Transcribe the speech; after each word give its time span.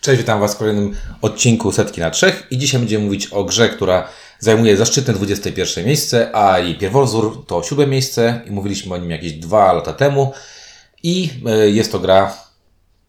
Cześć, 0.00 0.18
witam 0.18 0.40
Was 0.40 0.54
w 0.54 0.58
kolejnym 0.58 0.96
odcinku 1.22 1.72
Setki 1.72 2.00
na 2.00 2.10
Trzech 2.10 2.42
i 2.50 2.58
dzisiaj 2.58 2.80
będziemy 2.80 3.04
mówić 3.04 3.26
o 3.26 3.44
grze, 3.44 3.68
która 3.68 4.08
zajmuje 4.38 4.76
zaszczytne 4.76 5.14
21 5.14 5.84
miejsce, 5.84 6.30
a 6.36 6.58
jej 6.58 6.78
pierwowzór 6.78 7.44
to 7.46 7.62
siódme 7.62 7.86
miejsce 7.86 8.40
i 8.46 8.50
mówiliśmy 8.50 8.94
o 8.94 8.98
nim 8.98 9.10
jakieś 9.10 9.32
dwa 9.32 9.72
lata 9.72 9.92
temu 9.92 10.32
i 11.02 11.30
e, 11.46 11.70
jest 11.70 11.92
to 11.92 11.98
gra, 11.98 12.34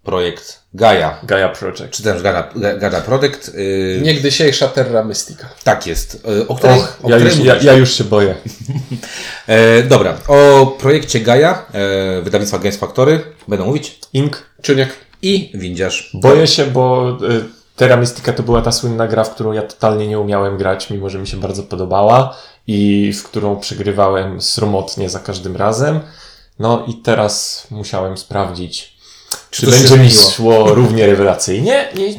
projekt 0.04 0.60
Gaia. 0.74 1.20
Gaia 1.24 1.50
Project. 1.50 1.90
Czy 1.92 2.04
też 2.04 2.22
Gaia, 2.22 2.50
Gaia 2.78 3.02
Project. 3.02 3.52
e, 4.00 4.02
Niegdysiejsza 4.02 4.68
Terra 4.68 5.04
Mystica. 5.04 5.50
Tak 5.64 5.88
jest. 5.88 6.28
e, 6.42 6.48
O 6.48 6.56
której, 6.56 6.80
Och, 6.80 6.98
o 7.04 7.10
ja, 7.10 7.16
której 7.16 7.38
już, 7.38 7.46
ja, 7.46 7.56
ja 7.62 7.74
już 7.74 7.94
się 7.94 8.04
boję. 8.04 8.36
E, 9.48 9.84
dobra, 9.84 10.18
o 10.28 10.66
projekcie 10.80 11.20
Gaia, 11.20 11.66
e, 11.74 12.22
wydawnictwa 12.22 12.60
Games 12.60 12.78
Factory 12.78 13.20
będę 13.48 13.66
mówić 13.66 14.00
Ink. 14.14 14.44
Czuniek. 14.62 14.90
I 15.22 15.52
Windziarz. 15.54 16.12
Boję 16.14 16.48
się, 16.48 16.66
bo 16.66 17.18
y, 17.30 17.44
Terra 17.76 17.98
Mystica 17.98 18.34
to 18.34 18.44
była 18.44 18.62
ta 18.62 18.72
słynna 18.72 19.08
gra, 19.08 19.24
w 19.24 19.36
którą 19.36 19.52
ja 19.52 19.62
totalnie 19.62 20.08
nie 20.08 20.20
umiałem 20.20 20.58
grać, 20.58 20.90
mimo 20.90 21.10
że 21.10 21.20
mi 21.20 21.28
się 21.28 21.38
bardzo 21.38 21.64
podobała 21.64 22.38
i 22.68 23.12
w 23.14 23.24
którą 23.24 23.60
przegrywałem 23.60 24.42
sromotnie 24.42 25.10
za 25.10 25.20
każdym 25.20 25.56
razem. 25.56 26.00
No 26.60 26.86
i 26.88 26.94
teraz 26.94 27.68
musiałem 27.72 28.18
sprawdzić, 28.18 28.98
czy, 29.50 29.66
się 29.66 29.72
będzie 29.72 29.98
mi 29.98 30.12
szło 30.12 30.74
równie 30.76 31.06
rewelacyjnie. 31.06 31.90
I 31.96 32.18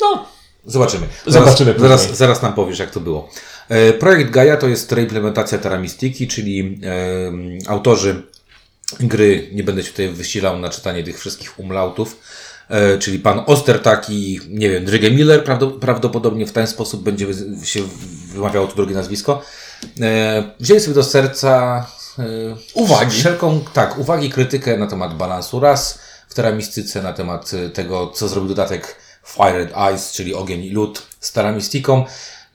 no, 0.00 0.24
Zobaczymy. 0.64 1.06
Zobaczymy 1.26 1.72
Zaraz, 1.72 1.82
zaraz, 1.82 2.00
później. 2.00 2.16
zaraz 2.16 2.42
nam 2.42 2.54
powiesz, 2.54 2.78
jak 2.78 2.90
to 2.90 3.00
było. 3.00 3.28
E, 3.68 3.92
Projekt 3.92 4.30
Gaia 4.30 4.56
to 4.56 4.68
jest 4.68 4.92
reimplementacja 4.92 5.58
Terra 5.58 5.78
Mystiki, 5.78 6.28
czyli 6.28 6.80
autorzy 7.68 8.22
gry, 9.00 9.48
nie 9.52 9.64
będę 9.64 9.82
się 9.82 9.90
tutaj 9.90 10.08
wysilał 10.08 10.58
na 10.58 10.68
czytanie 10.68 11.04
tych 11.04 11.20
wszystkich 11.20 11.58
umlautów, 11.58 12.20
e, 12.68 12.98
czyli 12.98 13.18
pan 13.18 13.42
Ostertak 13.46 14.10
i, 14.10 14.40
nie 14.48 14.70
wiem, 14.70 14.84
Drygge 14.84 15.10
Miller, 15.10 15.44
prawdo- 15.44 15.78
prawdopodobnie 15.78 16.46
w 16.46 16.52
ten 16.52 16.66
sposób 16.66 17.02
będzie 17.02 17.26
się 17.64 17.80
wymawiało 18.32 18.66
to 18.66 18.76
drugie 18.76 18.94
nazwisko. 18.94 19.42
E, 20.00 20.42
wzięli 20.60 20.80
sobie 20.80 20.94
do 20.94 21.04
serca 21.04 21.86
e, 22.18 22.22
Uwagi. 22.74 23.10
Wszelką, 23.10 23.64
tak, 23.72 23.98
uwagi, 23.98 24.30
krytykę 24.30 24.76
na 24.76 24.86
temat 24.86 25.16
balansu 25.16 25.60
ras 25.60 25.98
w 26.28 26.34
teramistyce, 26.34 27.02
na 27.02 27.12
temat 27.12 27.50
tego, 27.74 28.12
co 28.14 28.28
zrobił 28.28 28.48
dodatek 28.48 28.96
Fire 29.26 29.60
and 29.60 29.94
Ice, 29.94 30.14
czyli 30.14 30.34
ogień 30.34 30.64
i 30.64 30.70
lód 30.70 31.02
z 31.20 31.32
teramistyką 31.32 32.04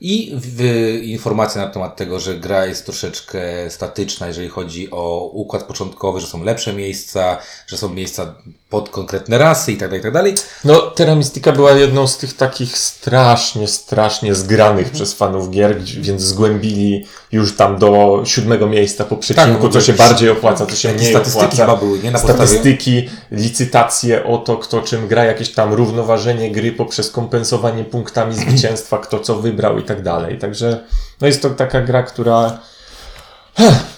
i 0.00 0.32
w, 0.34 0.62
informacja 1.02 1.62
na 1.66 1.70
temat 1.70 1.96
tego, 1.96 2.20
że 2.20 2.34
gra 2.34 2.66
jest 2.66 2.86
troszeczkę 2.86 3.40
statyczna, 3.70 4.26
jeżeli 4.26 4.48
chodzi 4.48 4.90
o 4.90 5.30
układ 5.32 5.62
początkowy, 5.62 6.20
że 6.20 6.26
są 6.26 6.44
lepsze 6.44 6.72
miejsca, 6.72 7.38
że 7.66 7.76
są 7.76 7.88
miejsca 7.88 8.34
pod 8.70 8.88
konkretne 8.88 9.38
rasy 9.38 9.72
i 9.72 9.76
tak 9.76 9.88
dalej, 9.88 10.00
i 10.00 10.02
tak 10.02 10.12
dalej. 10.12 10.34
No, 10.64 10.80
Terra 10.80 11.14
Mystica 11.14 11.52
była 11.52 11.72
jedną 11.72 12.06
z 12.06 12.18
tych 12.18 12.36
takich 12.36 12.78
strasznie, 12.78 13.68
strasznie 13.68 14.34
zgranych 14.34 14.90
przez 14.90 15.14
fanów 15.14 15.50
gier, 15.50 15.82
więc 15.82 16.22
zgłębili 16.22 17.06
już 17.32 17.56
tam 17.56 17.78
do 17.78 18.22
siódmego 18.24 18.66
miejsca 18.66 19.04
po 19.04 19.16
przecinku, 19.16 19.62
bo 19.62 19.68
co 19.68 19.80
się 19.80 19.92
bardziej 19.92 20.30
opłaca, 20.30 20.66
co 20.66 20.76
się 20.76 20.92
mniej 20.92 21.10
statystyki 21.10 21.44
opłaca. 21.44 21.66
chyba 21.66 21.76
były, 21.76 21.98
nie? 21.98 22.10
Na 22.10 22.18
podstawie... 22.18 22.46
Statystyki, 22.48 23.08
licytacje 23.30 24.24
o 24.24 24.38
to, 24.38 24.56
kto 24.56 24.82
czym 24.82 25.08
gra, 25.08 25.24
jakieś 25.24 25.52
tam 25.52 25.72
równoważenie 25.74 26.50
gry 26.50 26.72
poprzez 26.72 27.10
kompensowanie 27.10 27.84
punktami 27.84 28.34
zwycięstwa, 28.34 28.98
kto 28.98 29.20
co 29.20 29.34
wybrał 29.34 29.78
i 29.78 29.82
tak 29.88 30.02
dalej. 30.02 30.38
Także 30.38 30.84
no 31.20 31.26
jest 31.26 31.42
to 31.42 31.50
taka 31.50 31.80
gra, 31.80 32.02
która 32.02 32.58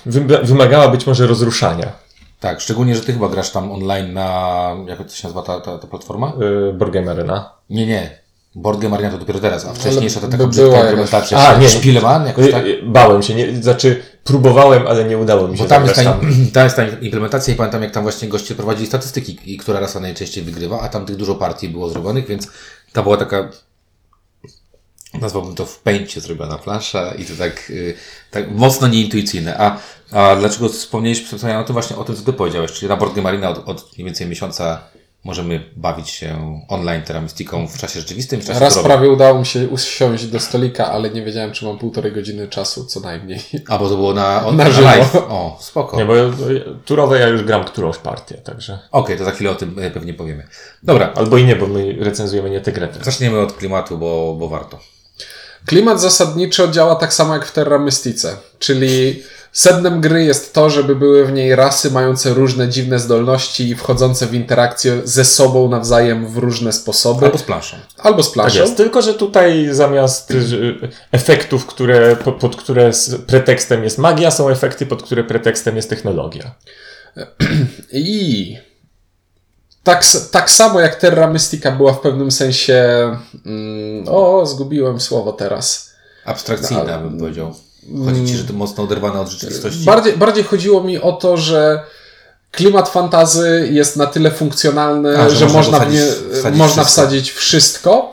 wyma- 0.06 0.44
wymagała 0.44 0.88
być 0.88 1.06
może 1.06 1.26
rozruszania. 1.26 1.92
Tak, 2.40 2.60
szczególnie, 2.60 2.94
że 2.94 3.00
ty 3.00 3.12
chyba 3.12 3.28
grasz 3.28 3.50
tam 3.50 3.72
online 3.72 4.12
na, 4.12 4.70
jak 4.86 4.98
to 4.98 5.08
się 5.08 5.28
nazywa 5.28 5.42
ta, 5.42 5.60
ta, 5.60 5.78
ta 5.78 5.86
platforma? 5.86 6.32
Yy, 6.38 6.72
Boardgame 6.72 7.10
Arena. 7.10 7.52
Nie, 7.70 7.86
nie. 7.86 8.20
Board 8.54 8.80
Game 8.80 8.96
Arena 8.96 9.10
to 9.10 9.18
dopiero 9.18 9.38
teraz, 9.38 9.66
a 9.66 9.74
wcześniejsza 9.74 10.20
to 10.20 10.28
taka 10.28 10.46
brzydka 10.46 10.80
implementacja. 10.80 11.38
A, 11.38 11.56
nie. 11.58 11.68
Spieleman, 11.68 12.26
jakoś 12.26 12.50
tak? 12.50 12.66
Yy, 12.66 12.82
Bałem 12.82 13.22
się, 13.22 13.34
nie, 13.34 13.62
znaczy 13.62 14.02
próbowałem, 14.24 14.86
ale 14.86 15.04
nie 15.04 15.18
udało 15.18 15.48
mi 15.48 15.58
się 15.58 15.62
Bo 15.62 15.68
tam 15.68 15.82
jest, 15.82 15.94
ta, 15.94 16.04
tam 16.52 16.64
jest 16.64 16.76
ta 16.76 16.84
implementacja 16.86 17.54
i 17.54 17.56
pamiętam, 17.56 17.82
jak 17.82 17.92
tam 17.92 18.02
właśnie 18.02 18.28
goście 18.28 18.54
prowadzili 18.54 18.86
statystyki, 18.86 19.38
i 19.44 19.56
która 19.56 19.80
rasa 19.80 20.00
najczęściej 20.00 20.44
wygrywa, 20.44 20.80
a 20.80 20.88
tam 20.88 21.06
tych 21.06 21.16
dużo 21.16 21.34
partii 21.34 21.68
było 21.68 21.88
zrobionych, 21.88 22.26
więc 22.26 22.48
ta 22.92 23.02
była 23.02 23.16
taka, 23.16 23.48
nazwałbym 25.14 25.54
to 25.54 25.66
w 25.66 25.78
pęcie 25.78 26.20
zrobiona 26.20 26.58
plansza 26.58 27.14
i 27.14 27.24
to 27.24 27.32
tak, 27.38 27.70
y, 27.70 27.94
tak 28.30 28.50
mocno 28.50 28.88
nieintuicyjne. 28.88 29.58
A, 29.58 29.76
a 30.12 30.36
dlaczego 30.36 30.68
wspomnieliśmy 30.68 31.26
wspomniałem 31.26 31.64
o 31.64 31.66
tym 31.66 31.72
właśnie 31.72 31.96
o 31.96 32.04
tym, 32.04 32.16
co 32.16 32.22
ty 32.22 32.32
powiedziałeś, 32.32 32.72
czyli 32.72 32.88
na 32.88 32.96
Board 32.96 33.14
Game 33.14 33.28
Arena 33.28 33.48
od, 33.48 33.68
od 33.68 33.92
mniej 33.96 34.04
więcej 34.04 34.26
miesiąca 34.26 34.80
możemy 35.24 35.70
bawić 35.76 36.10
się 36.10 36.60
online 36.68 37.02
teramistyką 37.02 37.68
w 37.68 37.78
czasie 37.78 38.00
rzeczywistym, 38.00 38.40
w 38.40 38.46
czasie 38.46 38.60
Raz 38.60 38.78
prawie 38.78 39.10
udało 39.10 39.38
mi 39.38 39.46
się 39.46 39.68
usiąść 39.68 40.26
do 40.26 40.40
stolika, 40.40 40.92
ale 40.92 41.10
nie 41.10 41.22
wiedziałem, 41.22 41.52
czy 41.52 41.64
mam 41.64 41.78
półtorej 41.78 42.12
godziny 42.12 42.48
czasu, 42.48 42.84
co 42.84 43.00
najmniej. 43.00 43.40
A, 43.68 43.78
bo 43.78 43.88
to 43.88 43.96
było 43.96 44.14
na, 44.14 44.46
on, 44.46 44.56
Na 44.56 44.64
na, 44.68 44.80
live. 44.80 45.16
O, 45.16 45.58
spoko. 45.60 45.96
Nie, 45.96 46.04
bo 46.04 46.16
ja- 46.16 46.30
turowe 46.84 47.20
ja 47.20 47.28
już 47.28 47.42
gram 47.42 47.64
którąś 47.64 47.98
partię, 47.98 48.34
także. 48.34 48.78
Okej, 48.90 49.18
to 49.18 49.24
za 49.24 49.30
chwilę 49.30 49.50
o 49.50 49.54
tym 49.54 49.78
e, 49.78 49.90
pewnie 49.90 50.14
powiemy. 50.14 50.46
Dobra, 50.82 51.12
Albo 51.14 51.38
i 51.38 51.44
nie, 51.44 51.56
bo 51.56 51.66
my 51.66 51.96
recenzujemy 52.00 52.50
nie 52.50 52.60
tę 52.60 52.72
grę 52.72 52.88
zaczniemy 53.02 53.40
od 53.40 53.52
klimatu, 53.52 53.98
bo, 53.98 54.36
bo 54.38 54.48
warto. 54.48 54.78
Klimat 55.66 56.00
zasadniczo 56.00 56.68
działa 56.68 56.94
tak 56.94 57.14
samo 57.14 57.34
jak 57.34 57.46
w 57.46 57.52
Terra 57.52 57.78
Mystice, 57.78 58.36
czyli 58.58 59.22
sednem 59.52 60.00
gry 60.00 60.24
jest 60.24 60.54
to, 60.54 60.70
żeby 60.70 60.96
były 60.96 61.26
w 61.26 61.32
niej 61.32 61.56
rasy 61.56 61.90
mające 61.90 62.34
różne 62.34 62.68
dziwne 62.68 62.98
zdolności 62.98 63.68
i 63.68 63.74
wchodzące 63.74 64.26
w 64.26 64.34
interakcję 64.34 65.00
ze 65.04 65.24
sobą 65.24 65.68
nawzajem 65.68 66.26
w 66.28 66.36
różne 66.36 66.72
sposoby. 66.72 67.26
Albo 67.26 67.38
z 67.38 67.42
planszą. 67.42 67.76
Albo 67.98 68.22
z 68.22 68.32
Tak 68.32 68.54
jest. 68.54 68.76
Tylko, 68.76 69.02
że 69.02 69.14
tutaj 69.14 69.68
zamiast 69.70 70.30
y, 70.30 70.74
efektów, 71.12 71.66
które, 71.66 72.16
po- 72.16 72.32
pod 72.32 72.56
które 72.56 72.90
pretekstem 73.26 73.84
jest 73.84 73.98
magia, 73.98 74.30
są 74.30 74.48
efekty, 74.48 74.86
pod 74.86 75.02
które 75.02 75.24
pretekstem 75.24 75.76
jest 75.76 75.90
technologia. 75.90 76.54
I 77.92 78.56
tak, 79.84 80.04
tak 80.30 80.50
samo 80.50 80.80
jak 80.80 80.96
Terra 80.96 81.26
Mystica 81.26 81.72
była 81.72 81.92
w 81.92 82.00
pewnym 82.00 82.30
sensie. 82.30 82.84
Mm, 83.46 84.04
o, 84.08 84.46
zgubiłem 84.46 85.00
słowo 85.00 85.32
teraz. 85.32 85.90
Abstrakcyjna, 86.24 86.84
No, 86.84 86.92
ale- 86.94 87.02
bym 87.02 87.18
powiedział. 87.18 87.54
Chodzi 88.04 88.26
ci, 88.26 88.36
że 88.36 88.44
to 88.44 88.52
mocno 88.52 88.84
oderwane 88.84 89.20
od 89.20 89.28
rzeczywistości? 89.28 89.84
Bardziej, 89.84 90.16
bardziej 90.16 90.44
chodziło 90.44 90.84
mi 90.84 90.98
o 91.00 91.12
to, 91.12 91.36
że 91.36 91.82
klimat 92.50 92.88
fantazy 92.88 93.68
jest 93.72 93.96
na 93.96 94.06
tyle 94.06 94.30
funkcjonalny, 94.30 95.18
A, 95.18 95.28
że 95.30 95.36
że, 95.36 95.44
można 95.48 95.56
można, 95.78 95.78
w 95.78 95.92
nie, 95.92 96.00
wsadzić- 96.00 96.32
wsadzić 96.38 96.58
można 96.58 96.82
wszystko. 96.84 97.02
wsadzić 97.02 97.30
wszystko. 97.30 98.12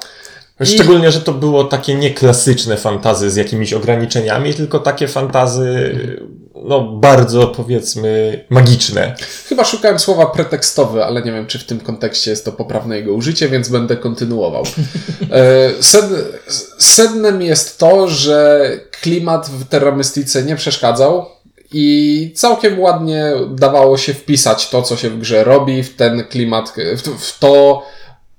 I- 0.60 0.66
Szczególnie, 0.66 1.12
że 1.12 1.22
to 1.22 1.34
było 1.34 1.64
takie 1.64 1.96
nieklasyczne 1.96 2.78
fantazy 2.78 3.30
z 3.32 3.36
jakimiś 3.36 3.74
ograniczeniami, 3.74 4.54
tylko 4.54 4.80
takie 4.80 5.08
fantazy, 5.08 5.92
no 6.64 6.82
bardzo 6.82 7.48
powiedzmy 7.48 8.46
magiczne. 8.50 9.16
Chyba 9.50 9.66
szukałem 9.66 10.00
słowa 10.00 10.26
pretekstowy, 10.26 11.06
ale 11.06 11.22
nie 11.22 11.32
wiem, 11.32 11.48
czy 11.48 11.60
w 11.60 11.64
tym 11.64 11.80
kontekście 11.80 12.32
jest 12.32 12.46
to 12.46 12.52
poprawne 12.52 12.98
jego 12.98 13.14
użycie, 13.14 13.50
więc 13.50 13.70
będę 13.70 13.98
kontynuował. 13.98 14.64
Sed, 15.80 16.06
sednem 16.78 17.42
jest 17.42 17.78
to, 17.78 18.08
że 18.08 18.70
klimat 19.02 19.50
w 19.50 19.68
Terra 19.68 19.96
Mystice 19.96 20.44
nie 20.44 20.56
przeszkadzał 20.56 21.26
i 21.72 22.32
całkiem 22.36 22.80
ładnie 22.80 23.32
dawało 23.50 23.98
się 23.98 24.14
wpisać 24.14 24.70
to, 24.70 24.82
co 24.82 24.98
się 24.98 25.10
w 25.10 25.20
grze 25.20 25.44
robi, 25.44 25.84
w 25.84 25.96
ten 25.96 26.24
klimat, 26.24 26.74
w, 26.98 27.24
w 27.26 27.40
to, 27.40 27.84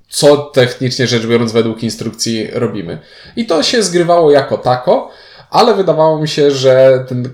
co 0.08 0.36
technicznie 0.36 1.06
rzecz 1.06 1.26
biorąc 1.26 1.52
według 1.52 1.82
instrukcji 1.82 2.48
robimy. 2.52 2.98
I 3.36 3.46
to 3.46 3.62
się 3.62 3.82
zgrywało 3.82 4.30
jako 4.30 4.58
tako, 4.58 5.10
ale 5.50 5.74
wydawało 5.74 6.18
mi 6.18 6.28
się, 6.28 6.50
że 6.50 7.04
ten 7.08 7.28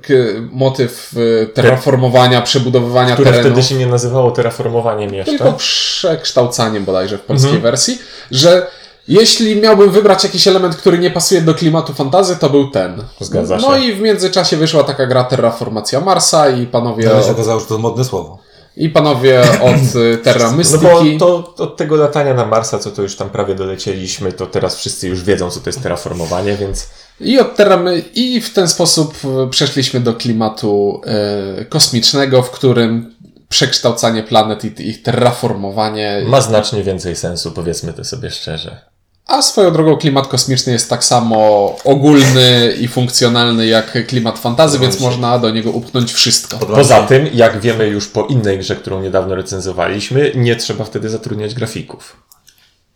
motyw 0.52 1.10
y, 1.16 1.46
terraformowania, 1.54 2.42
przebudowywania 2.42 3.14
Które 3.14 3.30
terenu, 3.30 3.48
wtedy 3.50 3.62
się 3.62 3.74
nie 3.74 3.86
nazywało 3.86 4.30
terraformowaniem 4.30 5.10
tylko 5.10 5.30
jeszcze. 5.44 5.52
przekształcaniem 5.58 6.84
bodajże 6.84 7.18
w 7.18 7.22
polskiej 7.22 7.58
wersji, 7.58 7.98
że 8.30 8.66
jeśli 9.08 9.60
miałbym 9.60 9.90
wybrać 9.90 10.24
jakiś 10.24 10.48
element, 10.48 10.76
który 10.76 10.98
nie 10.98 11.10
pasuje 11.10 11.40
do 11.40 11.54
klimatu 11.54 11.94
fantazy, 11.94 12.36
to 12.36 12.50
był 12.50 12.70
ten. 12.70 13.02
Zgadza 13.20 13.56
No 13.56 13.74
się. 13.78 13.84
i 13.84 13.92
w 13.92 14.00
międzyczasie 14.00 14.56
wyszła 14.56 14.84
taka 14.84 15.06
gra 15.06 15.24
Terraformacja 15.24 16.00
Marsa 16.00 16.48
i 16.48 16.66
panowie, 16.66 17.10
Ale 17.10 17.22
się 17.22 17.30
okazało, 17.30 17.60
że 17.60 17.66
to 17.66 17.78
modne 17.78 18.04
słowo. 18.04 18.38
I 18.76 18.88
panowie 18.88 19.40
od 19.40 19.96
y, 20.14 20.18
Terra 20.18 20.44
No 20.44 20.50
bo 20.50 20.56
Mystyki. 20.56 21.18
to, 21.18 21.54
od 21.58 21.76
tego 21.76 21.96
latania 21.96 22.34
na 22.34 22.46
Marsa, 22.46 22.78
co 22.78 22.90
to 22.90 23.02
już 23.02 23.16
tam 23.16 23.30
prawie 23.30 23.54
dolecieliśmy, 23.54 24.32
to 24.32 24.46
teraz 24.46 24.76
wszyscy 24.76 25.08
już 25.08 25.22
wiedzą, 25.22 25.50
co 25.50 25.60
to 25.60 25.68
jest 25.68 25.82
terraformowanie, 25.82 26.56
więc 26.56 26.90
I 27.20 27.38
od 27.38 27.56
Terramy, 27.56 28.02
i 28.14 28.40
w 28.40 28.52
ten 28.52 28.68
sposób 28.68 29.14
e, 29.24 29.50
przeszliśmy 29.50 30.00
do 30.00 30.14
klimatu 30.14 31.00
e, 31.06 31.64
kosmicznego, 31.64 32.42
w 32.42 32.50
którym 32.50 33.14
przekształcanie 33.48 34.22
planet 34.22 34.64
i 34.80 34.88
ich 34.88 35.02
terraformowanie. 35.02 36.22
ma 36.26 36.40
znacznie 36.40 36.82
więcej 36.82 37.16
sensu, 37.16 37.52
powiedzmy 37.52 37.92
to 37.92 38.04
sobie 38.04 38.30
szczerze. 38.30 38.93
A 39.26 39.42
swoją 39.42 39.72
drogą 39.72 39.96
klimat 39.96 40.26
kosmiczny 40.26 40.72
jest 40.72 40.90
tak 40.90 41.04
samo 41.04 41.36
ogólny 41.84 42.74
i 42.80 42.88
funkcjonalny 42.88 43.66
jak 43.66 44.06
klimat 44.06 44.38
fantazy, 44.38 44.78
więc 44.78 45.00
można 45.00 45.38
do 45.38 45.50
niego 45.50 45.70
upchnąć 45.70 46.12
wszystko. 46.12 46.58
Poza 46.58 47.02
tym, 47.02 47.28
jak 47.32 47.60
wiemy 47.60 47.86
już 47.86 48.08
po 48.08 48.26
innej 48.26 48.58
grze, 48.58 48.76
którą 48.76 49.02
niedawno 49.02 49.34
recenzowaliśmy, 49.34 50.32
nie 50.34 50.56
trzeba 50.56 50.84
wtedy 50.84 51.08
zatrudniać 51.08 51.54
grafików. 51.54 52.16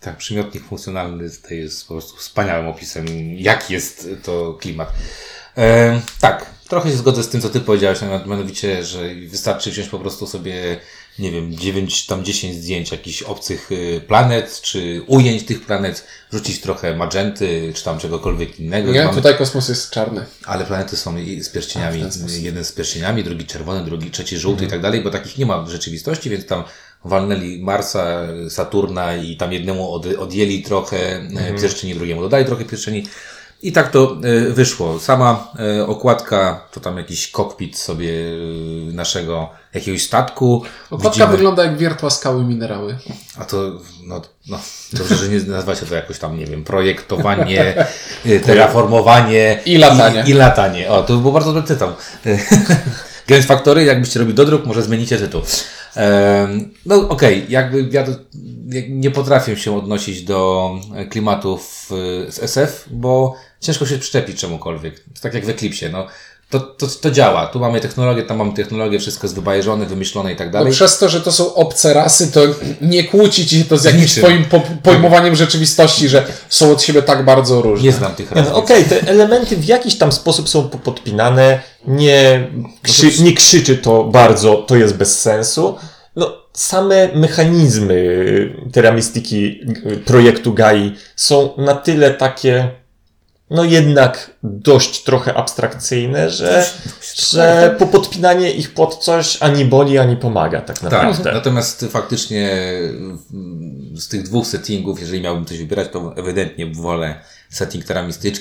Tak, 0.01 0.17
przymiotnik 0.17 0.65
funkcjonalny 0.65 1.31
tutaj 1.31 1.59
jest 1.59 1.89
po 1.89 1.95
prostu 1.95 2.17
wspaniałym 2.17 2.69
opisem, 2.69 3.07
jaki 3.37 3.75
jest 3.75 4.09
to 4.23 4.55
klimat. 4.61 4.93
E, 5.57 6.01
tak, 6.21 6.47
trochę 6.69 6.91
się 6.91 6.97
zgodzę 6.97 7.23
z 7.23 7.29
tym, 7.29 7.41
co 7.41 7.49
ty 7.49 7.61
powiedziałeś, 7.61 7.99
mianowicie, 8.27 8.85
że 8.85 8.99
wystarczy 9.29 9.71
wziąć 9.71 9.89
po 9.89 9.99
prostu 9.99 10.27
sobie, 10.27 10.81
nie 11.19 11.31
wiem, 11.33 11.57
9, 11.57 12.07
tam 12.07 12.25
10 12.25 12.55
zdjęć 12.57 12.91
jakichś 12.93 13.23
obcych 13.23 13.73
y, 13.73 14.01
planet, 14.09 14.61
czy 14.61 15.03
ujęć 15.07 15.43
tych 15.45 15.67
planet, 15.67 16.05
rzucić 16.33 16.61
trochę 16.61 16.97
magenty, 16.97 17.73
czy 17.77 17.85
tam 17.85 17.99
czegokolwiek 17.99 18.61
innego. 18.61 18.93
Nie, 18.93 19.03
Mamy- 19.05 19.15
tutaj 19.17 19.39
kosmos 19.39 19.69
jest 19.69 19.91
czarny. 19.91 20.25
ale 20.47 20.65
planety 20.65 20.97
są 20.97 21.15
z 21.41 21.49
pierścieniami. 21.49 22.03
A. 22.03 22.31
Jeden 22.41 22.65
z 22.65 22.73
pierścieniami, 22.73 23.25
drugi 23.25 23.45
czerwony, 23.47 23.85
drugi 23.85 24.11
trzeci 24.11 24.39
żółty 24.39 24.65
Mhm. 24.65 24.69
i 24.69 24.71
tak 24.71 24.81
dalej, 24.83 25.01
bo 25.03 25.11
takich 25.11 25.39
nie 25.39 25.47
ma 25.47 25.63
w 25.63 25.69
rzeczywistości, 25.71 26.31
więc 26.31 26.47
tam 26.47 26.65
walnęli 27.05 27.63
Marsa, 27.63 28.27
Saturna 28.51 29.17
i 29.17 29.37
tam 29.37 29.53
jednemu 29.53 29.93
od, 29.93 30.07
odjęli 30.07 30.63
trochę 30.63 31.17
Mhm. 31.17 31.55
e, 31.57 31.61
pierścieni, 31.61 31.95
drugiemu 31.95 32.21
dodali 32.21 32.45
trochę 32.45 32.65
pierścieni. 32.65 33.07
I 33.63 33.73
tak 33.73 33.91
to 33.91 34.17
e, 34.25 34.53
wyszło. 34.53 35.01
Sama 35.01 35.53
e, 35.79 35.87
okładka 35.87 36.61
to 36.73 36.81
tam 36.81 36.97
jakiś 36.97 37.31
kokpit 37.31 37.79
sobie 37.79 38.11
e, 38.11 38.93
naszego 38.93 39.49
jakiegoś 39.75 40.03
statku. 40.03 40.63
Okładka 40.91 41.09
Widzimy- 41.11 41.31
wygląda 41.37 41.65
jak 41.65 41.77
wiertła 41.77 42.11
skały 42.11 42.45
minerały. 42.45 42.99
a 43.39 43.45
to, 43.45 43.57
no, 44.05 44.23
no, 44.49 44.59
dobrze, 44.93 45.17
że 45.17 45.29
nie 45.29 45.41
nazywacie 45.41 45.87
to 45.87 45.95
jakoś 45.95 46.19
tam, 46.19 46.39
nie 46.39 46.47
wiem, 46.47 46.65
projektowanie, 46.65 47.87
terraformowanie 48.47 49.61
I 49.67 49.79
latanie. 49.79 50.25
I, 50.27 50.31
i 50.31 50.33
latanie. 50.33 50.91
O, 50.91 51.03
to 51.03 51.17
był 51.17 51.33
bardzo 51.33 51.53
dobry 51.53 51.69
tytuł. 51.69 51.89
Games 53.29 53.47
Factory, 53.47 53.85
jakbyście 53.85 54.19
robili 54.19 54.37
dodruk, 54.37 54.67
może 54.67 54.83
zmienicie 54.83 55.19
tytuł. 55.19 55.43
Em, 55.95 56.71
No 56.87 57.09
okej, 57.09 57.47
jakby 57.49 57.89
ja 57.93 58.05
nie 58.89 59.11
potrafię 59.11 59.57
się 59.57 59.77
odnosić 59.77 60.23
do 60.23 60.71
klimatów 61.11 61.87
z 62.29 62.39
SF, 62.43 62.85
bo 62.91 63.35
ciężko 63.61 63.87
się 63.87 63.99
przyczepić 63.99 64.41
czemukolwiek. 64.41 65.01
To 65.01 65.21
tak 65.23 65.35
jak 65.35 65.47
w 65.47 65.49
Eclipsie, 65.49 65.87
no. 65.93 66.07
To, 66.51 66.61
to, 66.61 66.87
to 66.87 67.11
działa. 67.11 67.47
Tu 67.47 67.61
mamy 67.61 67.81
technologię, 67.81 68.23
tam 68.23 68.37
mamy 68.37 68.53
technologię, 68.53 68.99
wszystko 68.99 69.25
jest 69.27 69.35
wybajeżone, 69.35 69.87
wymyślone 69.87 70.33
i 70.33 70.37
tak 70.37 70.47
No 70.47 70.53
dalej. 70.53 70.73
przez 70.73 70.99
to, 70.99 71.09
że 71.09 71.21
to 71.21 71.33
są 71.33 71.55
obce 71.55 71.95
rasy, 71.95 72.33
to 72.33 72.41
nie 72.81 73.05
kłóci 73.05 73.47
ci 73.47 73.59
się 73.59 73.65
to 73.65 73.79
z 73.79 73.85
jakimś 73.85 74.03
Niczym. 74.03 74.23
twoim 74.25 74.45
po 74.45 74.61
pojmowaniem 74.83 75.37
rzeczywistości, 75.37 76.09
że 76.09 76.27
są 76.49 76.73
od 76.73 76.83
siebie 76.83 77.03
tak 77.03 77.25
bardzo 77.25 77.63
różne. 77.63 77.85
Nie 77.87 77.93
znam 77.93 78.15
tych 78.15 78.33
ras. 78.33 78.49
no, 78.49 78.57
Okej, 78.57 78.85
te 78.85 79.03
elementy 79.09 79.57
w 79.57 79.65
jakiś 79.65 79.99
tam 79.99 80.13
sposób 80.13 80.49
są 80.49 80.69
po- 80.69 80.79
podpinane, 80.79 81.61
nie, 81.87 82.49
krzy, 82.83 83.23
nie 83.23 83.33
krzyczy 83.33 83.77
to 83.77 84.05
bardzo, 84.05 84.55
to 84.57 84.77
jest 84.77 84.97
bez 84.97 85.21
sensu. 85.21 85.77
No, 86.17 86.33
same 86.53 87.09
mechanizmy 87.15 87.95
teramistyki 88.73 89.61
y, 89.93 89.97
projektu 89.97 90.55
GAI 90.55 90.95
są 91.17 91.55
na 91.59 91.75
tyle 91.75 92.11
takie, 92.11 92.71
no 93.51 93.65
jednak 93.65 94.31
dość 94.43 95.03
trochę 95.05 95.35
abstrakcyjne, 95.35 96.31
że, 96.31 96.67
że 97.15 97.77
po 97.79 97.87
podpinanie 97.87 98.51
ich 98.51 98.75
pod 98.75 98.97
coś 99.05 99.43
ani 99.43 99.65
boli, 99.65 99.99
ani 99.99 100.17
pomaga 100.17 100.61
tak 100.61 100.79
Tak, 100.79 100.93
naprawdę. 100.93 101.33
natomiast 101.33 101.87
faktycznie 101.91 102.51
z 103.97 104.09
tych 104.09 104.23
dwóch 104.23 104.47
settingów, 104.47 105.01
jeżeli 105.01 105.21
miałbym 105.23 105.45
coś 105.45 105.59
wybierać, 105.59 105.89
to 105.93 106.13
ewidentnie 106.17 106.67
wolę 106.67 107.21
setting 107.51 107.85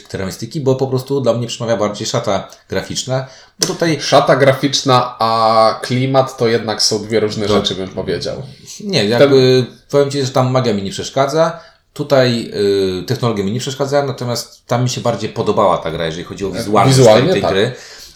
teramistyki, 0.09 0.62
bo 0.62 0.75
po 0.75 0.88
prostu 0.88 1.21
dla 1.21 1.33
mnie 1.33 1.48
przemawia 1.48 1.77
bardziej 1.77 2.07
szata 2.07 2.48
graficzna, 2.69 3.27
bo 3.59 3.68
tutaj 3.68 4.01
Szata 4.01 4.36
graficzna, 4.36 5.15
a 5.19 5.80
klimat 5.83 6.38
to 6.38 6.48
jednak 6.48 6.81
są 6.81 7.04
dwie 7.04 7.19
różne 7.19 7.48
rzeczy, 7.48 7.75
bym 7.75 7.88
powiedział. 7.89 8.44
nie, 8.80 9.06
jakby 9.06 9.65
powiem 9.92 10.12
Ci, 10.12 10.25
że 10.25 10.31
tam 10.31 10.51
magia 10.51 10.74
mi 10.74 10.83
nie 10.83 10.92
przeszkadza, 10.92 11.59
tutaj 11.97 12.51
y, 12.99 13.03
technologia 13.03 13.45
mi 13.45 13.51
nie 13.51 13.59
przeszkadza, 13.59 14.03
natomiast 14.03 14.65
tam 14.65 14.83
mi 14.83 14.89
się 14.89 15.01
bardziej 15.01 15.29
podobała 15.29 15.77
ta 15.77 15.91
gra, 15.91 16.05
jeżeli 16.05 16.23
chodzi 16.23 16.45
o 16.45 16.51
wizualność 16.51 16.97
Wizualnie, 16.97 17.23
tej, 17.23 17.33
tej 17.33 17.41
tak. 17.41 17.51
gry. 17.51 17.71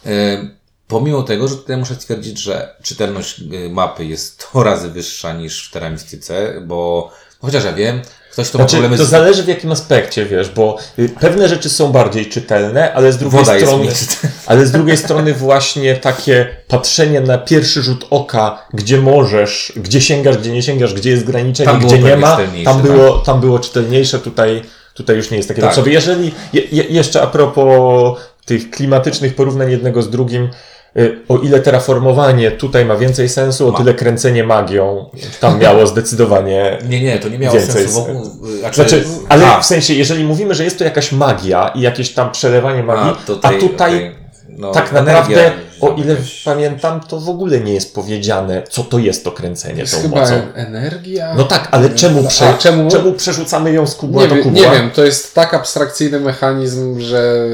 Y, 0.05 0.61
Pomimo 0.87 1.23
tego, 1.23 1.47
że 1.47 1.55
tutaj 1.55 1.77
muszę 1.77 1.95
stwierdzić, 1.95 2.39
że 2.39 2.75
czytelność 2.83 3.39
y, 3.39 3.69
mapy 3.69 4.05
jest 4.05 4.33
100 4.49 4.63
razy 4.63 4.89
wyższa 4.89 5.33
niż 5.33 5.67
w 5.69 5.71
teramistyce, 5.71 6.61
bo 6.65 7.11
chociaż 7.41 7.63
ja 7.63 7.73
wiem, 7.73 8.01
ktoś 8.31 8.49
to 8.49 8.57
ma 8.57 8.63
Znaczy, 8.63 8.75
problemy 8.75 8.97
to 8.97 9.05
z 9.05 9.09
zależy 9.09 9.43
w 9.43 9.47
jakim 9.47 9.71
aspekcie, 9.71 10.25
wiesz, 10.25 10.49
bo 10.49 10.77
y, 10.99 11.09
pewne 11.19 11.49
rzeczy 11.49 11.69
są 11.69 11.91
bardziej 11.91 12.25
czytelne, 12.25 12.93
ale 12.93 13.13
z 13.13 13.17
drugiej 13.17 13.39
Woda 13.45 13.59
strony, 13.59 13.91
ale 14.47 14.65
z 14.65 14.71
drugiej 14.71 14.97
strony 14.97 15.33
właśnie 15.33 15.95
takie 15.95 16.47
patrzenie 16.67 17.21
na 17.21 17.37
pierwszy 17.37 17.83
rzut 17.83 18.07
oka, 18.09 18.65
gdzie 18.73 18.97
możesz, 18.97 19.73
gdzie 19.75 20.01
sięgasz, 20.01 20.37
gdzie 20.37 20.51
nie 20.51 20.63
sięgasz, 20.63 20.93
gdzie 20.93 21.09
jest 21.09 21.23
graniczenie, 21.23 21.69
Tam 21.69 21.79
gdzie 21.79 21.99
nie 21.99 22.17
ma, 22.17 22.37
tam 22.65 22.81
tak. 22.81 22.81
było, 22.81 23.17
tam 23.17 23.41
było 23.41 23.59
czytelniejsze, 23.59 24.19
tutaj, 24.19 24.61
tutaj 24.93 25.15
już 25.15 25.31
nie 25.31 25.37
jest 25.37 25.49
takie 25.49 25.61
Tak. 25.61 25.69
tak. 25.69 25.75
sobie. 25.75 25.93
Jeżeli, 25.93 26.31
je, 26.53 26.61
je, 26.71 26.83
jeszcze 26.83 27.21
a 27.21 27.27
propos 27.27 28.19
tych 28.45 28.69
klimatycznych 28.69 29.35
porównań 29.35 29.71
jednego 29.71 30.01
z 30.01 30.09
drugim, 30.09 30.49
o 31.29 31.37
ile 31.37 31.59
terraformowanie 31.59 32.51
tutaj 32.51 32.85
ma 32.85 32.95
więcej 32.95 33.29
sensu, 33.29 33.67
o 33.67 33.71
Ma. 33.71 33.77
tyle 33.77 33.93
kręcenie 33.93 34.43
magią 34.43 35.09
tam 35.39 35.59
miało 35.59 35.87
zdecydowanie 35.87 36.77
Nie, 36.89 37.01
nie, 37.01 37.19
to 37.19 37.29
nie 37.29 37.39
miało 37.39 37.57
Więcej 37.57 37.83
sensu. 37.83 37.93
Wokół, 37.93 38.47
y, 38.47 38.59
znaczy, 38.59 38.75
znaczy, 38.75 39.03
ale 39.29 39.47
a, 39.47 39.59
w 39.61 39.65
sensie, 39.65 39.93
jeżeli 39.93 40.23
mówimy, 40.23 40.53
że 40.55 40.63
jest 40.63 40.77
to 40.77 40.83
jakaś 40.83 41.11
magia 41.11 41.67
i 41.75 41.81
jakieś 41.81 42.13
tam 42.13 42.31
przelewanie 42.31 42.83
magii, 42.83 43.11
a 43.11 43.25
tutaj, 43.25 43.59
okej, 43.75 44.15
no, 44.49 44.71
tak 44.71 44.89
energia 44.93 45.13
naprawdę, 45.13 45.51
o 45.81 45.89
ile 45.97 46.13
jakaś- 46.13 46.43
pamiętam, 46.45 47.01
to 47.07 47.19
w 47.19 47.29
ogóle 47.29 47.59
nie 47.59 47.73
jest 47.73 47.95
powiedziane, 47.95 48.63
co 48.69 48.83
to 48.83 48.99
jest 48.99 49.23
to 49.23 49.31
kręcenie 49.31 49.79
Jest 49.79 49.95
tą 49.95 50.01
chyba 50.01 50.19
mocą. 50.19 50.33
energia. 50.55 51.33
No 51.37 51.43
tak, 51.43 51.67
ale 51.71 51.89
czemu, 51.89 52.27
prze, 52.27 52.49
A 52.49 52.53
czemu- 52.57 52.91
czemu 52.91 53.11
przerzucamy 53.13 53.71
ją 53.73 53.87
z 53.87 53.95
kubła 53.95 54.23
Nie, 54.23 54.29
do 54.29 54.35
kubła? 54.43 54.61
nie 54.61 54.71
wiem, 54.71 54.89
to 54.95 55.05
jest 55.05 55.35
tak 55.35 55.53
abstrakcyjny 55.53 56.19
mechanizm, 56.19 56.99
że 56.99 57.47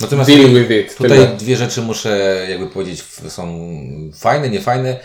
Natomiast 0.00 0.30
deal 0.30 0.42
tutaj, 0.42 0.60
with 0.60 0.70
it. 0.70 0.96
tutaj 0.96 1.18
tyle. 1.18 1.36
dwie 1.36 1.56
rzeczy 1.56 1.82
muszę 1.82 2.46
jakby 2.50 2.66
powiedzieć, 2.66 3.04
są 3.28 3.70
fajne, 4.14 4.50
niefajne. 4.50 5.00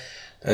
Yy, 0.45 0.51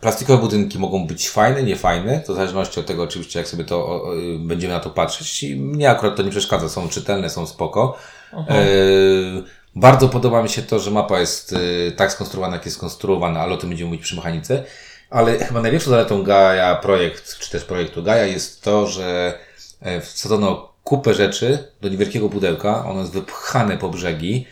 plastikowe 0.00 0.42
budynki 0.42 0.78
mogą 0.78 1.06
być 1.06 1.28
fajne, 1.28 1.62
niefajne, 1.62 2.20
to 2.26 2.32
w 2.32 2.36
zależności 2.36 2.80
od 2.80 2.86
tego 2.86 3.02
oczywiście, 3.02 3.38
jak 3.38 3.48
sobie 3.48 3.64
to 3.64 4.04
będziemy 4.38 4.74
na 4.74 4.80
to 4.80 4.90
patrzeć. 4.90 5.42
I 5.42 5.56
mnie 5.56 5.90
akurat 5.90 6.16
to 6.16 6.22
nie 6.22 6.30
przeszkadza, 6.30 6.68
są 6.68 6.88
czytelne, 6.88 7.30
są 7.30 7.46
spoko. 7.46 7.98
Yy, 8.32 9.44
bardzo 9.76 10.08
podoba 10.08 10.42
mi 10.42 10.48
się 10.48 10.62
to, 10.62 10.78
że 10.78 10.90
mapa 10.90 11.20
jest 11.20 11.52
yy, 11.52 11.92
tak 11.96 12.12
skonstruowana, 12.12 12.56
jak 12.56 12.64
jest 12.64 12.76
skonstruowana, 12.76 13.40
ale 13.40 13.54
o 13.54 13.56
tym 13.56 13.68
będziemy 13.68 13.88
mówić 13.90 14.02
przy 14.02 14.16
mechanice. 14.16 14.64
Ale 15.10 15.38
chyba 15.38 15.62
największą 15.62 15.90
zaletą 15.90 16.22
Gaia 16.22 16.74
projekt, 16.74 17.38
czy 17.38 17.50
też 17.50 17.64
projektu 17.64 18.02
Gaia 18.02 18.26
jest 18.26 18.62
to, 18.62 18.86
że 18.86 19.38
e, 19.80 20.00
wsadzono 20.00 20.72
kupę 20.88 21.14
rzeczy 21.14 21.58
do 21.80 21.88
niewielkiego 21.88 22.28
pudełka, 22.28 22.86
ono 22.86 23.00
jest 23.00 23.12
wypchane 23.12 23.78
po 23.78 23.88
brzegi, 23.88 24.46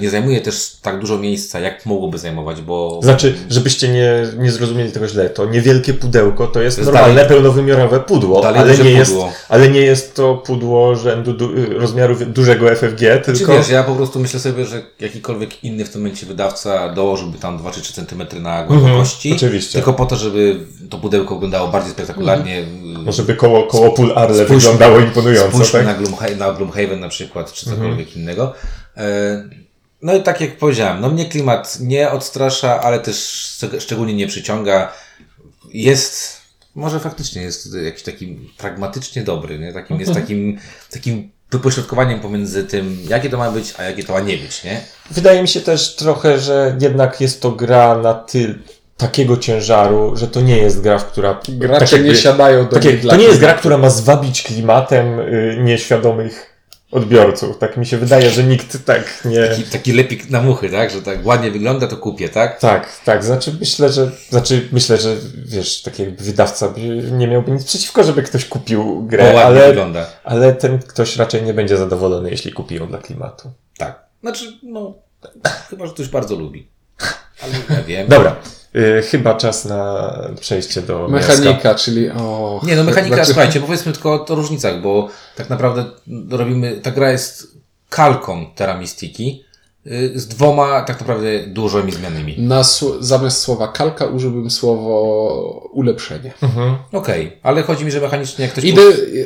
nie 0.00 0.10
zajmuje 0.10 0.40
też 0.40 0.76
tak 0.82 0.98
dużo 0.98 1.18
miejsca, 1.18 1.60
jak 1.60 1.86
mogłoby 1.86 2.18
zajmować, 2.18 2.60
bo... 2.62 3.00
Znaczy, 3.02 3.34
żebyście 3.50 3.88
nie, 3.88 4.12
nie 4.38 4.50
zrozumieli 4.52 4.92
tego 4.92 5.08
źle, 5.08 5.30
to 5.30 5.46
niewielkie 5.46 5.94
pudełko 5.94 6.46
to 6.46 6.62
jest, 6.62 6.78
jest 6.78 6.90
normalne, 6.92 7.14
dalej- 7.14 7.28
pełnowymiarowe 7.28 8.00
pudło, 8.00 8.46
ale 8.46 8.78
nie, 8.78 8.90
jest, 8.90 9.10
pudło. 9.12 9.32
ale 9.48 9.68
nie 9.68 9.80
jest 9.80 10.14
to 10.14 10.34
pudło 10.34 10.96
rzędu 10.96 11.32
du, 11.32 11.50
rozmiaru 11.78 12.16
dużego 12.26 12.70
FFG, 12.76 12.98
Czy 13.24 13.32
tylko... 13.32 13.52
wiesz, 13.52 13.68
ja 13.68 13.82
po 13.82 13.94
prostu 13.94 14.18
myślę 14.20 14.40
sobie, 14.40 14.64
że 14.64 14.82
jakikolwiek 15.00 15.64
inny 15.64 15.84
w 15.84 15.90
tym 15.90 16.00
momencie 16.02 16.26
wydawca 16.26 16.88
dołożyłby 16.88 17.38
tam 17.38 17.58
2 17.58 17.70
czy 17.70 17.80
3 17.80 17.92
cm 17.92 18.42
na 18.42 18.64
głębokości. 18.64 19.28
Mhm, 19.32 19.46
oczywiście. 19.48 19.72
Tylko 19.72 19.92
po 19.92 20.06
to, 20.06 20.16
żeby 20.16 20.56
to 20.90 20.98
pudełko 20.98 21.34
wyglądało 21.34 21.68
bardziej 21.68 21.92
spektakularnie. 21.92 22.58
Mhm. 22.58 23.04
No, 23.04 23.12
żeby 23.12 23.34
koło, 23.34 23.62
koło 23.66 23.90
pól 23.92 24.12
Arle 24.14 24.44
Spójrzmy- 24.44 24.54
wyglądało 24.56 25.00
imponująco, 25.00 25.50
Spójrzmy 25.56 25.84
tak? 25.84 25.86
na, 26.00 26.06
Gloomha- 26.06 26.36
na 26.36 26.52
Gloomhaven 26.52 27.00
na 27.00 27.08
przykład, 27.08 27.52
czy 27.52 27.64
cokolwiek 27.66 28.06
Mhm. 28.08 28.16
innego. 28.16 28.52
E, 28.96 29.61
No 30.02 30.14
i 30.14 30.22
tak 30.22 30.40
jak 30.40 30.56
powiedziałem, 30.56 31.00
no 31.00 31.08
mnie 31.10 31.24
klimat 31.28 31.80
nie 31.80 32.10
odstrasza, 32.10 32.80
ale 32.80 33.00
też 33.00 33.16
szczeg- 33.16 33.80
szczególnie 33.80 34.14
nie 34.14 34.26
przyciąga. 34.26 34.92
Jest, 35.72 36.40
może 36.74 37.00
faktycznie 37.00 37.42
jest 37.42 37.74
jakiś 37.84 38.02
taki 38.02 38.38
pragmatycznie 38.58 39.22
dobry, 39.22 39.58
nie? 39.58 39.72
Takim, 39.72 40.00
jest 40.00 40.08
Mhm. 40.08 40.26
takim, 40.26 40.58
takim 40.90 41.30
wypośrodkowaniem 41.50 42.20
pomiędzy 42.20 42.64
tym, 42.64 42.98
jakie 43.08 43.30
to 43.30 43.38
ma 43.38 43.50
być, 43.50 43.74
a 43.78 43.82
jakie 43.82 44.04
to 44.04 44.12
ma 44.12 44.20
nie 44.20 44.36
być, 44.36 44.64
nie? 44.64 44.80
Wydaje 45.10 45.42
mi 45.42 45.48
się 45.48 45.60
też 45.60 45.96
trochę, 45.96 46.38
że 46.38 46.76
jednak 46.80 47.20
jest 47.20 47.42
to 47.42 47.50
gra 47.50 47.98
na 47.98 48.14
tyl 48.14 48.58
takiego 48.96 49.36
ciężaru, 49.36 50.16
że 50.16 50.28
to 50.28 50.40
nie 50.40 50.56
jest 50.56 50.80
gra, 50.80 50.98
w 50.98 51.06
która... 51.06 51.40
Gracze 51.48 51.80
tak 51.80 51.92
jakby- 51.92 52.08
nie 52.08 52.14
siadają 52.16 52.68
do 52.68 52.78
niej 52.78 52.98
dla 52.98 53.10
To 53.10 53.16
nie 53.20 53.24
jest 53.26 53.40
gra, 53.40 53.54
która 53.54 53.78
ma 53.78 53.90
zwabić 53.90 54.42
klimatem 54.42 55.20
y, 55.20 55.58
nieświadomych 55.64 56.51
odbiorców. 56.92 57.58
Tak 57.58 57.76
mi 57.76 57.86
się 57.86 57.98
wydaje, 57.98 58.30
że 58.30 58.44
nikt 58.44 58.84
tak 58.84 59.24
nie... 59.24 59.48
Taki, 59.48 59.62
taki 59.62 59.92
lepik 59.92 60.30
na 60.30 60.42
muchy, 60.42 60.70
tak? 60.70 60.90
Że 60.90 61.02
tak 61.02 61.26
ładnie 61.26 61.50
wygląda, 61.50 61.86
to 61.86 61.96
kupię, 61.96 62.28
tak? 62.28 62.60
Tak, 62.60 63.00
tak. 63.04 63.24
Znaczy 63.24 63.56
myślę, 63.60 63.88
że 63.92 64.10
znaczy 64.30 64.68
myślę, 64.72 64.96
że 64.98 65.16
wiesz, 65.44 65.82
taki 65.82 66.02
jakby 66.02 66.24
wydawca 66.24 66.74
nie 67.12 67.28
miałby 67.28 67.50
nic 67.50 67.64
przeciwko, 67.64 68.04
żeby 68.04 68.22
ktoś 68.22 68.44
kupił 68.44 68.84
Bo 68.84 69.02
grę, 69.02 69.24
ładnie 69.24 69.42
ale, 69.42 69.68
wygląda. 69.68 70.06
ale 70.24 70.52
ten 70.52 70.78
ktoś 70.78 71.16
raczej 71.16 71.42
nie 71.42 71.54
będzie 71.54 71.76
zadowolony, 71.76 72.30
jeśli 72.30 72.52
kupi 72.52 72.74
ją 72.74 72.86
dla 72.86 72.98
klimatu. 72.98 73.50
Tak. 73.78 74.02
Znaczy, 74.20 74.44
no, 74.62 74.94
chyba, 75.70 75.86
że 75.86 75.92
ktoś 75.92 76.08
bardzo 76.08 76.36
lubi. 76.36 76.68
Ale 77.42 77.52
ja 77.78 77.84
wiem. 77.84 78.08
Dobra. 78.08 78.36
Y, 78.76 79.02
chyba 79.02 79.34
czas 79.34 79.64
na 79.64 80.12
przejście 80.40 80.82
do. 80.82 81.08
Mechanika, 81.08 81.74
czyli 81.74 82.10
o. 82.10 82.60
Nie, 82.64 82.76
no 82.76 82.84
mechanika, 82.84 83.16
znaczy- 83.16 83.32
słuchajcie, 83.32 83.60
powiedzmy 83.60 83.92
tylko 83.92 84.26
o 84.28 84.34
różnicach, 84.34 84.80
bo 84.80 85.08
tak 85.36 85.50
naprawdę 85.50 85.84
robimy, 86.30 86.76
ta 86.82 86.90
gra 86.90 87.10
jest 87.10 87.56
kalką 87.88 88.46
Terra 88.54 88.78
Mystiki 88.78 89.44
y, 89.86 90.12
z 90.14 90.28
dwoma 90.28 90.82
tak 90.82 91.00
naprawdę 91.00 91.46
dużymi 91.46 91.92
zmianami. 91.92 92.36
Na, 92.38 92.62
zamiast 93.00 93.40
słowa 93.40 93.68
kalka 93.68 94.06
użyłbym 94.06 94.50
słowo 94.50 95.68
ulepszenie. 95.72 96.32
Mhm. 96.42 96.76
Okej, 96.92 97.38
ale 97.42 97.62
chodzi 97.62 97.84
mi, 97.84 97.90
że 97.90 98.00
mechanicznie 98.00 98.44
jak 98.44 98.52
ktoś... 98.52 98.64
Ide 98.64 98.82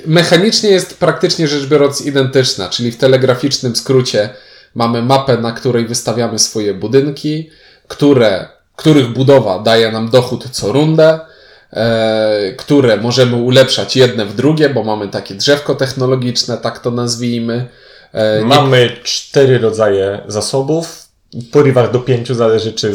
mechanicznie 0.07 0.71
jest 0.71 0.99
praktycznie 0.99 1.49
rzecz 1.49 1.67
biorąc 1.67 2.01
identyczna, 2.01 2.69
czyli 2.69 2.93
w 2.93 2.97
telegraficznym 2.97 3.77
skrócie 3.77 4.31
mamy 4.75 5.03
mapę, 5.03 5.39
na 5.39 5.53
której 5.53 5.87
wystawiamy 5.87 6.39
swoje 6.39 6.75
budynki, 6.75 7.51
które, 7.89 8.56
których 8.77 9.09
budowa 9.13 9.59
daje 9.59 9.93
nam 9.93 10.11
dochód 10.11 10.45
co 10.53 10.73
rundę, 10.73 11.21
e, 11.73 12.53
które 12.57 12.97
możemy 12.97 13.37
ulepszać 13.37 13.97
jedne 13.97 14.25
w 14.27 14.35
drugie, 14.35 14.69
bo 14.69 14.85
mamy 14.85 15.09
takie 15.09 15.35
drzewko 15.35 15.75
technologiczne, 15.75 16.57
tak 16.59 16.79
to 16.79 16.91
nazwijmy. 16.91 17.69
E, 18.13 18.39
nie- 18.39 18.45
Mamy 18.45 18.91
cztery 19.03 19.59
rodzaje 19.59 20.21
zasobów. 20.27 21.07
W 21.35 21.51
porywach 21.51 21.91
do 21.91 21.99
pięciu 21.99 22.35
zależy, 22.35 22.73
czy. 22.73 22.93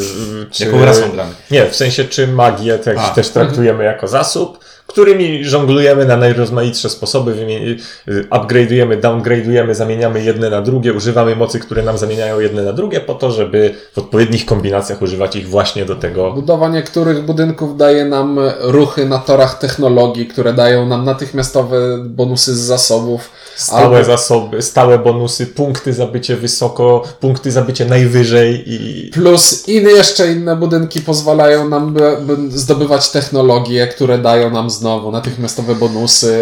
czy 0.51 0.65
Jaką 0.65 0.85
rasą 0.85 1.11
gramy? 1.11 1.31
Nie, 1.51 1.65
w 1.69 1.75
sensie, 1.75 2.05
czy 2.05 2.27
magię 2.27 2.77
tak, 2.77 3.15
też 3.15 3.29
traktujemy 3.29 3.83
jako 3.83 4.07
zasób, 4.07 4.59
którymi 4.87 5.45
żonglujemy 5.45 6.05
na 6.05 6.17
najrozmaitsze 6.17 6.89
sposoby. 6.89 7.31
Y, 7.31 8.27
upgrade'ujemy, 8.29 8.99
downgrade'ujemy, 9.01 9.73
zamieniamy 9.73 10.23
jedne 10.23 10.49
na 10.49 10.61
drugie, 10.61 10.93
używamy 10.93 11.35
mocy, 11.35 11.59
które 11.59 11.83
nam 11.83 11.97
zamieniają 11.97 12.39
jedne 12.39 12.63
na 12.63 12.73
drugie, 12.73 12.99
po 12.99 13.13
to, 13.13 13.31
żeby 13.31 13.75
w 13.93 13.97
odpowiednich 13.97 14.45
kombinacjach 14.45 15.01
używać 15.01 15.35
ich 15.35 15.49
właśnie 15.49 15.85
do 15.85 15.95
tego. 15.95 16.31
Budowa 16.31 16.69
niektórych 16.69 17.25
budynków 17.25 17.77
daje 17.77 18.05
nam 18.05 18.39
ruchy 18.61 19.05
na 19.05 19.17
torach 19.19 19.59
technologii, 19.59 20.25
które 20.27 20.53
dają 20.53 20.85
nam 20.87 21.05
natychmiastowe 21.05 21.97
bonusy 22.05 22.55
z 22.55 22.59
zasobów. 22.59 23.29
Stałe 23.55 23.97
Albo- 23.97 24.03
zasoby, 24.03 24.61
stałe 24.61 24.99
bonusy, 24.99 25.47
punkty 25.47 25.93
za 25.93 26.07
bycie 26.07 26.35
wysoko, 26.37 27.03
punkty 27.19 27.51
za 27.51 27.61
bycie 27.61 27.85
najwyżej 27.85 28.63
i 28.65 29.09
Plus 29.13 29.67
inne 29.67 29.91
jeszcze 29.91 30.31
inne 30.31 30.55
budynki 30.55 31.01
pozwalają 31.01 31.69
nam 31.69 31.93
by, 31.93 32.17
by 32.21 32.37
zdobywać 32.59 33.09
technologie, 33.09 33.87
które 33.87 34.17
dają 34.17 34.49
nam 34.49 34.69
znowu 34.71 35.11
natychmiastowe 35.11 35.75
bonusy 35.75 36.37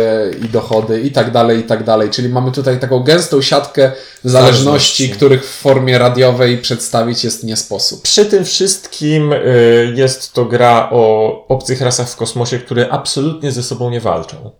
i 0.45 0.50
dochody 0.50 1.01
i 1.01 1.12
tak 1.12 1.31
dalej, 1.31 1.59
i 1.59 1.63
tak 1.63 1.83
dalej. 1.83 2.09
Czyli 2.09 2.29
mamy 2.29 2.51
tutaj 2.51 2.79
taką 2.79 3.00
gęstą 3.03 3.41
siatkę 3.41 3.91
zależności, 4.24 4.63
Zależności. 4.63 5.09
których 5.09 5.45
w 5.45 5.57
formie 5.62 5.98
radiowej 5.98 6.57
przedstawić 6.57 7.24
jest 7.24 7.43
nie 7.43 7.57
sposób. 7.57 8.01
Przy 8.01 8.25
tym 8.25 8.45
wszystkim 8.45 9.33
y, 9.33 9.93
jest 9.95 10.33
to 10.33 10.45
gra 10.45 10.89
o 10.91 11.31
obcych 11.48 11.81
rasach 11.81 12.09
w 12.09 12.15
kosmosie, 12.15 12.59
które 12.59 12.89
absolutnie 12.89 13.51
ze 13.51 13.63
sobą 13.63 13.89
nie 13.89 14.01
walczą. 14.01 14.51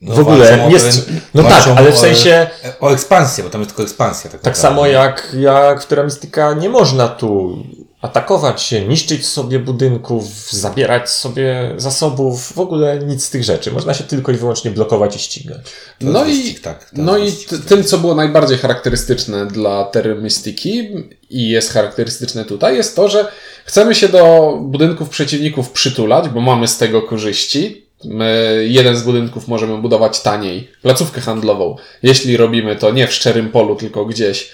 No, 0.00 0.14
w 0.14 0.18
ogóle 0.18 0.64
o 0.64 0.68
nie. 0.68 0.78
ten- 0.80 1.20
No 1.34 1.42
walczą 1.42 1.68
tak, 1.70 1.78
ale 1.78 1.92
w 1.92 1.94
o- 1.94 1.98
sensie. 1.98 2.46
O 2.80 2.92
ekspansję, 2.92 3.44
bo 3.44 3.50
tam 3.50 3.60
jest 3.60 3.70
tylko 3.70 3.82
ekspansja. 3.82 4.30
Tak, 4.30 4.40
Tak 4.40 4.58
samo 4.58 4.86
jak, 4.86 5.36
jak 5.40 5.82
w 5.82 5.86
Terra 5.86 6.04
Mystica 6.04 6.54
nie 6.54 6.68
można 6.68 7.08
tu 7.08 7.56
atakować 8.02 8.62
się, 8.62 8.84
niszczyć 8.88 9.26
sobie 9.26 9.58
budynków, 9.58 10.24
zabierać 10.50 11.10
sobie 11.10 11.74
zasobów, 11.76 12.52
w 12.52 12.58
ogóle 12.58 12.98
nic 12.98 13.24
z 13.24 13.30
tych 13.30 13.44
rzeczy. 13.44 13.70
Można 13.72 13.94
się 13.94 14.04
tylko 14.04 14.32
i 14.32 14.34
wyłącznie 14.36 14.70
blokować 14.70 15.16
i 15.16 15.18
ścigać. 15.18 15.58
To 15.98 16.06
No 16.06 16.24
i, 16.24 16.28
wyścig, 16.28 16.60
tak, 16.60 16.90
no 16.92 17.18
i 17.18 17.24
wyścig. 17.24 17.48
t- 17.48 17.58
tym, 17.58 17.84
co 17.84 17.98
było 17.98 18.14
najbardziej 18.14 18.58
charakterystyczne 18.58 19.46
dla 19.46 19.84
Terry 19.84 20.14
Mystiki 20.14 20.88
i 21.30 21.48
jest 21.48 21.72
charakterystyczne 21.72 22.44
tutaj, 22.44 22.76
jest 22.76 22.96
to, 22.96 23.08
że 23.08 23.28
chcemy 23.64 23.94
się 23.94 24.08
do 24.08 24.52
budynków 24.62 25.08
przeciwników 25.08 25.70
przytulać, 25.70 26.28
bo 26.28 26.40
mamy 26.40 26.68
z 26.68 26.78
tego 26.78 27.02
korzyści. 27.02 27.86
My 28.04 28.64
jeden 28.68 28.96
z 28.96 29.02
budynków 29.02 29.48
możemy 29.48 29.78
budować 29.78 30.20
taniej, 30.20 30.70
placówkę 30.82 31.20
handlową, 31.20 31.76
jeśli 32.02 32.36
robimy 32.36 32.76
to 32.76 32.90
nie 32.90 33.06
w 33.06 33.12
szczerym 33.12 33.50
polu, 33.50 33.76
tylko 33.76 34.04
gdzieś 34.04 34.50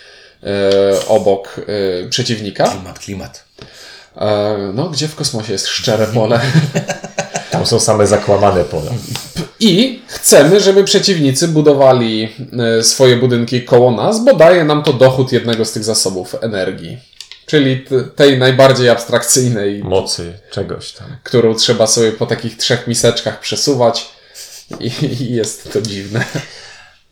obok 1.08 1.60
e, 2.04 2.08
przeciwnika. 2.08 2.68
Klimat, 2.68 2.98
klimat. 2.98 3.44
E, 4.16 4.56
no, 4.74 4.88
gdzie 4.88 5.08
w 5.08 5.14
kosmosie 5.14 5.52
jest 5.52 5.66
szczere 5.66 6.06
pole. 6.06 6.40
Tam 7.50 7.66
są 7.66 7.80
same 7.80 8.06
zakłamane 8.06 8.64
pola. 8.64 8.90
I 9.60 10.02
chcemy, 10.06 10.60
żeby 10.60 10.84
przeciwnicy 10.84 11.48
budowali 11.48 12.28
e, 12.78 12.82
swoje 12.82 13.16
budynki 13.16 13.64
koło 13.64 13.90
nas, 13.90 14.24
bo 14.24 14.34
daje 14.34 14.64
nam 14.64 14.82
to 14.82 14.92
dochód 14.92 15.32
jednego 15.32 15.64
z 15.64 15.72
tych 15.72 15.84
zasobów 15.84 16.36
energii. 16.40 16.98
Czyli 17.46 17.84
tej 18.16 18.38
najbardziej 18.38 18.88
abstrakcyjnej, 18.88 19.84
Mocy, 19.84 20.32
czegoś 20.50 20.92
tam. 20.92 21.06
którą 21.22 21.54
trzeba 21.54 21.86
sobie 21.86 22.12
po 22.12 22.26
takich 22.26 22.56
trzech 22.56 22.86
miseczkach 22.86 23.40
przesuwać. 23.40 24.08
I, 24.80 24.90
i 25.20 25.34
jest 25.34 25.72
to 25.72 25.82
dziwne. 25.82 26.24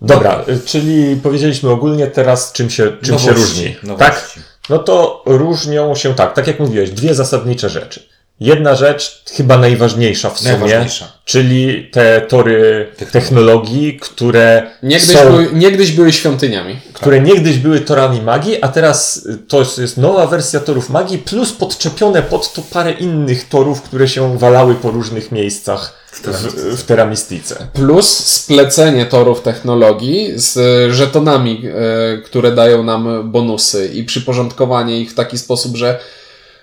Dobra, 0.00 0.44
y, 0.48 0.60
czyli 0.66 1.16
powiedzieliśmy 1.16 1.70
ogólnie 1.70 2.06
teraz, 2.06 2.52
czym 2.52 2.70
się, 2.70 2.92
czym 3.02 3.18
się 3.18 3.26
Nowości, 3.26 3.40
różni. 3.40 3.76
nowości. 3.82 4.04
Tak? 4.12 4.38
No 4.70 4.78
to 4.78 5.22
różnią 5.26 5.94
się 5.94 6.14
tak, 6.14 6.34
tak 6.34 6.46
jak 6.46 6.60
mówiłeś, 6.60 6.90
dwie 6.90 7.14
zasadnicze 7.14 7.68
rzeczy. 7.68 8.02
Jedna 8.40 8.74
rzecz, 8.74 9.22
chyba 9.36 9.58
najważniejsza 9.58 10.30
w 10.30 10.38
sumie, 10.38 10.50
Najważniejsza. 10.50 11.12
czyli 11.24 11.88
te 11.92 12.20
tory 12.20 12.88
technologii, 13.12 13.98
które 14.02 14.70
Niegdyś, 14.82 15.16
są, 15.16 15.30
były, 15.30 15.48
niegdyś 15.52 15.92
były 15.92 16.12
świątyniami. 16.12 16.76
które 16.92 17.20
niegdyś 17.20 17.56
były 17.58 17.80
torami 17.80 18.22
magii, 18.22 18.62
a 18.62 18.68
teraz 18.68 19.26
y, 19.26 19.38
to 19.48 19.58
jest 19.78 19.96
nowa 19.96 20.26
wersja 20.26 20.60
torów 20.60 20.90
magii, 20.90 21.18
plus 21.18 21.52
podczepione 21.52 22.22
pod 22.22 22.52
to 22.52 22.62
parę 22.72 22.92
innych 22.92 23.48
torów, 23.48 23.82
które 23.82 24.08
się 24.08 24.38
walały 24.38 24.74
po 24.74 24.90
różnych 24.90 25.32
miejscach 25.32 26.05
w, 26.22 26.78
w 26.78 26.82
Teramistice. 26.82 27.68
Plus 27.72 28.08
splecenie 28.24 29.06
torów 29.06 29.42
technologii 29.42 30.32
z 30.34 30.58
żetonami, 30.92 31.62
e, 31.66 32.18
które 32.18 32.52
dają 32.52 32.82
nam 32.82 33.30
bonusy 33.30 33.90
i 33.94 34.04
przyporządkowanie 34.04 35.00
ich 35.00 35.10
w 35.10 35.14
taki 35.14 35.38
sposób, 35.38 35.76
że 35.76 36.00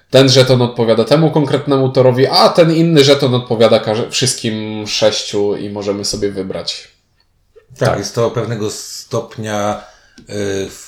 ten 0.10 0.29
żeton 0.29 0.62
odpowiada 0.62 1.03
temu 1.03 1.31
konkretnemu 1.31 1.89
torowi, 1.89 2.27
a 2.27 2.50
ten 2.50 2.75
inny 2.75 3.03
żeton 3.03 3.36
odpowiada 3.36 3.81
wszystkim 4.10 4.88
sześciu 4.88 5.55
i 5.55 5.69
możemy 5.69 6.05
sobie 6.05 6.31
wybrać. 6.31 6.88
Tak, 7.77 7.98
jest 7.98 8.15
to 8.15 8.31
pewnego 8.31 8.72
stopnia 8.72 9.83
y, 10.19 10.33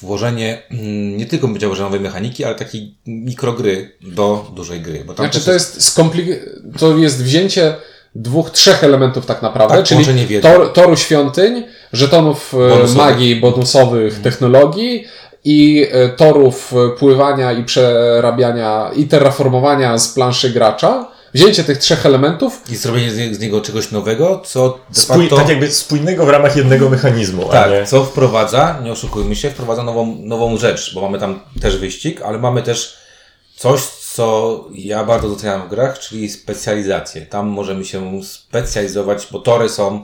włożenie 0.01 0.63
mm, 0.71 1.17
nie 1.17 1.25
tylko 1.25 1.47
będzie 1.47 1.67
nowej 1.67 1.99
mechaniki, 1.99 2.43
ale 2.43 2.55
takiej 2.55 2.97
mikrogry 3.05 3.91
do 4.01 4.51
dużej 4.55 4.81
gry. 4.81 5.03
Bo 5.05 5.13
tam 5.13 5.25
Znaczy 5.25 5.45
to 5.45 5.53
jest 5.53 5.79
skomplik- 5.79 6.39
to 6.79 6.97
jest 6.97 7.23
wzięcie 7.23 7.75
dwóch, 8.15 8.49
trzech 8.49 8.83
elementów 8.83 9.25
tak 9.25 9.41
naprawdę, 9.41 9.75
Tak, 9.77 9.85
czyli 9.85 10.41
tor, 10.41 10.73
toru 10.73 10.97
świątyń, 10.97 11.63
żetonów 11.93 12.53
e, 12.53 12.57
Bonusowych. 12.57 12.95
magii, 12.95 13.35
bonusowych 13.35 14.21
technologii 14.21 15.07
i 15.43 15.87
e, 15.91 16.09
torów 16.09 16.73
e, 16.73 16.89
pływania 16.97 17.51
i 17.51 17.63
przerabiania 17.63 18.91
i 18.95 19.05
terraformowania 19.07 19.97
z 19.97 20.07
planszy 20.07 20.49
gracza. 20.49 21.07
Wzięcie 21.33 21.63
tych 21.63 21.77
trzech 21.77 22.05
elementów 22.05 22.61
I 22.71 22.75
zrobienie 22.75 23.11
z, 23.11 23.17
nie- 23.17 23.35
z 23.35 23.39
niego 23.39 23.61
czegoś 23.61 23.91
nowego, 23.91 24.41
co 24.45 24.77
Spój, 24.91 25.17
facto, 25.21 25.35
tak 25.35 25.49
jakby 25.49 25.71
spójnego 25.71 26.25
w 26.25 26.29
ramach 26.29 26.55
jednego 26.55 26.89
mechanizmu, 26.89 27.49
a 27.49 27.51
tak, 27.51 27.71
nie... 27.71 27.85
co 27.85 28.03
wprowadza, 28.03 28.79
nie 28.83 28.91
oszukujmy 28.91 29.35
się, 29.35 29.49
wprowadza 29.49 29.83
nową, 29.83 30.17
nową 30.19 30.57
rzecz, 30.57 30.93
bo 30.93 31.01
mamy 31.01 31.19
tam 31.19 31.39
też 31.61 31.77
wyścig, 31.77 32.21
ale 32.21 32.37
mamy 32.39 32.61
też 32.61 32.97
coś, 33.55 33.81
co 34.15 34.65
ja 34.73 35.03
bardzo 35.03 35.29
doceniam 35.29 35.67
w 35.67 35.69
grach, 35.69 35.99
czyli 35.99 36.29
specjalizację. 36.29 37.21
Tam 37.25 37.47
możemy 37.47 37.85
się 37.85 38.23
specjalizować, 38.23 39.27
bo 39.31 39.39
tory 39.39 39.69
są 39.69 40.01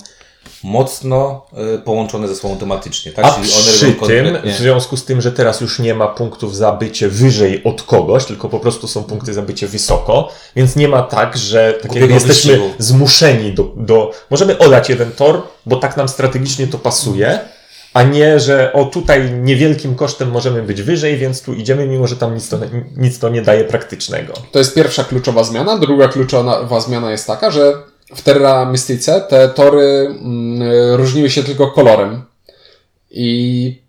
mocno 0.63 1.45
y, 1.75 1.79
połączone 1.79 2.27
ze 2.27 2.35
sobą 2.35 2.57
tematycznie, 2.57 3.11
tak? 3.11 3.25
A 3.25 3.31
Czyli 3.31 3.53
one 3.53 3.71
przy 3.71 4.07
tym, 4.07 4.51
w 4.51 4.57
związku 4.57 4.97
z 4.97 5.05
tym, 5.05 5.21
że 5.21 5.31
teraz 5.31 5.61
już 5.61 5.79
nie 5.79 5.93
ma 5.93 6.07
punktów 6.07 6.55
za 6.55 6.71
bycie 6.71 7.09
wyżej 7.09 7.63
od 7.63 7.83
kogoś, 7.83 8.25
tylko 8.25 8.49
po 8.49 8.59
prostu 8.59 8.87
są 8.87 9.03
punkty 9.03 9.33
za 9.33 9.41
bycie 9.41 9.67
wysoko, 9.67 10.29
więc 10.55 10.75
nie 10.75 10.87
ma 10.87 11.01
tak, 11.01 11.37
że 11.37 11.73
tak 11.81 11.95
jesteśmy 11.95 12.53
wyścigu. 12.53 12.73
zmuszeni 12.77 13.53
do, 13.53 13.63
do... 13.75 14.11
Możemy 14.29 14.57
olać 14.57 14.89
jeden 14.89 15.11
tor, 15.11 15.41
bo 15.65 15.75
tak 15.75 15.97
nam 15.97 16.09
strategicznie 16.09 16.67
to 16.67 16.77
pasuje, 16.77 17.39
a 17.93 18.03
nie, 18.03 18.39
że 18.39 18.73
o 18.73 18.85
tutaj 18.85 19.31
niewielkim 19.31 19.95
kosztem 19.95 20.31
możemy 20.31 20.63
być 20.63 20.81
wyżej, 20.81 21.17
więc 21.17 21.41
tu 21.41 21.53
idziemy, 21.53 21.87
mimo 21.87 22.07
że 22.07 22.15
tam 22.15 22.35
nic 22.35 22.49
to, 22.49 22.57
nic 22.97 23.19
to 23.19 23.29
nie 23.29 23.41
daje 23.41 23.63
praktycznego. 23.63 24.33
To 24.51 24.59
jest 24.59 24.75
pierwsza 24.75 25.03
kluczowa 25.03 25.43
zmiana. 25.43 25.77
Druga 25.77 26.07
kluczowa 26.07 26.79
zmiana 26.79 27.11
jest 27.11 27.27
taka, 27.27 27.51
że 27.51 27.73
w 28.15 28.21
Terra 28.21 28.65
Mystice 28.65 29.21
te 29.21 29.49
tory 29.49 30.15
mm, 30.21 30.95
różniły 30.95 31.29
się 31.29 31.43
tylko 31.43 31.67
kolorem. 31.67 32.21
I, 33.11 33.81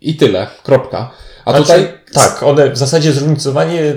i 0.00 0.16
tyle. 0.16 0.46
Kropka. 0.62 1.10
A 1.44 1.52
tutaj 1.52 1.99
Tak, 2.12 2.42
one 2.42 2.70
w 2.70 2.76
zasadzie 2.78 3.12
zróżnicowanie 3.12 3.80
y, 3.82 3.96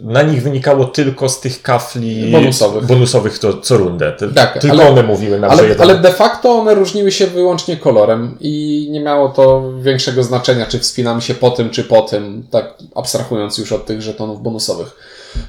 na 0.00 0.22
nich 0.22 0.42
wynikało 0.42 0.84
tylko 0.84 1.28
z 1.28 1.40
tych 1.40 1.62
kafli 1.62 2.32
Bonusowych. 2.32 2.86
bonusowych 2.86 3.38
to, 3.38 3.52
co 3.60 3.76
rundę. 3.76 4.12
Tak, 4.34 4.58
tylko 4.58 4.76
ale- 4.76 4.88
one 4.90 5.02
mówiły 5.02 5.40
nam, 5.40 5.50
że 5.50 5.56
Ale, 5.58 5.68
jeden. 5.68 5.82
ale 5.90 5.98
de 5.98 6.12
facto 6.12 6.52
one 6.52 6.74
różniły 6.74 7.12
się 7.12 7.26
wyłącznie 7.26 7.76
kolorem 7.76 8.36
i 8.40 8.88
nie 8.90 9.00
miało 9.00 9.28
to 9.28 9.72
większego 9.80 10.22
znaczenia, 10.22 10.66
czy 10.66 10.78
wspinamy 10.78 11.20
się 11.22 11.34
po 11.34 11.50
tym, 11.50 11.70
czy 11.70 11.84
po 11.84 12.02
tym, 12.02 12.46
tak 12.50 12.74
abstrahując 12.94 13.58
już 13.58 13.72
od 13.72 13.86
tych 13.86 14.02
żetonów 14.02 14.42
bonusowych. 14.42 14.96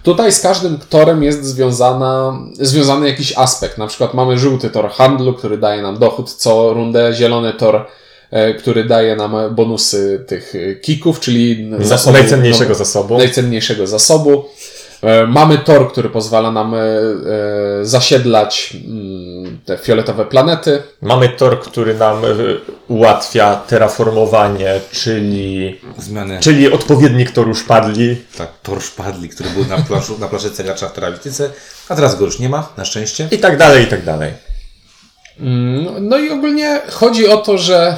Tutaj 0.03 0.31
z 0.31 0.41
każdym 0.41 0.79
torem 0.89 1.23
jest 1.23 1.45
związana, 1.45 2.39
związany 2.59 3.07
jakiś 3.07 3.37
aspekt. 3.37 3.77
Na 3.77 3.87
przykład 3.87 4.13
mamy 4.13 4.37
żółty 4.37 4.69
tor 4.69 4.89
handlu, 4.89 5.33
który 5.33 5.57
daje 5.57 5.81
nam 5.81 5.97
dochód 5.99 6.33
co 6.33 6.73
rundę, 6.73 7.13
zielony 7.13 7.53
tor, 7.53 7.85
który 8.59 8.83
daje 8.83 9.15
nam 9.15 9.55
bonusy 9.55 10.23
tych 10.27 10.53
e, 10.55 10.75
kików, 10.75 11.19
czyli 11.19 11.69
Za, 11.79 11.95
zasobu- 11.95 12.13
najcenniejszego 12.13 12.69
no, 12.69 12.75
zasobu. 12.75 13.17
najcenniejszego 13.17 13.87
zasobu. 13.87 14.45
E, 15.03 15.27
Mamy 15.27 15.57
tor, 15.57 15.91
który 15.91 16.09
pozwala 16.09 16.51
nam 16.51 16.73
e, 16.75 16.77
e, 16.79 17.85
zasiedlać 17.85 18.73
mm, 18.87 19.59
te 19.65 19.77
fioletowe 19.77 20.25
planety. 20.25 20.81
Mamy 21.01 21.29
tor, 21.29 21.61
który 21.61 21.93
nam 21.93 22.21
ułatwia 22.87 23.55
terraformowanie, 23.55 24.79
czyli, 24.91 25.79
Zmiany. 25.97 26.39
czyli 26.39 26.71
odpowiednik 26.71 27.31
toru 27.31 27.55
szpadli. 27.55 28.15
Tak, 28.37 28.49
tor 28.63 28.81
szpadli, 28.81 29.29
który 29.29 29.49
był 29.49 29.65
na, 29.65 29.77
plaszu, 29.77 30.17
na 30.19 30.27
plaszece 30.27 30.63
gracza 30.63 30.89
w 30.89 30.93
teramistyce, 30.93 31.49
a 31.89 31.95
teraz 31.95 32.15
go 32.19 32.25
już 32.25 32.39
nie 32.39 32.49
ma, 32.49 32.73
na 32.77 32.85
szczęście. 32.85 33.27
I 33.31 33.37
tak 33.37 33.57
dalej, 33.57 33.83
i 33.83 33.87
tak 33.87 34.03
dalej. 34.05 34.33
Mm, 35.39 36.07
No 36.09 36.17
i 36.17 36.29
ogólnie 36.29 36.81
chodzi 36.89 37.27
o 37.27 37.37
to, 37.37 37.57
że 37.57 37.97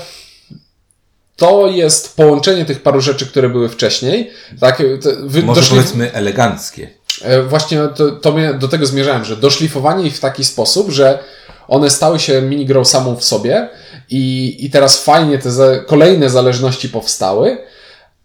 to 1.42 1.68
jest 1.68 2.16
połączenie 2.16 2.66
tych 2.66 2.82
paru 2.84 3.02
rzeczy, 3.02 3.26
które 3.28 3.50
były 3.50 3.70
wcześniej. 3.70 4.32
Tak, 4.60 4.84
wy, 5.24 5.44
Może 5.44 5.62
doszli- 5.62 5.70
powiedzmy 5.70 6.14
eleganckie. 6.14 6.90
E, 7.22 7.44
Właśnie 7.44 7.80
to, 7.96 8.12
to 8.12 8.32
mnie, 8.32 8.54
do 8.54 8.68
tego 8.68 8.86
zmierzałem, 8.86 9.26
że 9.26 9.36
doszlifowanie 9.38 10.08
ich 10.08 10.16
w 10.18 10.20
taki 10.20 10.44
sposób, 10.44 10.90
że 10.90 11.20
one 11.68 11.90
stały 11.90 12.20
się 12.20 12.42
minigrą 12.42 12.86
samą 12.86 13.16
w 13.16 13.24
sobie 13.24 13.70
i, 14.10 14.56
i 14.60 14.70
teraz 14.70 15.04
fajnie 15.04 15.38
te 15.38 15.52
za, 15.52 15.80
kolejne 15.80 16.30
zależności 16.30 16.90
powstały, 16.90 17.58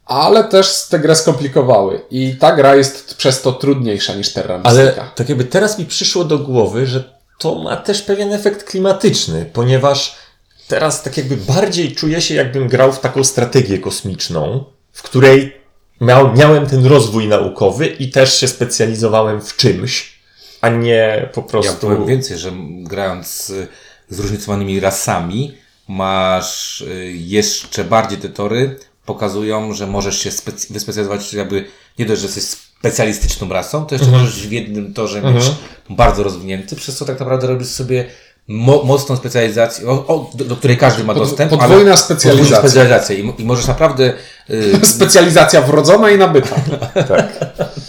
ale 0.07 0.45
też 0.45 0.83
tę 0.89 0.99
grę 0.99 1.17
skomplikowały. 1.17 2.01
I 2.11 2.37
ta 2.41 2.57
gra 2.57 2.75
jest 2.77 3.15
przez 3.15 3.43
to 3.43 3.53
trudniejsza 3.53 4.15
niż 4.15 4.33
Terra 4.33 4.61
Ale 4.65 4.83
Mystica. 4.85 5.11
tak 5.15 5.29
jakby 5.29 5.45
teraz 5.45 5.79
mi 5.79 5.85
przyszło 5.87 6.25
do 6.25 6.39
głowy, 6.39 6.87
że 6.87 7.17
to 7.39 7.55
ma 7.55 7.77
też 7.77 8.03
pewien 8.03 8.33
efekt 8.33 8.65
klimatyczny, 8.65 9.51
ponieważ 9.53 10.17
teraz 10.69 11.03
tak 11.03 11.17
jakby 11.17 11.37
bardziej 11.37 11.95
czuję 11.95 12.21
się, 12.21 12.35
jakbym 12.35 12.69
grał 12.69 12.93
w 12.93 13.01
taką 13.01 13.25
strategię 13.25 13.79
kosmiczną, 13.79 14.65
w 14.93 15.03
której 15.03 15.57
miał, 16.01 16.33
miałem 16.37 16.67
ten 16.67 16.87
rozwój 16.87 17.29
naukowy 17.29 17.87
i 17.87 18.11
też 18.11 18.41
się 18.41 18.49
specjalizowałem 18.49 19.41
w 19.41 19.57
czymś, 19.57 20.17
a 20.61 20.69
nie 20.69 21.29
po 21.35 21.41
Ja 21.41 21.47
prostu... 21.47 21.87
powiem 21.87 22.07
więcej, 22.07 22.39
że 22.39 22.53
grając 22.83 23.27
z 23.29 23.69
zróżnicowanymi 24.09 24.81
rasami, 24.81 25.55
masz 25.89 26.81
y, 26.81 27.13
jeszcze 27.17 27.85
bardziej 27.85 28.19
te 28.19 28.29
tory, 28.29 28.79
pokazują, 29.05 29.75
że 29.75 29.87
możesz 29.87 30.19
się 30.19 30.31
specy- 30.31 30.73
wyspecjalizować, 30.73 31.35
jakby 31.35 31.65
nie 31.99 32.07
dość, 32.07 32.21
że 32.21 32.27
jesteś 32.27 32.45
specjalistyczną 32.45 33.49
rasą, 33.49 33.87
to 33.87 33.95
jeszcze 33.95 34.11
możesz 34.11 34.47
w 34.49 34.53
jednym 34.53 34.95
torze 34.95 35.23
mieć 35.23 35.45
bardzo 35.91 36.23
rozwinięty, 36.23 36.77
przez 36.77 36.97
co 36.97 37.05
tak 37.05 37.21
naprawdę 37.21 37.47
robisz 37.47 37.69
sobie 37.69 38.05
mo- 38.49 38.83
mocną 38.85 39.17
specjalizację, 39.17 39.89
o, 39.89 39.93
o, 39.93 40.31
do, 40.35 40.45
do 40.45 40.57
której 40.57 40.77
każdy 40.77 41.05
ma 41.05 41.15
Pod- 41.15 41.23
dostęp. 41.23 41.51
podwójna 41.51 41.91
ale- 41.91 41.97
specjalizacja. 41.97 42.57
Podwójna 42.57 42.69
specjalizacja. 42.69 43.17
I, 43.17 43.35
i 43.43 43.45
możesz 43.45 43.67
naprawdę 43.67 44.13
y, 44.51 44.81
Specjalizacja 44.97 45.63
wrodzona 45.63 46.11
i 46.11 46.19
nabyta. 46.19 46.57
Tak. 47.09 47.33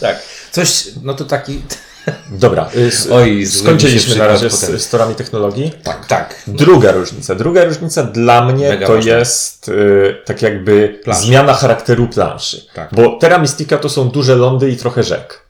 tak, 0.01 0.19
coś, 0.51 0.83
no 1.03 1.13
to 1.13 1.25
taki, 1.25 1.61
Dobra, 2.31 2.69
y, 2.75 2.91
Oj, 3.13 3.45
skończyliśmy 3.45 4.09
na 4.15 4.21
się 4.23 4.27
razie 4.27 4.49
z, 4.49 4.81
z 4.81 4.89
torami 4.89 5.15
technologii. 5.15 5.71
tak, 5.83 6.05
tak. 6.05 6.41
Druga 6.47 6.91
różnica. 6.91 7.35
Druga 7.35 7.65
różnica 7.65 8.03
dla 8.03 8.45
mnie 8.45 8.69
Mega 8.69 8.87
to 8.87 8.93
ważna. 8.93 9.11
jest 9.17 9.69
y, 9.69 10.15
tak 10.25 10.41
jakby 10.41 11.01
zmiana 11.11 11.53
charakteru 11.53 12.07
planszy. 12.07 12.65
Tak. 12.73 12.89
Bo 12.91 13.17
Terra 13.19 13.37
Mystica 13.39 13.77
to 13.77 13.89
są 13.89 14.09
duże 14.09 14.35
lądy 14.35 14.69
i 14.71 14.77
trochę 14.77 15.03
rzek. 15.03 15.41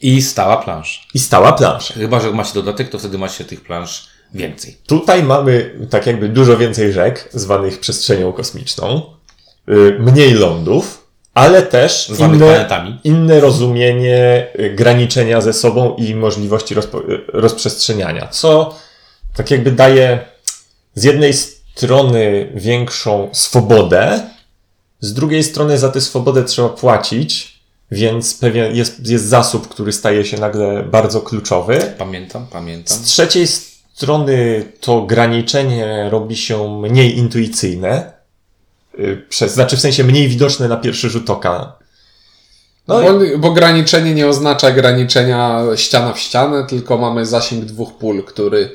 I 0.00 0.22
stała 0.22 0.56
plansza. 0.56 1.00
I 1.14 1.18
stała 1.18 1.52
plansza. 1.52 1.94
Chyba, 1.94 2.20
że 2.20 2.30
macie 2.30 2.54
dodatek, 2.54 2.90
to 2.90 2.98
wtedy 2.98 3.18
macie 3.18 3.44
tych 3.44 3.60
plansz 3.60 4.06
więcej. 4.34 4.76
Tutaj 4.86 5.22
mamy 5.22 5.70
tak 5.90 6.06
jakby 6.06 6.28
dużo 6.28 6.56
więcej 6.56 6.92
rzek, 6.92 7.28
zwanych 7.32 7.80
przestrzenią 7.80 8.32
kosmiczną, 8.32 9.02
y, 9.68 9.96
mniej 9.98 10.32
lądów, 10.34 11.04
ale 11.34 11.62
też 11.62 12.08
Zwanych 12.08 12.36
inne, 12.36 12.46
planetami. 12.46 12.98
inne 13.04 13.40
rozumienie 13.40 14.46
y, 14.60 14.70
graniczenia 14.70 15.40
ze 15.40 15.52
sobą 15.52 15.94
i 15.96 16.14
możliwości 16.14 16.74
y, 16.74 16.78
rozprzestrzeniania, 17.28 18.28
co 18.28 18.74
tak 19.36 19.50
jakby 19.50 19.72
daje 19.72 20.18
z 20.94 21.04
jednej 21.04 21.32
strony 21.34 22.52
większą 22.54 23.28
swobodę, 23.32 24.20
z 25.00 25.14
drugiej 25.14 25.44
strony 25.44 25.78
za 25.78 25.88
tę 25.88 26.00
swobodę 26.00 26.44
trzeba 26.44 26.68
płacić, 26.68 27.54
więc 27.90 28.34
pewien 28.34 28.76
jest, 28.76 29.06
jest 29.08 29.24
zasób, 29.24 29.68
który 29.68 29.92
staje 29.92 30.24
się 30.24 30.38
nagle 30.40 30.82
bardzo 30.82 31.20
kluczowy. 31.20 31.94
Pamiętam, 31.98 32.46
pamiętam. 32.50 32.96
Z 32.96 33.00
trzeciej 33.02 33.46
strony 33.46 33.73
to 34.80 35.02
graniczenie 35.02 36.08
robi 36.10 36.36
się 36.36 36.80
mniej 36.80 37.18
intuicyjne, 37.18 38.12
y, 38.98 39.26
przez, 39.28 39.54
znaczy 39.54 39.76
w 39.76 39.80
sensie 39.80 40.04
mniej 40.04 40.28
widoczne 40.28 40.68
na 40.68 40.76
pierwszy 40.76 41.10
rzut 41.10 41.30
oka. 41.30 41.72
No 42.88 43.02
i, 43.02 43.04
Bo, 43.32 43.38
bo 43.38 43.50
graniczenie 43.52 44.14
nie 44.14 44.26
oznacza 44.28 44.70
graniczenia 44.70 45.60
ściana 45.76 46.12
w 46.12 46.18
ścianę, 46.18 46.66
tylko 46.68 46.98
mamy 46.98 47.26
zasięg 47.26 47.64
dwóch 47.64 47.98
pól, 47.98 48.24
który 48.24 48.70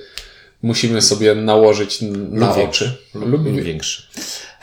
musimy 0.61 1.01
sobie 1.01 1.35
nałożyć 1.35 2.01
na 2.01 2.45
Lub 2.47 2.49
oczy. 2.49 2.59
większy. 2.59 2.97
Lub 3.13 3.43
większy. 3.63 4.03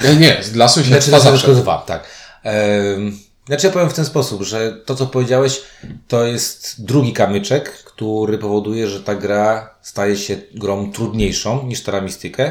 Nie, 0.05 0.17
nie, 0.17 0.41
dla 0.53 0.69
Znaczy, 0.69 0.89
sąsiedztwa 0.89 1.17
to 1.17 1.23
są 1.25 1.31
zawsze. 1.31 1.47
tylko 1.47 1.61
dwa, 1.63 1.79
tak. 1.87 2.09
Ehm, 2.43 3.19
Znaczy 3.47 3.67
ja 3.67 3.73
powiem 3.73 3.91
w 3.91 3.95
ten 3.95 4.05
sposób, 4.05 4.43
że 4.43 4.73
to 4.73 4.95
co 4.95 5.07
powiedziałeś, 5.07 5.61
to 6.09 6.25
jest 6.27 6.85
drugi 6.85 7.13
kamyczek, 7.13 7.71
który 7.85 8.39
powoduje, 8.39 8.89
że 8.89 9.01
ta 9.03 9.15
gra 9.15 9.75
staje 9.83 10.17
się 10.17 10.37
grą 10.55 10.93
trudniejszą 10.93 11.67
niż 11.67 11.83
Terra 11.83 12.01
Mystica, 12.01 12.43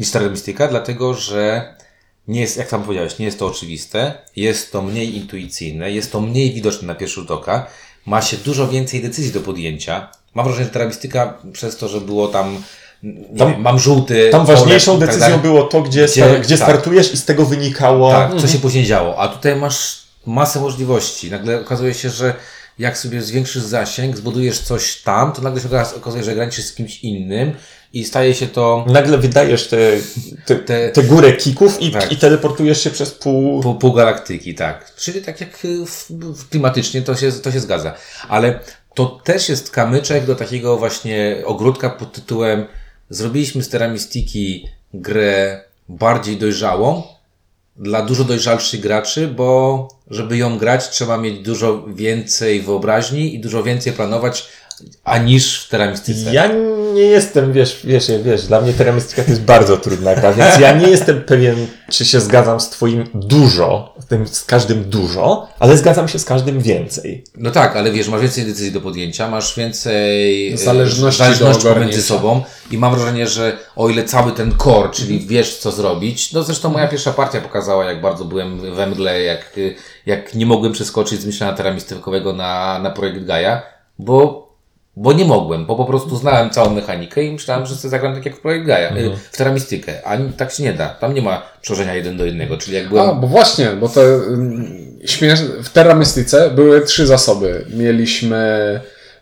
niż 0.00 0.10
Terra 0.10 0.28
Mystica, 0.28 0.68
dlatego 0.68 1.14
że 1.14 1.74
nie 2.28 2.40
jest, 2.40 2.56
jak 2.56 2.68
tam 2.68 2.82
powiedziałeś, 2.82 3.18
nie 3.18 3.26
jest 3.26 3.38
to 3.38 3.46
oczywiste, 3.46 4.14
jest 4.36 4.72
to 4.72 4.82
mniej 4.82 5.16
intuicyjne, 5.16 5.90
jest 5.90 6.12
to 6.12 6.20
mniej 6.20 6.52
widoczne 6.52 6.86
na 6.88 6.94
pierwszy 6.94 7.14
rzut 7.20 7.30
oka, 7.30 7.66
ma 8.06 8.22
się 8.22 8.36
dużo 8.36 8.68
więcej 8.68 9.02
decyzji 9.02 9.32
do 9.32 9.40
podjęcia. 9.40 10.08
Mam 10.34 10.44
wrażenie, 10.46 10.64
że 10.66 10.70
Terra 10.72 10.86
Mystica 10.88 11.34
przez 11.52 11.76
to, 11.76 11.88
że 11.88 12.00
było 12.00 12.28
tam, 12.28 12.62
Tam- 13.38 13.52
wiem, 13.52 13.60
mam 13.60 13.78
żółty... 13.78 14.28
tam 14.32 14.46
ważniejszą 14.46 14.98
tak 14.98 15.08
decyzją 15.08 15.28
dalej. 15.28 15.42
było 15.42 15.62
to, 15.62 15.82
gdzie, 15.82 16.06
Gdzie- 16.06 16.40
gdzie 16.40 16.58
tak. 16.58 16.68
startujesz 16.68 17.14
i 17.14 17.16
z 17.16 17.24
tego 17.24 17.44
wynikało... 17.46 18.10
Tak, 18.12 18.40
co 18.40 18.48
się 18.48 18.58
później 18.58 18.84
działo. 18.84 19.18
A 19.18 19.28
tutaj 19.28 19.56
masz 19.56 20.09
masę 20.26 20.60
możliwości. 20.60 21.30
Nagle 21.30 21.60
okazuje 21.60 21.94
się, 21.94 22.10
że 22.10 22.34
jak 22.78 22.98
sobie 22.98 23.22
zwiększysz 23.22 23.62
zasięg, 23.62 24.16
zbudujesz 24.16 24.58
coś 24.58 24.96
tam, 25.02 25.32
to 25.32 25.42
nagle 25.42 25.60
się 25.60 25.68
okaz- 25.68 25.96
okazuje, 25.96 26.24
że 26.24 26.34
graniczysz 26.34 26.64
z 26.64 26.74
kimś 26.74 27.00
innym 27.04 27.52
i 27.92 28.04
staje 28.04 28.34
się 28.34 28.46
to 28.46 28.84
Nagle 28.88 29.18
wydajesz 29.18 29.68
tę 29.68 29.78
te, 30.46 30.56
te, 30.56 30.64
Te- 30.64 30.88
te 30.90 31.02
górę 31.02 31.32
kików 31.32 31.80
i, 31.82 31.90
Tak. 31.90 32.12
i 32.12 32.16
teleportujesz 32.16 32.84
się 32.84 32.90
przez 32.90 33.10
pół... 33.10 33.60
pół, 33.62 33.74
pół 33.74 33.92
galaktyki, 33.92 34.54
tak. 34.54 34.94
Czyli 34.96 35.22
tak 35.22 35.40
jak 35.40 35.64
y, 35.64 35.84
klimatycznie 36.50 37.02
to 37.02 37.16
się, 37.16 37.32
to 37.32 37.52
się 37.52 37.60
zgadza. 37.60 37.94
Ale 38.28 38.60
to 38.94 39.06
też 39.06 39.48
jest 39.48 39.70
kamyczek 39.70 40.26
do 40.26 40.34
takiego 40.34 40.76
właśnie 40.76 41.36
ogródka 41.44 41.90
pod 41.90 42.12
tytułem 42.12 42.66
zrobiliśmy 43.10 43.62
z 43.62 43.68
Teramistiki 43.68 44.66
grę 44.94 45.64
bardziej 45.88 46.36
dojrzałą 46.36 47.02
dla 47.76 48.02
dużo 48.02 48.24
dojrzalszych 48.24 48.80
graczy, 48.80 49.28
bo 49.28 49.88
żeby 50.10 50.36
ją 50.36 50.58
grać 50.58 50.90
trzeba 50.90 51.16
mieć 51.16 51.38
dużo 51.38 51.86
więcej 51.86 52.60
wyobraźni 52.60 53.34
i 53.34 53.40
dużo 53.40 53.62
więcej 53.62 53.92
planować, 53.92 54.48
a 55.04 55.18
niż 55.18 55.64
w 55.64 55.68
Teramistyce. 55.68 56.34
Ja 56.34 56.46
nie 56.94 57.02
jestem, 57.02 57.52
wiesz, 57.52 57.80
wiesz, 57.84 58.10
wiesz, 58.24 58.46
dla 58.46 58.60
mnie 58.60 58.72
Terra 58.72 58.92
Mystica 58.92 59.22
to 59.22 59.30
jest 59.30 59.42
bardzo 59.42 59.76
trudna 59.76 60.14
gra, 60.14 60.32
więc 60.32 60.58
ja 60.58 60.72
nie 60.72 60.88
jestem 60.88 61.22
pewien, 61.22 61.66
czy 61.90 62.04
się 62.04 62.20
zgadzam 62.20 62.60
z 62.60 62.70
twoim 62.70 63.04
dużo, 63.14 63.94
z 63.98 64.06
tym 64.06 64.28
z 64.28 64.44
każdym 64.44 64.84
dużo, 64.84 65.48
ale 65.58 65.76
zgadzam 65.76 66.08
się 66.08 66.18
z 66.18 66.24
każdym 66.24 66.60
więcej. 66.60 67.24
No 67.36 67.50
tak, 67.50 67.76
ale 67.76 67.92
wiesz, 67.92 68.08
masz 68.08 68.20
więcej 68.20 68.44
decyzji 68.44 68.72
do 68.72 68.80
podjęcia, 68.80 69.28
masz 69.28 69.56
więcej 69.56 70.52
e, 70.52 70.58
Zależności 70.58 71.18
zależności 71.18 71.66
pomiędzy 71.66 72.02
sobą 72.02 72.42
i 72.70 72.78
mam 72.78 72.94
wrażenie, 72.94 73.26
że 73.26 73.58
o 73.76 73.88
ile 73.88 74.04
cały 74.04 74.32
ten 74.32 74.54
core, 74.58 74.88
czyli 74.92 75.20
wiesz 75.20 75.56
co 75.56 75.70
zrobić, 75.70 76.32
no 76.32 76.42
zresztą 76.42 76.70
moja 76.70 76.88
pierwsza 76.88 77.12
partia 77.12 77.40
pokazała, 77.40 77.84
jak 77.84 78.00
bardzo 78.00 78.24
byłem 78.24 78.74
we 78.74 78.86
mgle, 78.86 79.22
jak, 79.22 79.56
jak 80.06 80.34
nie 80.34 80.46
mogłem 80.46 80.72
przeskoczyć 80.72 81.20
z 81.20 81.26
myślenia 81.26 81.52
teramistykowego 81.52 82.32
na, 82.32 82.78
na 82.78 82.90
projekt 82.90 83.24
Gaia, 83.24 83.62
bo 83.98 84.49
bo 85.00 85.12
nie 85.12 85.24
mogłem, 85.24 85.66
bo 85.66 85.76
po 85.76 85.84
prostu 85.84 86.16
znałem 86.16 86.50
całą 86.50 86.70
mechanikę 86.70 87.24
i 87.24 87.32
myślałem, 87.32 87.66
że 87.66 87.74
sobie 87.76 87.90
zagram 87.90 88.14
tak 88.14 88.24
jak 88.26 88.36
w 88.36 88.40
projekt 88.40 88.66
Gaia, 88.66 88.96
y, 88.96 89.10
w 89.32 89.36
teramistykę, 89.36 89.92
a 90.04 90.16
tak 90.36 90.52
się 90.52 90.62
nie 90.62 90.72
da. 90.72 90.88
Tam 90.88 91.14
nie 91.14 91.22
ma 91.22 91.42
przełożenia 91.62 91.94
jeden 91.94 92.16
do 92.16 92.24
jednego, 92.24 92.56
czyli 92.56 92.76
jak 92.76 92.88
byłem... 92.88 93.10
A, 93.10 93.14
bo 93.14 93.26
właśnie, 93.26 93.66
bo 93.66 93.88
to 93.88 94.00
mm, 94.02 94.66
śmiesz... 95.04 95.40
w 95.62 95.68
Terra 95.68 95.94
Mystice 95.94 96.50
były 96.50 96.80
trzy 96.80 97.06
zasoby. 97.06 97.64
Mieliśmy 97.74 98.36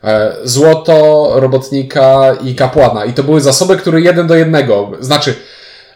e, 0.04 0.32
złoto, 0.44 1.30
robotnika 1.34 2.34
i 2.44 2.54
kapłana. 2.54 3.04
I 3.04 3.12
to 3.12 3.22
były 3.22 3.40
zasoby, 3.40 3.76
które 3.76 4.00
jeden 4.00 4.26
do 4.26 4.34
jednego. 4.36 4.90
Znaczy, 5.00 5.34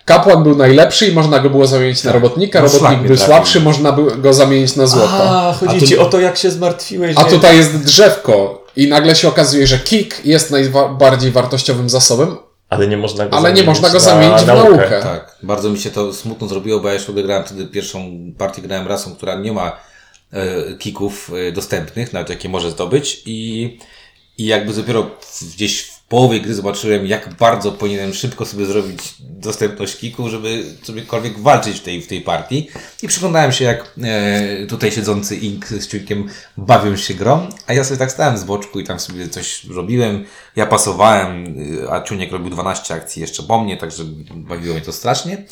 Kapłan 0.05 0.42
był 0.42 0.57
najlepszy 0.57 1.07
i 1.07 1.12
można 1.12 1.38
go 1.38 1.51
było 1.51 1.66
zamienić 1.66 2.05
na 2.05 2.12
robotnika, 2.12 2.61
No, 2.62 2.68
robotnik 2.68 2.99
był 2.99 3.16
trafił. 3.16 3.27
słabszy, 3.27 3.61
można 3.61 3.97
go 4.18 4.33
zamienić 4.33 4.77
na 4.77 4.87
złoto. 4.87 5.09
A, 5.31 5.53
chodzi 5.53 5.77
A 5.77 5.81
tu- 5.81 5.87
ci 5.87 5.99
o 5.99 6.05
to, 6.05 6.21
jak 6.21 6.37
się 6.37 6.51
zmartwiłeś. 6.51 7.16
A 7.18 7.25
że- 7.25 7.31
tutaj 7.31 7.57
jest 7.57 7.85
drzewko 7.85 8.62
i 8.77 8.89
nagle 8.89 9.15
się 9.15 9.29
okazuje, 9.29 9.67
że 9.67 9.79
kick 9.79 10.25
jest 10.25 10.51
najbardziej 10.51 11.31
wartościowym 11.31 11.91
zasobem, 11.91 12.37
Ale 12.69 12.89
nie 12.89 12.97
można 12.97 13.27
go 13.27 13.37
ale 13.37 13.53
nie 13.53 13.57
zamienić 13.57 13.67
można 13.67 13.89
go 13.89 13.95
na 13.95 14.01
zamienić 14.01 14.43
w 14.43 14.47
naukę. 14.47 15.01
Tak, 15.03 15.37
bardzo 15.43 15.71
mi 15.71 15.79
się 15.79 15.91
to 15.91 16.13
smutno 16.13 16.49
zrobiło, 16.49 16.81
bo 16.81 16.89
ja 16.89 16.95
już 16.95 17.03
wtedy 17.03 17.23
grałem 17.23 17.45
wtedy 17.45 17.67
pierwszą 17.67 18.11
partię 18.39 18.63
grałem 18.63 18.89
rasą, 18.89 19.15
która 19.17 19.35
nie 19.35 19.53
ma 19.53 19.77
e, 20.33 20.75
kików 20.75 21.31
e, 21.49 21.53
dostępnych, 21.53 22.13
nawet 22.13 22.31
jakie 22.31 22.49
może 22.49 22.71
zdobyć 22.71 23.23
i, 23.27 23.79
i 24.39 24.47
jakby 24.47 24.73
dopiero 24.73 25.11
gdzieś 25.55 25.83
w 25.83 25.91
połowie 26.12 26.40
gry 26.40 26.55
zobaczyłem, 26.55 27.07
jak 27.07 27.35
bardzo 27.35 27.72
powinienem 27.72 28.14
szybko 28.14 28.46
sobie 28.46 28.66
zrobić 28.66 29.14
dostępność 29.20 29.96
kików, 29.96 30.31
żeby 30.31 30.64
cokolwiek 30.83 31.38
walczyć 31.38 31.77
w 31.77 31.83
tej, 31.83 32.03
w 32.03 32.07
tej 32.07 32.20
partii. 32.20 32.68
I 33.03 33.09
przyglądałem 33.09 33.53
się, 33.53 33.64
jak 33.64 33.94
e, 34.03 34.66
tutaj 34.66 34.92
siedzący 34.92 35.37
Ink 35.37 35.66
z 35.66 35.88
Ciuńkiem 35.88 36.29
bawią 36.57 36.96
się 36.96 37.14
grą, 37.14 37.48
a 37.66 37.72
ja 37.72 37.85
sobie 37.85 37.98
tak 37.98 38.12
stałem 38.12 38.38
z 38.38 38.44
boczku 38.44 38.81
i 38.81 38.85
tam 38.85 39.01
sobie 39.01 39.29
coś 39.29 39.64
robiłem. 39.64 40.25
Ja 40.57 40.67
pasowałem, 40.67 41.47
y, 41.85 41.91
a 41.91 42.03
Ciuniek 42.03 42.33
robił 42.33 42.51
12 42.51 42.95
akcji 42.95 43.23
jeszcze 43.23 43.43
po 43.43 43.61
mnie, 43.61 43.77
także 43.77 44.03
bawiło 44.35 44.75
mnie 44.75 44.85
to 44.85 44.93
strasznie. 44.93 45.45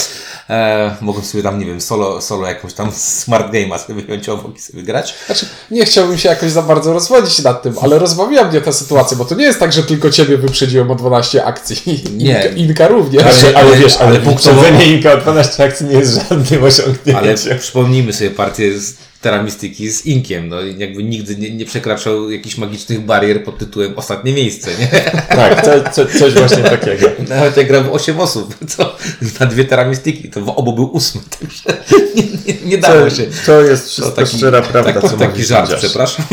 E, 0.51 0.97
mogłem 1.01 1.25
sobie 1.25 1.43
tam, 1.43 1.59
nie 1.59 1.67
wiem, 1.67 1.81
solo, 1.81 2.21
solo 2.21 2.47
jakąś 2.47 2.75
tam 2.75 2.93
smart 3.23 3.53
game'a 3.53 3.79
sobie 3.79 4.03
wyjąć 4.03 4.29
obok 4.29 4.57
i 4.57 4.61
sobie 4.61 4.83
grać. 4.83 5.15
Znaczy, 5.27 5.47
nie 5.71 5.85
chciałbym 5.85 6.19
się 6.19 6.29
jakoś 6.29 6.51
za 6.51 6.63
bardzo 6.63 6.93
rozwodzić 6.93 7.43
nad 7.43 7.63
tym, 7.63 7.75
ale 7.83 7.99
rozbawiła 7.99 8.45
mnie 8.45 8.61
ta 8.61 8.73
sytuacja, 8.73 9.17
bo 9.17 9.25
to 9.25 9.35
nie 9.35 9.45
jest 9.45 9.61
tak, 9.61 9.73
że 9.73 9.83
tylko 9.83 10.11
ciebie 10.11 10.37
wyprzedziłem 10.39 10.91
o 10.91 10.95
12 10.95 11.45
akcji. 11.45 11.77
Nie. 12.17 12.35
Inka, 12.35 12.49
Inka 12.49 12.89
również. 12.89 13.23
Ale, 13.23 13.57
ale, 13.57 13.67
ale- 13.69 13.77
wiesz, 13.77 13.97
ale, 13.97 14.09
ale 14.09 14.21
punktowanie 14.21 14.87
Inka 14.97 15.13
o 15.13 15.17
12 15.17 15.65
akcji 15.65 15.87
nie 15.87 15.95
jest 15.99 16.15
żadnym 16.29 16.65
osiągnięciem. 16.65 17.17
Ale 17.17 17.35
przypomnijmy 17.59 18.13
sobie 18.13 18.31
partię 18.31 18.79
z 18.81 19.10
Teramistyki 19.21 19.91
z 19.91 20.07
Inkiem. 20.07 20.49
No, 20.49 20.61
i 20.63 20.79
jakby 20.79 21.03
nigdy 21.03 21.37
nie, 21.37 21.51
nie 21.51 21.65
przekraczał 21.65 22.31
jakichś 22.31 22.57
magicznych 22.59 23.01
barier 23.01 23.45
pod 23.45 23.59
tytułem 23.59 23.93
ostatnie 23.97 24.33
miejsce, 24.33 24.71
nie? 24.79 24.89
Tak, 25.41 25.65
co, 25.65 25.91
co, 25.91 26.19
coś 26.19 26.35
właśnie 26.35 26.63
takiego. 26.63 27.07
Nawet 27.29 27.57
jak 27.57 27.67
grał 27.69 27.95
8 27.95 28.21
osób, 28.21 28.55
to 28.77 28.97
na 29.41 29.47
dwie 29.47 29.65
Teramistyki, 29.65 30.31
to 30.31 30.41
w 30.41 30.49
obu 30.49 30.73
był 30.73 30.85
ósmy, 30.93 31.21
także 31.41 31.83
nie, 32.17 32.23
nie, 32.23 32.55
nie 32.65 32.79
To, 32.79 32.89
dało 32.89 33.11
się. 33.11 33.27
to 33.47 33.61
jest 33.63 33.89
wszystko 33.89 34.27
szczera 34.27 34.63
prawda, 34.63 34.93
tak, 34.93 35.11
co 35.11 35.17
taki 35.17 35.45
żart, 35.45 35.75
przepraszam. 35.79 36.25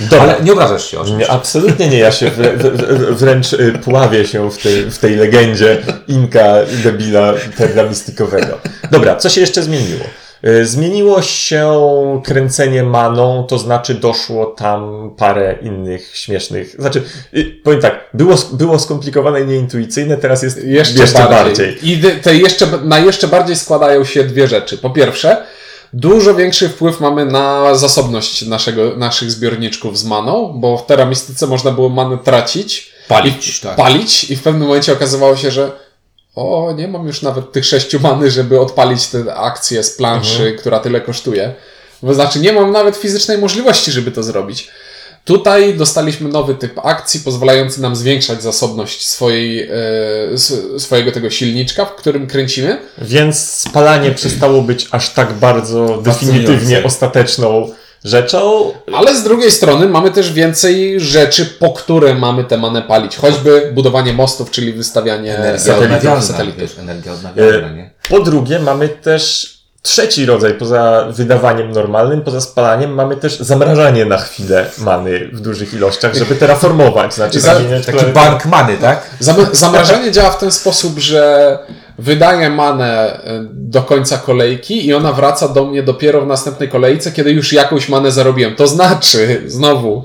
Dobra. 0.00 0.20
Ale 0.22 0.44
nie 0.44 0.52
obrażasz 0.52 0.90
się 0.90 1.00
o 1.00 1.04
Nie, 1.16 1.30
absolutnie 1.30 1.88
nie. 1.88 1.98
Ja 1.98 2.12
się 2.12 2.30
wrę, 2.30 2.56
wrę, 2.56 2.70
wrę- 2.70 3.14
wręcz 3.14 3.52
y, 3.52 3.78
pławię 3.84 4.26
się 4.26 4.50
w 4.50 4.58
tej, 4.58 4.90
w 4.90 4.98
tej 4.98 5.16
legendzie 5.16 5.82
Inka 6.08 6.54
debila 6.84 7.34
terramistykowego. 7.56 8.58
Dobra, 8.90 9.16
co 9.16 9.28
się 9.30 9.40
jeszcze 9.40 9.62
zmieniło? 9.62 10.04
Y, 10.44 10.66
Zmieniło 10.66 11.22
się 11.22 11.70
kręcenie 12.24 12.82
maną, 12.82 13.44
to 13.48 13.58
znaczy 13.58 13.94
doszło 13.94 14.46
tam 14.46 15.10
parę 15.16 15.58
innych 15.62 16.16
śmiesznych. 16.16 16.76
Znaczy, 16.78 17.02
y, 17.34 17.60
powiem 17.64 17.80
tak, 17.80 18.10
było, 18.14 18.34
było 18.52 18.78
skomplikowane 18.78 19.40
i 19.40 19.46
nieintuicyjne, 19.46 20.16
teraz 20.16 20.42
jest 20.42 20.64
Jeszcze, 20.64 21.18
bardziej. 21.28 21.90
I 21.90 21.96
dy- 21.96 22.16
te 22.16 22.36
jeszcze, 22.36 22.66
na 22.84 22.98
jeszcze 22.98 23.28
bardziej 23.28 23.56
składają 23.56 24.04
się 24.04 24.24
dwie 24.24 24.48
rzeczy. 24.48 24.78
Po 24.78 24.90
pierwsze, 24.90 25.36
dużo 25.92 26.34
większy 26.34 26.68
wpływ 26.68 27.00
mamy 27.00 27.26
na 27.26 27.74
zasobność 27.74 28.46
naszego, 28.46 28.96
naszych 28.96 29.30
zbiorniczków 29.30 29.98
z 29.98 30.04
maną, 30.04 30.52
bo 30.56 30.76
w 30.78 30.86
teramistyce 30.86 31.46
można 31.46 31.70
było 31.70 31.88
manę 31.88 32.18
tracić, 32.24 32.92
Palić, 33.08 33.58
i, 33.58 33.62
tak. 33.62 33.76
palić 33.76 34.30
i 34.30 34.36
w 34.36 34.42
pewnym 34.42 34.68
momencie 34.68 34.92
okazywało 34.92 35.36
się, 35.36 35.50
że 35.50 35.72
o, 36.34 36.72
nie 36.76 36.88
mam 36.88 37.06
już 37.06 37.22
nawet 37.22 37.52
tych 37.52 37.64
sześciu 37.64 38.00
many, 38.00 38.30
żeby 38.30 38.60
odpalić 38.60 39.06
tę 39.06 39.34
akcję 39.34 39.82
z 39.82 39.90
planszy, 39.90 40.56
która 40.58 40.78
tyle 40.80 41.00
kosztuje. 41.00 41.54
To 42.00 42.14
znaczy, 42.14 42.40
nie 42.40 42.52
mam 42.52 42.72
nawet 42.72 42.96
fizycznej 42.96 43.38
możliwości, 43.38 43.92
żeby 43.92 44.10
to 44.10 44.22
zrobić. 44.22 44.68
Tutaj 45.24 45.74
dostaliśmy 45.74 46.28
nowy 46.28 46.54
typ 46.54 46.78
akcji, 46.86 47.20
pozwalający 47.20 47.82
nam 47.82 47.96
zwiększać 47.96 48.42
zasobność 48.42 49.08
swojej, 49.08 49.68
e, 49.68 50.78
swojego 50.78 51.12
tego 51.12 51.30
silniczka, 51.30 51.84
w 51.84 51.94
którym 51.94 52.26
kręcimy. 52.26 52.78
Więc 52.98 53.38
spalanie 53.50 54.10
przestało 54.10 54.62
być 54.62 54.88
aż 54.90 55.10
tak 55.12 55.32
bardzo 55.32 56.02
definitywnie 56.02 56.84
ostateczną 56.84 57.72
rzeczą. 58.04 58.72
Ale 58.94 59.16
z 59.16 59.22
drugiej 59.22 59.50
strony 59.50 59.88
mamy 59.88 60.10
też 60.10 60.32
więcej 60.32 61.00
rzeczy, 61.00 61.46
po 61.46 61.70
które 61.72 62.14
mamy 62.14 62.44
tę 62.44 62.56
manę 62.58 62.82
palić. 62.82 63.16
Choćby 63.16 63.70
budowanie 63.74 64.12
mostów, 64.12 64.50
czyli 64.50 64.72
wystawianie 64.72 65.36
Energia 65.36 65.58
satelitów. 65.58 65.84
odnawialna, 65.96 66.22
satelitów. 66.22 66.78
energia 66.78 67.12
odnawialna, 67.12 67.68
nie? 67.68 67.90
Po 68.08 68.20
drugie, 68.20 68.58
mamy 68.58 68.88
też 68.88 69.54
trzeci 69.82 70.26
rodzaj, 70.26 70.54
poza 70.54 71.06
wydawaniem 71.10 71.72
normalnym, 71.72 72.22
poza 72.22 72.40
spalaniem, 72.40 72.94
mamy 72.94 73.16
też 73.16 73.38
zamrażanie 73.38 74.04
na 74.04 74.18
chwilę 74.18 74.66
many 74.78 75.28
w 75.32 75.40
dużych 75.40 75.74
ilościach, 75.74 76.14
żeby 76.14 76.34
terraformować, 76.34 77.14
znaczy 77.14 77.42
Taki 77.86 78.06
bank 78.14 78.44
many, 78.46 78.76
tak? 78.76 79.10
Zam- 79.20 79.46
zamrażanie 79.52 80.10
działa 80.12 80.30
w 80.30 80.38
ten 80.38 80.50
sposób, 80.50 80.98
że 80.98 81.58
wydaję 82.00 82.50
manę 82.50 83.22
e, 83.24 83.46
do 83.52 83.82
końca 83.82 84.18
kolejki 84.18 84.86
i 84.86 84.94
ona 84.94 85.12
wraca 85.12 85.48
do 85.48 85.64
mnie 85.64 85.82
dopiero 85.82 86.20
w 86.20 86.26
następnej 86.26 86.68
kolejce, 86.68 87.12
kiedy 87.12 87.32
już 87.32 87.52
jakąś 87.52 87.88
manę 87.88 88.12
zarobiłem. 88.12 88.56
To 88.56 88.66
znaczy, 88.66 89.42
znowu, 89.46 90.04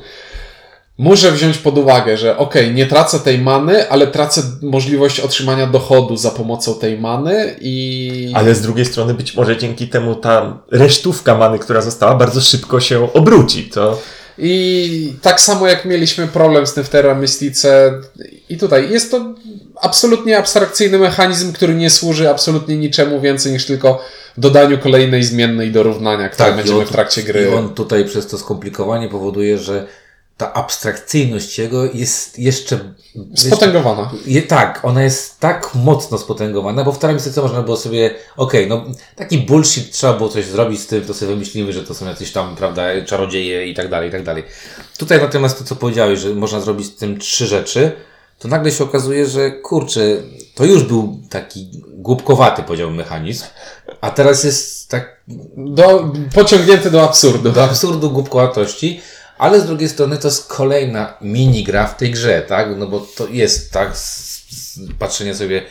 muszę 0.97 1.31
wziąć 1.31 1.57
pod 1.57 1.77
uwagę, 1.77 2.17
że 2.17 2.37
okej, 2.37 2.73
nie 2.73 2.85
tracę 2.85 3.19
tej 3.19 3.39
many, 3.39 3.89
ale 3.89 4.07
tracę 4.07 4.41
możliwość 4.61 5.19
otrzymania 5.19 5.67
dochodu 5.67 6.17
za 6.17 6.31
pomocą 6.31 6.75
tej 6.75 6.99
many 6.99 7.55
i... 7.61 8.31
Ale 8.35 8.55
z 8.55 8.61
drugiej 8.61 8.85
strony 8.85 9.13
być 9.13 9.35
może 9.35 9.57
dzięki 9.57 9.87
temu 9.87 10.15
ta 10.15 10.57
resztówka 10.71 11.37
many, 11.37 11.59
która 11.59 11.81
została, 11.81 12.15
bardzo 12.15 12.41
szybko 12.41 12.79
się 12.79 13.13
obróci. 13.13 13.63
To 13.63 14.01
I 14.37 15.13
tak 15.21 15.41
samo 15.41 15.67
jak 15.67 15.85
mieliśmy 15.85 16.27
problem 16.27 16.67
z 16.67 16.73
tym 16.73 16.83
w 16.83 16.89
Terra 16.89 17.15
Mystice 17.15 17.91
i 18.49 18.57
tutaj 18.57 18.91
jest 18.91 19.11
to 19.11 19.33
absolutnie 19.81 20.37
abstrakcyjny 20.37 20.99
mechanizm, 20.99 21.53
który 21.53 21.75
nie 21.75 21.89
służy 21.89 22.29
absolutnie 22.29 22.77
niczemu 22.77 23.21
więcej 23.21 23.51
niż 23.51 23.65
tylko 23.65 24.01
dodaniu 24.37 24.77
kolejnej 24.77 25.23
zmiennej 25.23 25.71
do 25.71 25.83
równania, 25.83 26.29
które 26.29 26.47
Tak, 26.47 26.55
będziemy 26.57 26.79
on- 26.79 26.85
w 26.85 26.91
trakcie 26.91 27.23
gry. 27.23 27.49
I 27.51 27.53
on 27.55 27.73
tutaj 27.73 28.05
przez 28.05 28.27
to 28.27 28.37
skomplikowanie 28.37 29.09
powoduje, 29.09 29.57
że 29.57 29.87
ta 30.37 30.53
abstrakcyjność 30.53 31.59
jego 31.59 31.85
jest 31.93 32.39
jeszcze... 32.39 32.79
Spotęgowana. 33.35 34.11
Je, 34.25 34.41
tak, 34.41 34.79
ona 34.83 35.03
jest 35.03 35.39
tak 35.39 35.75
mocno 35.75 36.17
spotęgowana, 36.17 36.83
bo 36.83 36.91
w 36.91 36.99
Teramistyce 36.99 37.41
można 37.41 37.61
było 37.61 37.77
sobie, 37.77 38.15
okej, 38.37 38.67
no 38.67 38.85
taki 39.15 39.37
bullshit, 39.37 39.91
trzeba 39.91 40.13
było 40.13 40.29
coś 40.29 40.45
zrobić 40.45 40.79
z 40.81 40.87
tym, 40.87 41.01
to 41.05 41.13
sobie 41.13 41.31
wymyślimy, 41.31 41.73
że 41.73 41.83
to 41.83 41.93
są 41.93 42.05
jacyś 42.05 42.31
tam, 42.31 42.55
prawda, 42.55 42.83
czarodzieje 43.05 43.67
i 43.67 43.73
tak 43.73 43.89
dalej, 43.89 44.09
i 44.09 44.11
tak 44.11 44.23
dalej. 44.23 44.43
Tutaj 44.97 45.19
natomiast 45.21 45.57
to, 45.59 45.63
co 45.63 45.75
powiedziałeś, 45.75 46.19
że 46.19 46.29
można 46.29 46.59
zrobić 46.59 46.87
z 46.87 46.95
tym 46.95 47.19
trzy 47.19 47.47
rzeczy, 47.47 47.91
to 48.39 48.47
nagle 48.47 48.71
się 48.71 48.83
okazuje, 48.83 49.25
że 49.27 49.51
kurczę, 49.51 50.01
to 50.55 50.65
już 50.65 50.83
był 50.83 51.19
taki 51.29 51.69
głupkowaty, 51.87 52.63
powiedziałbym, 52.63 52.97
mechanizm, 52.97 53.43
a 54.01 54.11
teraz 54.11 54.43
jest 54.43 54.89
tak 54.89 55.15
Do, 55.57 56.13
pociągnięty 56.35 56.91
do 56.91 57.03
absurdu. 57.03 57.51
do 57.51 57.63
absurdu 57.63 58.11
głupkowatości, 58.11 59.01
ale 59.37 59.61
z 59.61 59.65
drugiej 59.65 59.89
strony 59.89 60.17
to 60.17 60.27
jest 60.27 60.47
kolejna 60.47 61.13
minigra 61.21 61.87
w 61.87 61.97
tej 61.97 62.11
grze, 62.11 62.41
tak? 62.41 62.67
No 62.77 62.87
bo 62.87 62.99
to 62.99 63.27
jest 63.27 63.71
tak, 63.71 63.93
patrzenie 64.99 65.35
sobie, 65.35 65.63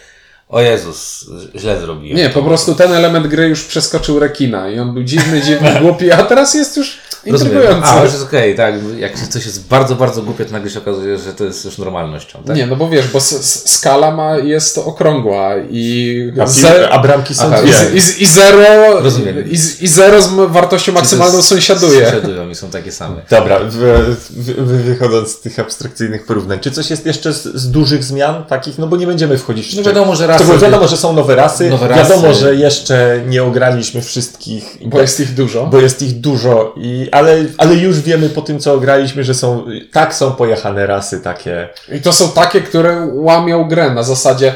o 0.49 0.61
Jezus, 0.61 1.27
źle 1.57 1.81
zrobiłem. 1.81 2.17
Nie, 2.17 2.31
po 2.31 2.43
prostu 2.43 2.75
ten 2.75 2.93
element 2.93 3.27
gry 3.27 3.49
już 3.49 3.65
przeskoczył 3.65 4.19
rekina 4.19 4.69
i 4.71 4.79
on 4.79 4.95
był 4.95 5.03
dziwny, 5.03 5.43
dziwny, 5.43 5.75
głupi, 5.83 6.13
a 6.13 6.23
teraz 6.23 6.55
jest 6.55 6.77
już 6.77 6.99
Rozumiem. 7.27 7.63
A, 7.85 8.03
już 8.03 8.13
jest 8.13 8.25
okej, 8.25 8.55
tak. 8.55 8.75
Jak 8.99 9.19
coś 9.29 9.47
jest 9.47 9.67
bardzo, 9.69 9.95
bardzo 9.95 10.23
głupie, 10.23 10.45
to 10.45 10.53
nagle 10.53 10.71
się 10.71 10.79
okazuje, 10.79 11.19
że 11.19 11.33
to 11.33 11.45
jest 11.45 11.65
już 11.65 11.79
normalnością, 11.79 12.39
tak? 12.47 12.57
Nie, 12.57 12.67
no 12.67 12.77
bo 12.77 12.89
wiesz, 12.89 13.09
bo 13.09 13.19
s- 13.19 13.33
s- 13.33 13.71
skala 13.71 14.11
ma, 14.11 14.37
jest 14.37 14.79
okrągła 14.79 15.51
i, 15.71 16.33
a, 16.43 16.47
ze, 16.47 16.89
a 16.91 16.99
bramki 16.99 17.35
są 17.35 17.45
Aha, 17.47 17.59
i, 17.93 17.97
i, 17.97 18.01
z- 18.01 18.19
i 18.19 18.27
zero, 18.27 19.01
Rozumiem. 19.01 19.51
i, 19.51 19.57
z- 19.57 19.83
i 19.83 19.89
zero 19.89 20.23
z 20.23 20.29
wartością 20.49 20.93
maksymalną 20.93 21.43
sąsiaduje. 21.43 22.05
Sąsiadują 22.05 22.49
i 22.49 22.55
są 22.55 22.71
takie 22.71 22.93
same. 22.93 23.17
Dobra, 23.31 23.59
wy, 23.59 23.95
wy, 24.31 24.55
wy, 24.55 24.77
wychodząc 24.83 25.29
z 25.31 25.41
tych 25.41 25.59
abstrakcyjnych 25.59 26.27
porównań, 26.27 26.59
czy 26.61 26.71
coś 26.71 26.91
jest 26.91 27.07
jeszcze 27.07 27.33
z, 27.33 27.43
z 27.43 27.71
dużych 27.71 28.05
zmian 28.05 28.45
takich? 28.45 28.79
No 28.79 28.87
bo 28.87 28.97
nie 28.97 29.07
będziemy 29.07 29.39
wchodzić 29.39 29.75
w 29.75 29.77
No 29.77 29.83
wiadomo, 29.83 30.17
że 30.17 30.25
To 30.25 30.29
rasy... 30.33 30.45
było 30.45 30.59
wiadomo, 30.59 30.89
że 30.89 30.97
są 30.97 31.13
nowe 31.13 31.35
rasy. 31.37 31.71
Nowe 31.71 31.89
rasy. 31.89 32.03
Wiadomo, 32.11 32.35
że 32.35 32.55
jeszcze 32.55 33.21
nie 33.29 33.43
ograliśmy 33.45 34.03
wszystkich. 34.03 34.79
Bo 34.87 35.01
jest 35.01 35.21
ich 35.21 35.35
dużo. 35.35 35.67
bo 35.67 35.81
jest 35.81 36.03
ich 36.03 36.21
dużo, 36.21 36.75
i, 36.77 37.09
ale, 37.15 37.45
ale 37.59 37.75
już 37.75 38.01
wiemy 38.01 38.29
po 38.29 38.43
tym, 38.43 38.59
co 38.61 38.75
ograliśmy, 38.75 39.25
że 39.25 39.35
są 39.35 39.65
tak 39.93 40.15
są 40.15 40.33
pojechane 40.33 40.87
rasy 40.87 41.21
takie. 41.21 41.69
I 41.93 42.01
to 42.01 42.13
są 42.13 42.29
takie, 42.33 42.61
które 42.61 43.09
łamią 43.13 43.65
grę 43.69 43.91
na 43.91 44.03
zasadzie 44.03 44.55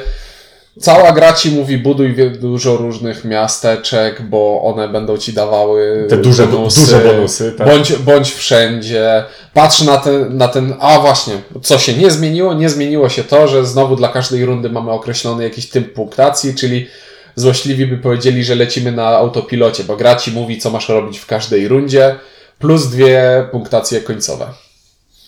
Cała 0.80 1.12
gra 1.12 1.32
ci 1.32 1.50
mówi, 1.50 1.78
buduj 1.78 2.16
dużo 2.40 2.76
różnych 2.76 3.24
miasteczek, 3.24 4.22
bo 4.22 4.62
one 4.62 4.88
będą 4.88 5.16
ci 5.18 5.32
dawały 5.32 6.06
Te 6.08 6.16
duże- 6.16 6.46
duże 6.46 6.98
bonusy, 7.00 7.52
tak. 7.52 7.68
Bądź, 7.68 7.92
bądź 7.92 8.30
wszędzie. 8.30 9.24
Patrz 9.54 9.82
na 9.82 9.96
ten, 9.96 10.36
na 10.36 10.48
ten, 10.48 10.74
a 10.80 10.98
właśnie, 11.00 11.34
co 11.62 11.78
się 11.78 11.94
nie 11.94 12.10
zmieniło? 12.10 12.54
Nie 12.54 12.68
zmieniło 12.68 13.08
się 13.08 13.24
to, 13.24 13.48
że 13.48 13.66
znowu 13.66 13.96
dla 13.96 14.08
każdej 14.08 14.44
rundy 14.44 14.70
mamy 14.70 14.90
określony 14.90 15.44
jakiś 15.44 15.68
typ 15.68 15.92
punktacji, 15.92 16.54
czyli 16.54 16.86
złośliwi 17.34 17.86
by 17.86 17.96
powiedzieli, 17.96 18.44
że 18.44 18.54
lecimy 18.54 18.92
na 18.92 19.06
autopilocie, 19.06 19.84
bo 19.84 19.96
gra 19.96 20.16
ci 20.16 20.30
mówi, 20.32 20.58
co 20.58 20.70
masz 20.70 20.88
robić 20.88 21.18
w 21.18 21.26
każdej 21.26 21.68
rundzie, 21.68 22.14
plus 22.58 22.86
dwie 22.90 23.48
punktacje 23.52 24.00
końcowe, 24.00 24.46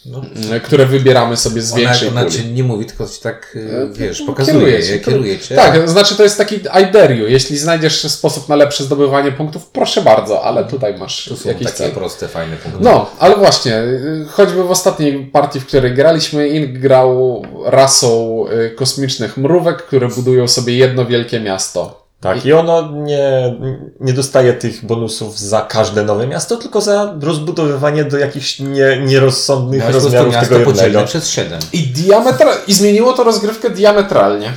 No, 0.06 0.22
które 0.64 0.86
wybieramy 0.86 1.36
sobie 1.36 1.62
z 1.62 1.72
ona, 1.72 1.80
większej 1.80 2.08
ona 2.08 2.20
puli. 2.24 2.32
ci 2.36 2.46
nie 2.46 2.64
mówi, 2.64 2.84
tylko 2.86 3.08
ci 3.08 3.20
tak, 3.20 3.56
E, 3.56 3.92
wiesz, 3.92 4.20
no, 4.20 4.26
pokazuje, 4.26 4.54
kieruje 4.58 4.78
je, 4.78 4.82
cię, 4.86 4.98
kieruje 5.00 5.38
cię. 5.38 5.54
Tak, 5.56 5.88
znaczy 5.88 6.16
to 6.16 6.22
jest 6.22 6.38
taki 6.38 6.56
I 6.56 6.92
dare 6.92 7.16
you. 7.16 7.28
Jeśli 7.28 7.58
znajdziesz 7.58 8.00
sposób 8.12 8.48
na 8.48 8.56
lepsze 8.56 8.84
zdobywanie 8.84 9.32
punktów, 9.32 9.66
proszę 9.66 10.02
bardzo, 10.02 10.44
ale 10.44 10.64
tutaj 10.64 10.98
masz 10.98 11.24
To 11.28 11.36
są 11.36 11.48
jakiś 11.48 11.64
takie 11.64 11.76
cel. 11.78 11.90
proste, 11.92 12.28
fajne 12.28 12.56
punkty. 12.56 12.84
No, 12.84 13.10
ale 13.18 13.36
właśnie, 13.36 13.78
y, 13.78 14.26
choćby 14.30 14.62
w 14.64 14.70
ostatniej 14.70 15.26
partii, 15.26 15.60
w 15.60 15.66
której 15.66 15.94
graliśmy, 15.94 16.48
Ink 16.48 16.78
grał 16.78 17.42
rasą 17.64 18.44
y, 18.48 18.70
kosmicznych 18.70 19.36
mrówek, 19.36 19.76
które 19.76 20.08
budują 20.08 20.48
sobie 20.48 20.76
jedno 20.76 21.06
wielkie 21.06 21.40
miasto. 21.40 22.09
Tak, 22.20 22.46
i 22.46 22.52
ono 22.52 22.92
nie, 22.92 23.54
nie 24.00 24.12
dostaje 24.12 24.52
tych 24.52 24.84
bonusów 24.86 25.38
za 25.38 25.60
każde 25.60 26.04
nowe 26.04 26.26
miasto, 26.26 26.56
tylko 26.56 26.80
za 26.80 27.14
rozbudowywanie 27.20 28.04
do 28.04 28.18
jakichś 28.18 28.58
nie, 28.60 28.98
nierozsądnych 29.06 29.80
Miałeś 29.80 29.92
prostu 29.92 30.06
rozmiarów 30.06 30.34
miasto 30.34 30.54
tego 30.54 30.64
podzielone 30.64 30.86
jednego. 30.88 31.06
przez 31.06 31.28
7. 31.28 31.60
I, 31.72 31.78
diametra- 31.78 32.56
I 32.66 32.72
zmieniło 32.74 33.12
to 33.12 33.24
rozgrywkę 33.24 33.70
diametralnie. 33.70 34.52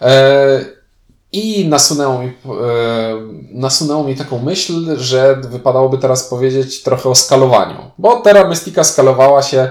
E, 0.00 0.64
I 1.32 1.68
nasunęło 1.68 2.18
mi, 2.18 2.26
e, 2.28 2.32
nasunęło 3.52 4.04
mi 4.04 4.16
taką 4.16 4.38
myśl, 4.38 4.96
że 4.98 5.36
wypadałoby 5.36 5.98
teraz 5.98 6.24
powiedzieć 6.24 6.82
trochę 6.82 7.08
o 7.08 7.14
skalowaniu. 7.14 7.90
Bo 7.98 8.20
Terra 8.20 8.48
Mystica 8.48 8.84
skalowała 8.84 9.42
się 9.42 9.70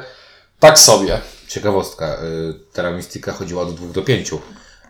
tak 0.59 0.79
sobie. 0.79 1.17
Ciekawostka, 1.47 2.05
y, 2.23 2.53
Terra 2.73 2.91
Mystica 2.91 3.31
chodziła 3.31 3.61
od 3.63 3.75
2 3.75 3.93
do 3.93 4.01
5. 4.01 4.31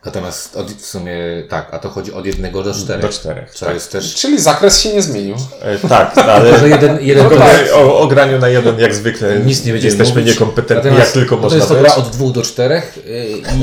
Natomiast 0.06 0.56
od, 0.56 0.72
w 0.72 0.86
sumie 0.86 1.14
tak, 1.50 1.68
a 1.74 1.80
to 1.80 1.90
chodzi 1.90 2.14
od 2.14 2.26
1 2.26 2.52
do 2.52 2.74
4. 2.74 3.02
Do 3.02 3.10
czterech, 3.10 3.52
Co 3.54 3.66
tak. 3.66 3.74
jest 3.76 3.92
też. 3.92 4.16
Czyli 4.16 4.40
zakres 4.40 4.80
się 4.80 4.94
nie 4.94 5.02
zmienił. 5.02 5.36
E, 5.62 5.78
tak, 5.90 6.18
ale 6.18 6.60
Że 6.60 6.70
jeden, 6.70 6.98
jeden 7.02 7.30
tylko 7.30 7.46
to 7.46 7.52
my 7.54 7.74
o, 7.74 8.00
o 8.00 8.08
graniu 8.08 8.40
na 8.40 8.48
jeden 8.50 8.80
jak 8.80 8.96
zwykle 8.96 9.40
nic 9.40 9.66
nie 9.66 9.72
będziemy 9.74 9.96
jesteśmy 9.96 10.22
mówić. 10.22 10.34
niekompetentni, 10.34 10.90
Natomiast 10.92 11.16
jak 11.16 11.24
tylko 11.24 11.36
to 11.36 11.42
można 11.42 11.58
jest 11.58 11.68
to 11.70 11.74
być. 11.76 11.84
gra 11.84 11.96
od 11.96 12.10
2 12.10 12.30
do 12.32 12.42
4 12.42 12.82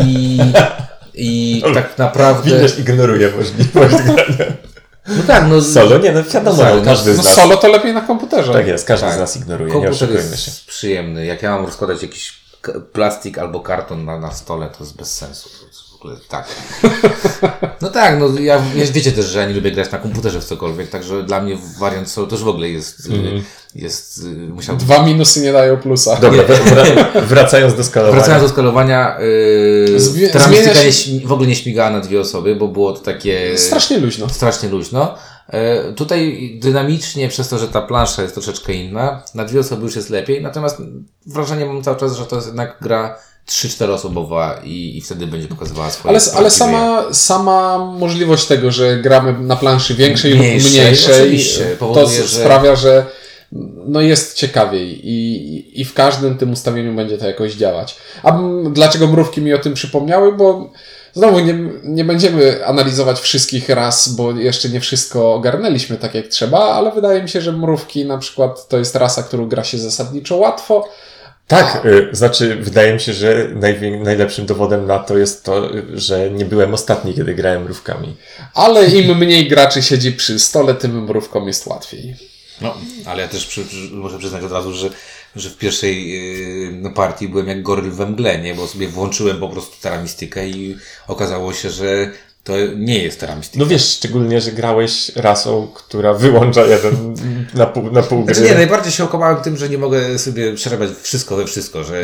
i, 0.05 0.41
i 1.15 1.63
tak 1.75 1.99
naprawdę. 1.99 2.51
Winesz 2.51 2.79
ignoruje 2.79 3.31
możliwość 3.37 3.95
grania. 4.05 4.53
No 5.07 5.23
tak, 5.27 5.45
no. 5.49 5.63
Solo? 5.63 5.99
Nie, 5.99 6.13
no 6.13 6.23
wiadomo, 6.25 6.57
Solo, 6.57 6.77
no, 6.77 6.83
każdy 6.85 7.15
No 7.15 7.23
z 7.23 7.27
nas. 7.27 7.35
solo 7.35 7.57
to 7.57 7.69
lepiej 7.69 7.95
na 7.95 8.01
komputerze. 8.01 8.53
Tak 8.53 8.67
jest, 8.67 8.87
każdy 8.87 9.07
Tak. 9.07 9.15
z 9.17 9.19
nas 9.19 9.37
ignoruje, 9.37 9.67
nie 9.69 9.73
Komputer 9.73 10.09
oszukujmy 10.09 10.37
się. 10.37 10.51
jest 10.51 10.67
przyjemny. 10.67 11.27
Jak 11.27 11.43
ja 11.43 11.51
mam 11.57 11.65
rozkładać 11.67 12.03
jakiś 12.03 12.39
plastik 12.93 13.39
albo 13.39 13.61
karton 13.61 14.05
na, 14.05 14.19
na 14.21 14.31
stole, 14.33 14.67
to 14.79 14.85
jest 14.85 14.97
bez 14.97 15.15
sensu. 15.17 15.49
Ogóle 16.01 16.17
tak. 16.29 16.49
No 17.81 17.89
tak, 17.91 18.19
no 18.21 18.41
ja 18.41 18.63
wiecie 18.93 19.13
też, 19.13 19.27
że 19.27 19.39
ja 19.41 19.49
nie 19.49 19.55
lubię 19.55 19.71
grać 19.73 19.91
na 19.93 19.99
komputerze 19.99 20.41
w 20.41 20.45
cokolwiek, 20.45 20.89
także 20.91 21.23
dla 21.23 21.41
mnie 21.41 21.59
wariant 21.79 22.11
solo 22.11 22.27
też 22.27 22.43
w 22.45 22.49
ogóle 22.49 22.69
jest, 22.69 23.07
y, 23.07 23.43
jest 23.75 24.19
y, 24.19 24.23
musiał 24.49 24.77
Dwa 24.77 25.03
minusy 25.07 25.41
nie 25.41 25.53
dają 25.53 25.77
plusa. 25.77 26.17
Dobra, 26.17 26.43
wra- 26.45 27.23
wracając 27.27 27.75
do 27.75 27.85
skalowania. 27.85 28.17
Wracając 28.17 28.43
do 28.43 28.49
skalowania, 28.49 29.19
yy, 29.21 29.99
śmi- 30.93 31.27
w 31.27 31.33
ogóle 31.33 31.49
nie 31.49 31.57
śmigała 31.57 31.91
na 31.91 32.01
dwie 32.01 32.21
osoby, 32.21 32.57
bo 32.57 32.69
było 32.69 32.93
to 32.93 33.01
takie 33.01 33.59
Strasznie 33.59 33.99
luźno. 33.99 34.29
strasznie 34.29 34.69
luźno. 34.69 35.15
E, 35.49 35.93
Tutaj 35.93 36.51
dynamicznie, 36.63 37.29
przez 37.29 37.49
to, 37.49 37.59
że 37.59 37.69
ta 37.69 37.83
plansza 37.83 38.23
jest 38.23 38.35
troszeczkę 38.35 38.73
inna, 38.73 39.23
na 39.35 39.45
dwie 39.45 39.61
osoby 39.61 39.83
już 39.83 39.97
jest 39.97 40.11
lepiej, 40.11 40.43
natomiast 40.43 40.77
wrażenie 41.27 41.67
mam 41.67 41.83
cały 41.83 41.97
czas, 41.97 42.17
że 42.17 42.25
to 42.27 42.37
jest 42.37 42.49
jednak 42.49 42.77
gra 42.81 43.19
3-4 43.49 43.91
osobowa 43.91 44.61
i, 44.65 44.97
i 44.99 45.01
wtedy 45.01 45.27
będzie 45.27 45.49
pokazywała 45.49 45.91
swoje 45.91 46.11
Ale, 46.11 46.21
ale 46.37 46.51
sama, 46.51 47.05
sama 47.13 47.79
możliwość 47.79 48.47
tego, 48.47 48.71
że 48.71 48.97
gramy 48.97 49.33
na 49.41 49.57
planszy 49.57 49.95
większej 49.95 50.31
lub 50.31 50.41
Mniejszej, 50.41 50.71
mniejszej, 50.71 51.23
oczywiście, 51.23 51.65
to 51.65 51.77
powoduje, 51.77 52.23
że- 52.23 52.41
sprawia, 52.41 52.77
że 52.77 53.07
no 53.87 54.01
jest 54.01 54.35
ciekawiej 54.35 55.01
i, 55.09 55.81
i 55.81 55.85
w 55.85 55.95
każdym 55.95 56.39
tym 56.39 56.53
ustawieniu 56.53 56.95
będzie 56.95 57.19
to 57.19 57.27
jakoś 57.27 57.55
działać. 57.55 57.97
A 58.23 58.39
dlaczego 58.71 59.07
mrówki 59.07 59.41
mi 59.43 59.55
o 59.55 59.59
tym 59.59 59.75
przypomniały? 59.75 60.33
Bo 60.33 60.71
znowu 61.13 61.41
nie, 61.41 61.59
nie 61.85 62.05
będziemy 62.05 62.67
analizować 62.67 63.21
wszystkich 63.21 63.69
ras, 63.69 64.09
bo 64.09 64.33
jeszcze 64.33 64.69
nie 64.69 64.81
wszystko 64.81 65.35
ogarnęliśmy 65.35 65.97
tak 65.97 66.15
jak 66.15 66.27
trzeba, 66.27 66.59
ale 66.59 66.93
wydaje 66.93 67.23
mi 67.23 67.29
się, 67.29 67.41
że 67.41 67.53
mrówki 67.53 68.05
na 68.07 68.19
przykład 68.19 68.69
to 68.69 68.79
jest 68.79 68.95
rasa, 68.97 69.23
którą 69.23 69.49
gra 69.49 69.65
się 69.65 69.79
zasadniczo 69.79 70.37
łatwo, 70.37 70.89
Tak, 71.49 71.87
y, 71.87 72.09
znaczy 72.13 72.57
wydaje 72.57 72.95
mi 72.95 73.01
się, 73.01 73.13
że 73.13 73.49
najlepszym 74.05 74.47
dowodem 74.47 74.87
na 74.87 74.99
to 74.99 75.19
jest 75.19 75.45
to, 75.45 75.69
że 75.95 76.31
nie 76.31 76.45
byłem 76.45 76.75
ostatni, 76.75 77.15
kiedy 77.15 77.35
grałem 77.35 77.63
mrówkami. 77.63 78.17
ale 78.55 78.87
im 78.87 79.19
mniej 79.19 79.49
graczy 79.49 79.83
siedzi 79.83 80.13
przy 80.13 80.39
stole, 80.39 80.75
tym 80.75 81.05
mrówkom 81.05 81.47
jest 81.47 81.67
łatwiej. 81.67 82.17
No, 82.61 82.75
ale 83.07 83.23
ja 83.23 83.29
też 83.29 83.47
przy, 83.47 83.65
przy, 83.65 83.77
muszę 83.77 84.19
przyznać 84.19 84.45
od 84.45 84.53
razu, 84.53 84.75
że, 84.75 84.91
że 85.37 85.51
w 85.51 85.57
pierwszej 85.57 86.11
yy, 86.11 86.73
no, 86.73 86.91
partii 86.91 87.29
byłem 87.29 87.49
jak 87.49 87.63
goryl 87.63 87.91
we 87.91 88.07
mgle, 88.07 88.39
nie? 88.39 88.55
Bo 88.55 88.67
sobie 88.67 88.89
włączyłem 88.89 89.41
po 89.41 89.49
prostu 89.49 89.83
Terra 89.83 90.03
Mystikę 90.03 90.49
i 90.49 90.77
okazało 91.07 91.53
się, 91.53 91.71
że 91.71 92.11
to 92.49 92.55
nie 92.77 92.99
jest 92.99 93.21
Terra 93.21 93.37
Mystica. 93.37 93.59
No 93.65 93.67
wiesz, 93.67 93.85
szczególnie, 93.91 94.41
że 94.41 94.53
grałeś 94.53 95.13
rasą, 95.17 95.69
która 95.75 96.15
wyłącza 96.15 96.63
jeden 96.63 97.15
na 97.55 97.67
pół, 97.67 97.91
na 97.91 98.03
pół 98.03 98.25
gry. 98.25 98.35
Znaczy 98.35 98.51
nie, 98.51 98.57
najbardziej 98.57 98.93
się 98.93 99.05
okopałem 99.05 99.37
tym, 99.37 99.57
że 99.57 99.69
nie 99.69 99.79
mogę 99.79 100.19
sobie 100.19 100.53
przerabiać 100.53 100.91
wszystko 101.03 101.37
we 101.37 101.47
wszystko, 101.47 101.85
że 101.85 102.03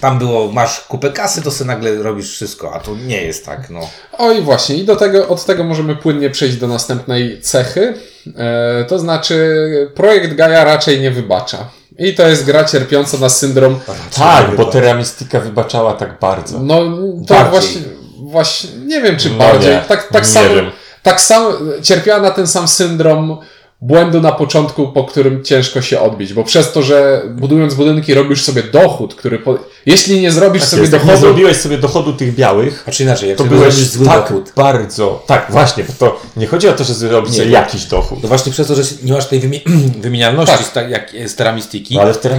tam 0.00 0.18
było, 0.18 0.52
masz 0.52 0.80
kupę 0.80 1.10
kasy, 1.10 1.42
to 1.42 1.50
sobie 1.50 1.68
nagle 1.68 1.94
robisz 1.94 2.30
wszystko, 2.32 2.74
a 2.74 2.80
to 2.80 2.96
nie 2.96 3.22
jest 3.22 3.46
tak, 3.46 3.70
no. 3.70 3.80
Oj, 4.18 4.42
właśnie, 4.42 4.76
i 4.76 4.84
do 4.84 4.96
tego, 4.96 5.28
od 5.28 5.44
tego 5.44 5.64
możemy 5.64 5.96
płynnie 5.96 6.30
przejść 6.30 6.56
do 6.56 6.68
następnej 6.68 7.40
cechy. 7.40 7.94
E, 8.36 8.84
to 8.88 8.98
znaczy, 8.98 9.56
projekt 9.94 10.34
Gaia 10.34 10.64
raczej 10.64 11.00
nie 11.00 11.10
wybacza. 11.10 11.70
I 11.98 12.14
to 12.14 12.28
jest 12.28 12.44
gra 12.44 12.64
cierpiąca 12.64 13.18
na 13.18 13.28
syndrom. 13.28 13.80
tak, 14.16 14.56
bo 14.56 14.64
Terra 14.64 14.94
Mystica 14.94 15.40
wybaczała 15.40 15.94
tak 15.94 16.18
bardzo. 16.20 16.60
No, 16.60 16.80
to 17.26 17.34
Bardziej. 17.34 17.50
właśnie, 17.50 17.80
właśnie, 18.22 18.70
nie 18.86 19.00
wiem 19.00 19.16
czy 19.16 19.30
No 19.30 19.38
bardziej. 19.38 19.70
nie, 19.74 19.80
tak 19.88 20.08
tak 20.08 20.22
nie 20.22 20.28
samo, 20.28 20.54
wiem. 20.54 20.70
tak 21.02 21.20
samo 21.20 21.52
cierpiała 21.82 22.20
na 22.22 22.30
ten 22.30 22.46
sam 22.46 22.68
syndrom 22.68 23.36
błędu 23.82 24.20
na 24.20 24.32
początku, 24.32 24.88
po 24.88 25.04
którym 25.04 25.44
ciężko 25.44 25.82
się 25.82 26.00
odbić, 26.00 26.32
bo 26.34 26.44
przez 26.44 26.72
to, 26.72 26.82
że 26.82 27.22
budując 27.30 27.74
budynki 27.74 28.14
robisz 28.14 28.42
sobie 28.44 28.62
dochód, 28.62 29.14
który 29.14 29.38
po... 29.38 29.58
jeśli 29.86 30.20
nie 30.20 30.32
zrobisz 30.32 30.62
Tak 30.62 30.70
sobie 30.70 30.82
jest, 30.82 30.92
jak 30.92 31.02
nie 31.02 31.06
dochodu, 31.06 31.26
zrobiłeś 31.26 31.56
sobie 31.56 31.78
dochodu 31.78 32.12
tych 32.12 32.34
białych, 32.34 32.84
A 32.88 32.90
czy 32.90 33.02
inaczej, 33.02 33.28
jak 33.28 33.38
to 33.38 33.44
byłeś 33.44 33.74
zrobisz 33.74 33.90
zły 33.90 34.06
tak 34.06 34.22
dochód, 34.28 34.52
bardzo... 34.56 35.24
Tak, 35.26 35.46
właśnie, 35.50 35.84
bo 35.84 35.92
to 35.98 36.20
nie 36.36 36.46
chodzi 36.46 36.68
o 36.68 36.72
to, 36.72 36.84
że 36.84 36.94
zrobić 36.94 37.32
Nie, 37.32 37.38
sobie 37.38 37.50
jakiś 37.50 37.84
dochód. 37.84 38.18
no 38.22 38.28
właśnie 38.28 38.52
przez 38.52 38.66
to, 38.68 38.74
że 38.74 38.82
nie 39.02 39.12
masz 39.12 39.26
tej 39.26 39.40
wymi 39.40 39.60
wymienialności, 40.02 40.56
Tak. 40.56 40.66
z 40.66 40.72
tak 40.72 40.90
jak 40.90 41.14
jest 41.14 41.38
Terra 41.38 41.52
Mystiki, 41.52 41.94
No 41.94 42.00
ale 42.02 42.14
w 42.14 42.18
Terra 42.18 42.38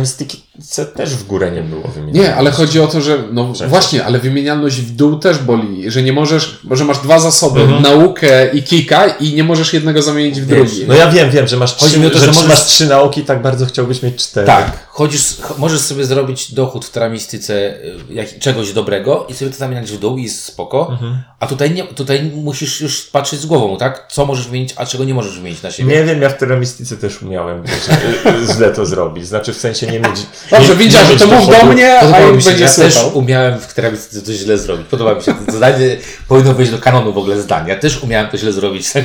Mystice 0.61 0.85
też 0.85 1.09
w 1.15 1.23
górę 1.27 1.51
nie 1.51 1.61
było 1.61 1.87
wymienione. 1.87 2.19
Nie, 2.27 2.35
ale 2.35 2.51
chodzi 2.51 2.79
o 2.79 2.87
to, 2.87 3.01
że 3.01 3.17
no 3.31 3.53
właśnie, 3.67 4.05
ale 4.05 4.19
wymienialność 4.19 4.81
w 4.81 4.91
dół 4.95 5.19
też 5.19 5.37
boli, 5.37 5.91
że 5.91 6.03
nie 6.03 6.13
możesz, 6.13 6.59
bo 6.63 6.75
że 6.75 6.85
masz 6.85 6.97
dwa 6.99 7.19
zasoby, 7.19 7.67
naukę 7.81 8.49
i 8.53 8.63
kika 8.63 9.07
i 9.07 9.33
nie 9.33 9.43
możesz 9.43 9.73
jednego 9.73 10.01
zamienić 10.01 10.41
w 10.41 10.47
Wiesz, 10.47 10.57
drugi. 10.71 10.85
No 10.87 10.93
ja 10.93 11.11
wiem, 11.11 11.29
wiem, 11.31 11.47
że 11.47 11.57
masz 11.57 11.75
Chodzi 11.75 11.91
trzy, 11.91 11.99
mi 11.99 12.07
o 12.07 12.09
to, 12.09 12.19
że, 12.19 12.25
że 12.25 12.33
że 12.33 12.39
możesz- 12.41 12.49
masz 12.49 12.65
trzy 12.65 12.87
nauki, 12.87 13.21
tak 13.23 13.41
bardzo 13.41 13.65
chciałbyś 13.65 14.03
mieć 14.03 14.15
cztery. 14.15 14.47
Tak, 14.47 14.87
chodzisz, 14.89 15.21
ch- 15.41 15.57
możesz 15.57 15.79
sobie 15.81 16.05
zrobić 16.05 16.53
dochód 16.53 16.85
w 16.85 16.89
teramistyce 16.89 17.53
y, 17.75 17.95
jak, 18.09 18.39
czegoś 18.39 18.73
dobrego 18.73 19.25
i 19.29 19.33
sobie 19.33 19.51
to 19.51 19.57
zamieniać 19.57 19.91
w 19.91 19.99
dół 19.99 20.17
i 20.17 20.23
jest 20.23 20.43
spoko, 20.43 20.87
Mhm. 20.91 21.21
a 21.39 21.47
tutaj 21.47 21.71
nie, 21.71 21.83
tutaj 21.83 22.23
musisz 22.35 22.81
już 22.81 23.01
patrzeć 23.01 23.39
z 23.39 23.45
głową, 23.45 23.77
tak? 23.77 24.07
Co 24.11 24.25
możesz 24.25 24.47
wymienić, 24.47 24.73
a 24.75 24.85
czego 24.85 25.03
nie 25.03 25.13
możesz 25.13 25.37
wymienić 25.37 25.61
na 25.61 25.71
siebie. 25.71 25.89
Nie 25.97 26.03
wiem, 26.03 26.21
ja 26.21 26.29
w 26.29 26.37
Terra 26.37 26.55
Mystice 26.57 26.97
też 26.97 27.21
umiałem 27.21 27.63
źle 28.55 28.69
to 28.71 28.85
zrobić. 28.85 29.27
Znaczy 29.27 29.53
w 29.53 29.57
sensie 29.57 29.87
nie 29.87 29.99
mieć... 29.99 30.15
Dobrze, 30.51 30.73
nie, 30.73 30.75
widział, 30.75 31.01
nie 31.01 31.07
że 31.07 31.13
mieć 31.13 31.23
to 31.23 31.27
mów 31.27 31.59
do 31.59 31.65
mnie, 31.65 31.99
a 31.99 32.01
się, 32.01 32.49
będzie 32.49 32.63
ja 32.63 32.69
też 32.69 32.97
umiałem 33.13 33.59
w 33.59 33.73
teramistyce 33.73 34.21
to 34.21 34.33
źle 34.33 34.57
zrobić. 34.57 34.87
Podoba 34.87 35.15
mi 35.15 35.23
się 35.23 35.33
to 35.45 35.51
zdanie, 35.51 35.97
powinno 36.27 36.53
wejść 36.53 36.71
do 36.71 36.77
kanonu 36.77 37.13
w 37.13 37.17
ogóle 37.17 37.41
zdań. 37.41 37.67
Ja 37.67 37.75
też 37.75 38.03
umiałem 38.03 38.29
to 38.29 38.37
źle 38.37 38.51
zrobić. 38.51 38.87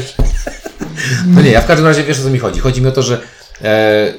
No 1.26 1.42
nie, 1.42 1.50
ja 1.50 1.60
w 1.60 1.66
każdym 1.66 1.86
razie 1.86 2.04
wiesz 2.04 2.20
o 2.20 2.22
co 2.22 2.30
mi 2.30 2.38
chodzi. 2.38 2.60
Chodzi 2.60 2.82
mi 2.82 2.88
o 2.88 2.92
to, 2.92 3.02
że 3.02 3.20
e, 3.64 4.14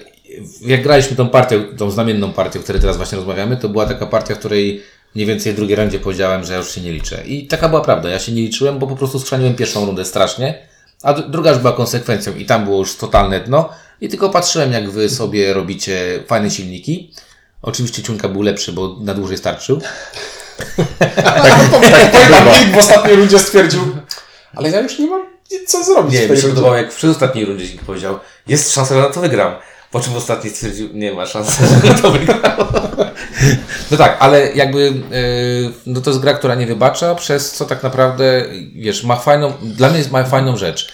jak 0.62 0.84
graliśmy 0.84 1.16
tą 1.16 1.30
partią, 1.30 1.64
tą 1.78 1.92
znamienną 1.92 2.34
partią, 2.34 2.60
o 2.60 2.64
której 2.64 2.82
teraz 2.82 2.98
właśnie 2.98 3.16
rozmawiamy, 3.16 3.58
to 3.58 3.70
była 3.70 3.86
taka 3.86 4.06
partia, 4.06 4.36
w 4.36 4.40
której 4.40 4.84
mniej 5.16 5.28
więcej 5.28 5.54
w 5.54 5.56
drugiej 5.56 5.76
rundzie 5.76 6.00
powiedziałem, 6.00 6.44
że 6.44 6.54
ja 6.54 6.60
już 6.60 6.72
się 6.72 6.82
nie 6.82 6.92
liczę. 6.92 7.24
I 7.26 7.48
taka 7.48 7.70
była 7.70 7.82
prawda. 7.82 8.10
Ja 8.10 8.20
się 8.20 8.32
nie 8.32 8.42
liczyłem, 8.42 8.80
bo 8.80 8.88
po 8.88 8.96
prostu 8.96 9.20
skrzaniłem 9.20 9.56
pierwszą 9.56 9.86
rundę 9.86 10.06
strasznie, 10.06 10.68
a 11.04 11.14
druga 11.14 11.50
już 11.50 11.60
była 11.60 11.74
konsekwencją 11.74 12.36
i 12.36 12.46
tam 12.46 12.64
było 12.66 12.78
już 12.78 12.96
totalne 12.96 13.40
dno. 13.40 13.70
I 14.02 14.10
tylko 14.10 14.30
patrzyłem, 14.30 14.72
jak 14.72 14.90
wy 14.90 15.10
sobie 15.10 15.54
robicie 15.54 16.24
fajne 16.28 16.52
silniki. 16.52 17.14
Oczywiście 17.62 18.04
ciunka 18.04 18.30
był 18.30 18.42
lepszy, 18.42 18.74
bo 18.74 18.98
na 19.02 19.14
dłużej 19.14 19.38
starczył. 19.38 19.82
Tak, 21.16 21.70
to, 21.72 21.80
tak, 21.80 22.12
pamiętam, 22.12 22.48
Nick 22.48 22.76
w 22.76 22.78
ostatniej 22.78 23.16
rundzie 23.16 23.40
stwierdził, 23.40 23.82
ale 24.56 24.70
ja 24.70 24.82
już 24.82 25.00
nie 25.00 25.08
mam 25.08 25.22
nic 25.52 25.72
co 25.72 25.84
zrobić 25.84 26.14
Nie, 26.14 26.28
mi 26.28 26.38
się 26.38 26.48
podobało, 26.48 26.76
jak 26.76 26.94
w 26.94 26.96
przedostatniej 26.96 27.46
rundzie 27.46 27.66
powiedział, 27.86 28.20
jest 28.48 28.74
szansa, 28.74 28.96
że 28.96 29.02
na 29.02 29.10
to 29.10 29.22
wygram. 29.22 29.56
Po 29.92 30.00
czym 30.00 30.14
w 30.14 30.18
ostatniej 30.18 30.54
stwierdził, 30.54 30.90
nie 30.94 31.14
ma 31.14 31.26
szansy, 31.26 31.64
że 31.68 31.90
na 31.90 32.00
to 32.02 32.12
wygram. 32.12 32.42
No 33.92 33.98
tak, 33.98 34.18
ale 34.20 34.54
jakby, 34.54 34.80
yy, 34.82 35.74
no 35.86 36.02
to 36.02 36.10
jest 36.10 36.22
gra, 36.22 36.34
która 36.34 36.56
nie 36.56 36.66
wybacza, 36.66 37.16
przez 37.16 37.52
co 37.52 37.66
tak 37.66 37.84
naprawdę, 37.84 38.46
wiesz, 38.76 39.04
ma 39.04 39.16
fajną, 39.16 39.54
dla 39.62 39.90
mnie 39.90 39.98
jest, 39.98 40.12
ma 40.12 40.24
fajną 40.24 40.58
rzecz. 40.58 40.94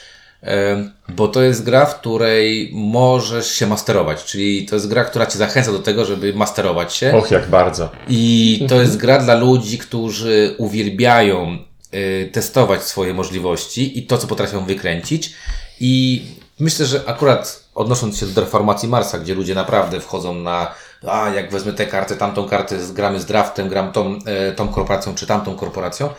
Bo 1.09 1.27
to 1.27 1.41
jest 1.41 1.63
gra, 1.63 1.85
w 1.85 1.99
której 1.99 2.71
możesz 2.73 3.51
się 3.51 3.67
masterować, 3.67 4.23
czyli 4.23 4.65
to 4.65 4.75
jest 4.75 4.87
gra, 4.87 5.05
która 5.05 5.25
cię 5.25 5.37
zachęca 5.37 5.71
do 5.71 5.79
tego, 5.79 6.05
żeby 6.05 6.33
masterować 6.33 6.93
się. 6.93 7.17
Och, 7.17 7.31
jak 7.31 7.49
bardzo. 7.49 7.89
I 8.07 8.65
to 8.69 8.81
jest 8.81 8.97
gra 8.97 9.19
dla 9.19 9.35
ludzi, 9.35 9.77
którzy 9.77 10.55
uwielbiają 10.57 11.57
y, 11.93 12.29
testować 12.33 12.83
swoje 12.83 13.13
możliwości 13.13 13.99
i 13.99 14.07
to, 14.07 14.17
co 14.17 14.27
potrafią 14.27 14.65
wykręcić. 14.65 15.33
I 15.79 16.25
myślę, 16.59 16.85
że 16.85 17.01
akurat 17.05 17.63
odnosząc 17.75 18.17
się 18.17 18.25
do 18.25 18.41
reformacji 18.41 18.89
Marsa, 18.89 19.19
gdzie 19.19 19.35
ludzie 19.35 19.55
naprawdę 19.55 19.99
wchodzą 19.99 20.35
na 20.35 20.73
a 21.07 21.29
jak 21.29 21.51
wezmę 21.51 21.73
tę 21.73 21.85
kartę, 21.85 22.15
tamtą 22.15 22.47
kartę, 22.47 22.77
gramy 22.93 23.19
z 23.19 23.25
draftem, 23.25 23.69
gram 23.69 23.91
tą, 23.91 24.19
e, 24.25 24.51
tą 24.51 24.67
korporacją 24.67 25.15
czy 25.15 25.27
tamtą 25.27 25.55
korporacją, 25.55 26.09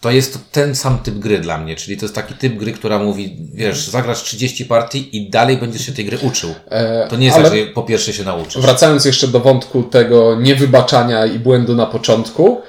to 0.00 0.10
jest 0.10 0.38
ten 0.52 0.74
sam 0.74 0.98
typ 0.98 1.14
gry 1.18 1.38
dla 1.38 1.58
mnie, 1.58 1.76
czyli 1.76 1.96
to 1.96 2.04
jest 2.04 2.14
taki 2.14 2.34
typ 2.34 2.56
gry, 2.56 2.72
która 2.72 2.98
mówi, 2.98 3.36
wiesz, 3.54 3.88
zagrasz 3.88 4.22
30 4.22 4.64
partii 4.64 5.16
i 5.16 5.30
dalej 5.30 5.56
będziesz 5.56 5.86
się 5.86 5.92
tej 5.92 6.04
gry 6.04 6.18
uczył. 6.18 6.54
E, 6.70 7.06
To 7.08 7.16
nie 7.16 7.26
jest 7.26 7.38
ale- 7.38 7.50
tak, 7.50 7.58
że 7.58 7.66
po 7.66 7.82
pierwsze 7.82 8.12
się 8.12 8.24
nauczysz. 8.24 8.62
Wracając 8.62 9.04
jeszcze 9.04 9.28
do 9.28 9.40
wątku 9.40 9.82
tego 9.82 10.40
niewybaczania 10.40 11.26
i 11.26 11.38
błędu 11.38 11.74
na 11.74 11.86
początku, 11.86 12.60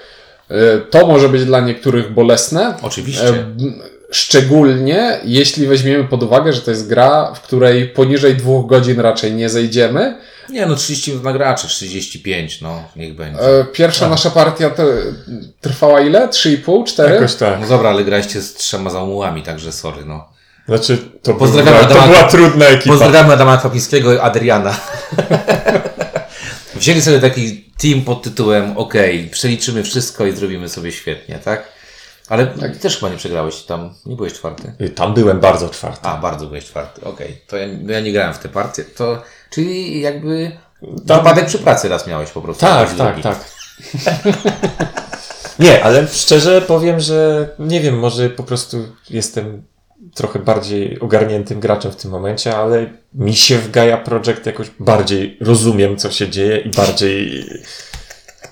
e, 0.49 0.77
to 0.89 1.07
może 1.07 1.29
być 1.29 1.45
dla 1.45 1.59
niektórych 1.59 2.13
bolesne. 2.13 2.73
Oczywiście. 2.81 3.29
E, 3.29 3.45
Szczególnie 4.13 5.19
jeśli 5.23 5.67
weźmiemy 5.67 6.03
pod 6.03 6.23
uwagę, 6.23 6.53
że 6.53 6.61
to 6.61 6.71
jest 6.71 6.87
gra, 6.87 7.33
w 7.35 7.41
której 7.41 7.87
poniżej 7.89 8.35
dwóch 8.35 8.67
godzin 8.67 8.99
raczej 8.99 9.33
nie 9.33 9.49
zejdziemy. 9.49 10.17
Nie, 10.51 10.65
no 10.65 10.75
30 10.75 11.11
minut 11.11 11.23
na 11.23 11.33
gracza, 11.33 11.67
35, 11.67 12.61
no 12.61 12.83
niech 12.95 13.15
będzie. 13.15 13.39
E, 13.41 13.65
Pierwsza 13.65 14.09
nasza 14.09 14.29
partia 14.29 14.69
te, 14.69 14.85
trwała 15.61 16.01
ile? 16.01 16.27
3,5, 16.27 16.83
4? 16.85 17.13
Jakoś 17.13 17.35
tak. 17.35 17.59
No 17.61 17.67
dobra, 17.67 17.89
ale 17.89 18.03
graliście 18.03 18.41
z 18.41 18.53
trzema 18.53 18.89
zamułami, 18.89 19.43
także 19.43 19.71
sorry, 19.71 20.05
no. 20.05 20.29
Znaczy, 20.67 20.97
to, 21.23 21.33
Pozdrawiamy 21.33 21.77
była, 21.77 21.89
to 21.89 21.95
Adama- 21.95 22.07
była 22.07 22.23
trudna 22.23 22.65
ekipa. 22.65 22.89
Pozdrawiamy 22.89 23.33
Adama 23.33 23.57
Kwapińskiego 23.57 24.13
i 24.13 24.17
Adriana. 24.19 24.75
Wzięli 26.75 27.01
sobie 27.01 27.19
taki 27.19 27.71
team 27.81 28.01
pod 28.01 28.23
tytułem 28.23 28.77
OK, 28.77 28.93
przeliczymy 29.31 29.83
wszystko 29.83 30.25
i 30.25 30.31
zrobimy 30.31 30.69
sobie 30.69 30.91
świetnie, 30.91 31.39
tak? 31.45 31.67
Ale 32.29 32.47
też 32.81 32.97
chyba 32.97 33.11
nie 33.11 33.17
przegrałeś 33.17 33.55
tam, 33.61 33.93
nie 34.05 34.15
byłeś 34.15 34.33
czwarty. 34.33 34.73
Tam 34.95 35.13
byłem 35.13 35.39
bardzo 35.39 35.69
czwarty. 35.69 35.99
A, 36.03 36.17
bardzo 36.17 36.45
byłeś 36.45 36.65
czwarty, 36.65 37.01
okej. 37.03 37.41
To 37.47 37.57
ja, 37.57 37.67
no 37.81 37.93
ja 37.93 37.99
nie 37.99 38.11
grałem 38.11 38.33
w 38.33 38.39
te 38.39 38.49
partie, 38.49 38.83
to, 38.83 39.21
czyli 39.51 40.01
jakby 40.01 40.51
Tam- 41.07 41.17
wypadek 41.17 41.45
przy 41.45 41.59
pracy 41.59 41.89
raz 41.89 42.07
miałeś 42.07 42.29
po 42.29 42.41
prostu. 42.41 42.65
Tak, 42.65 42.95
tak, 42.95 43.21
tak. 43.21 43.45
nie, 45.59 45.83
ale 45.83 46.07
szczerze 46.07 46.61
powiem, 46.61 46.99
że 46.99 47.49
nie 47.59 47.81
wiem, 47.81 47.99
może 47.99 48.29
po 48.29 48.43
prostu 48.43 48.77
jestem 49.09 49.63
trochę 50.15 50.39
bardziej 50.39 50.99
ogarniętym 50.99 51.59
graczem 51.59 51.91
w 51.91 51.95
tym 51.95 52.11
momencie, 52.11 52.57
ale 52.57 52.89
mi 53.13 53.35
się 53.35 53.57
w 53.57 53.71
Gaia 53.71 53.97
Project 53.97 54.45
jakoś 54.45 54.67
bardziej 54.79 55.37
rozumiem, 55.41 55.97
co 55.97 56.11
się 56.11 56.29
dzieje 56.29 56.57
i 56.57 56.69
bardziej 56.69 57.45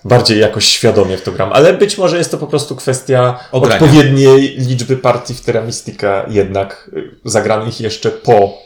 bardziej 0.06 0.40
jakoś 0.40 0.66
świadomie 0.66 1.18
w 1.18 1.22
to 1.22 1.32
gram. 1.32 1.54
Ale 1.54 1.74
być 1.74 1.98
może 1.98 2.18
jest 2.18 2.32
to 2.32 2.38
po 2.38 2.48
prostu 2.48 2.76
kwestia 2.76 3.40
Ogrania. 3.52 3.76
odpowiedniej 3.76 4.56
liczby 4.58 4.98
partii 4.98 5.34
w 5.34 5.42
Terra 5.42 5.62
Mystica 5.62 6.26
jednak 6.30 6.92
y, 6.94 7.12
zagranych 7.26 7.82
jeszcze 7.82 8.12
po, 8.12 8.58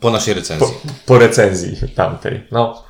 Po 0.00 0.10
naszej 0.10 0.34
recenzji. 0.34 0.66
po, 0.66 0.92
po 1.06 1.18
recenzji 1.18 1.76
tamtej. 1.96 2.46
No, 2.52 2.82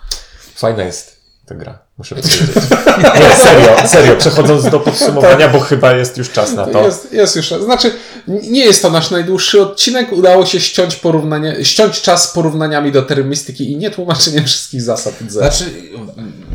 fajna 0.55 0.83
jest 0.85 1.17
ta 1.47 1.55
gra, 1.55 1.79
muszę 1.99 2.15
powiedzieć. 2.15 2.41
Nie, 3.21 3.37
serio, 3.37 3.89
serio, 3.89 4.17
przechodząc 4.17 4.65
do 4.71 4.81
podsumowania, 4.81 5.49
bo 5.49 5.61
chyba 5.61 5.93
jest 5.93 6.19
już 6.19 6.31
czas 6.31 6.53
na 6.53 6.67
to. 6.67 6.83
Jest, 6.87 7.13
jest 7.13 7.37
już. 7.37 7.47
Znaczy, 7.49 7.93
nie 8.29 8.65
jest 8.65 8.83
to 8.83 8.91
nasz 8.91 9.11
najdłuższy 9.11 9.63
odcinek. 9.63 10.13
Udało 10.13 10.47
się 10.47 10.61
ściąć 10.61 10.97
porównanie, 10.97 11.65
ściąć 11.65 12.01
czas 12.03 12.25
z 12.31 12.33
porównaniami 12.33 12.93
do 12.93 13.03
termistyki 13.03 13.73
i 13.73 13.77
nie 13.77 13.91
tłumaczeniem 13.91 14.45
wszystkich 14.45 14.83
zasad. 14.83 15.15
Znaczy, 15.29 15.65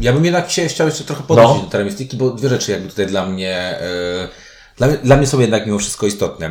ja 0.02 0.14
bym 0.14 0.26
jednak 0.26 0.52
się 0.52 0.68
chciał 0.68 0.88
jeszcze 0.88 1.04
trochę 1.04 1.24
podnosić 1.24 1.58
No. 1.58 1.64
do 1.64 1.70
teramistyki, 1.72 2.18
bo 2.18 2.30
dwie 2.30 2.50
rzeczy 2.50 2.72
jakby 2.72 2.90
tutaj 2.90 3.08
dla 3.08 3.26
mnie, 3.26 3.58
e, 3.58 4.28
dla, 4.78 4.88
mnie- 4.88 4.98
dla 4.98 5.18
mnie 5.18 5.28
są 5.28 5.40
jednak 5.40 5.66
mimo 5.66 5.80
wszystko 5.80 6.08
istotne. 6.08 6.48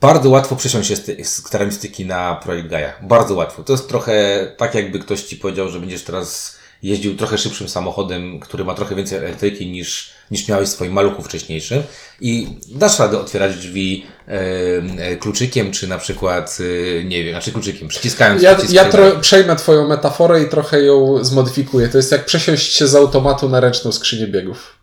Bardzo 0.00 0.30
łatwo 0.30 0.56
przesiąść 0.56 0.88
się 0.88 0.96
z, 0.96 1.04
te- 1.04 1.24
z 1.24 1.98
na 2.06 2.34
projekt 2.34 2.68
Gaia. 2.68 2.92
Bardzo 3.02 3.34
łatwo. 3.34 3.62
To 3.62 3.72
jest 3.72 3.88
trochę 3.88 4.46
tak, 4.56 4.74
jakby 4.74 4.98
ktoś 4.98 5.22
ci 5.22 5.36
powiedział, 5.36 5.68
że 5.68 5.80
będziesz 5.80 6.02
teraz 6.02 6.58
jeździł 6.82 7.16
trochę 7.16 7.38
szybszym 7.38 7.68
samochodem, 7.68 8.40
który 8.40 8.64
ma 8.64 8.74
trochę 8.74 8.94
więcej 8.94 9.18
elektryki 9.18 9.66
niż, 9.70 10.10
niż 10.30 10.48
miałeś 10.48 10.68
w 10.68 10.72
swoim 10.72 10.92
maluchu 10.92 11.22
wcześniejszym 11.22 11.82
i 12.20 12.48
dasz 12.68 12.98
radę 12.98 13.20
otwierać 13.20 13.56
drzwi 13.56 14.06
e, 14.26 15.16
kluczykiem, 15.16 15.72
czy 15.72 15.86
na 15.86 15.98
przykład, 15.98 16.58
e, 17.00 17.04
nie 17.04 17.24
wiem, 17.24 17.32
znaczy 17.32 17.52
kluczykiem, 17.52 17.88
przyciskając 17.88 18.42
Ja, 18.42 18.56
ja 18.70 18.84
tro, 18.84 19.20
przejmę 19.20 19.56
Twoją 19.56 19.88
metaforę 19.88 20.42
i 20.42 20.48
trochę 20.48 20.82
ją 20.82 21.24
zmodyfikuję. 21.24 21.88
To 21.88 21.96
jest 21.96 22.12
jak 22.12 22.24
przesiąść 22.24 22.72
się 22.74 22.86
z 22.86 22.94
automatu 22.94 23.48
na 23.48 23.60
ręczną 23.60 23.92
skrzynię 23.92 24.26
biegów. 24.26 24.77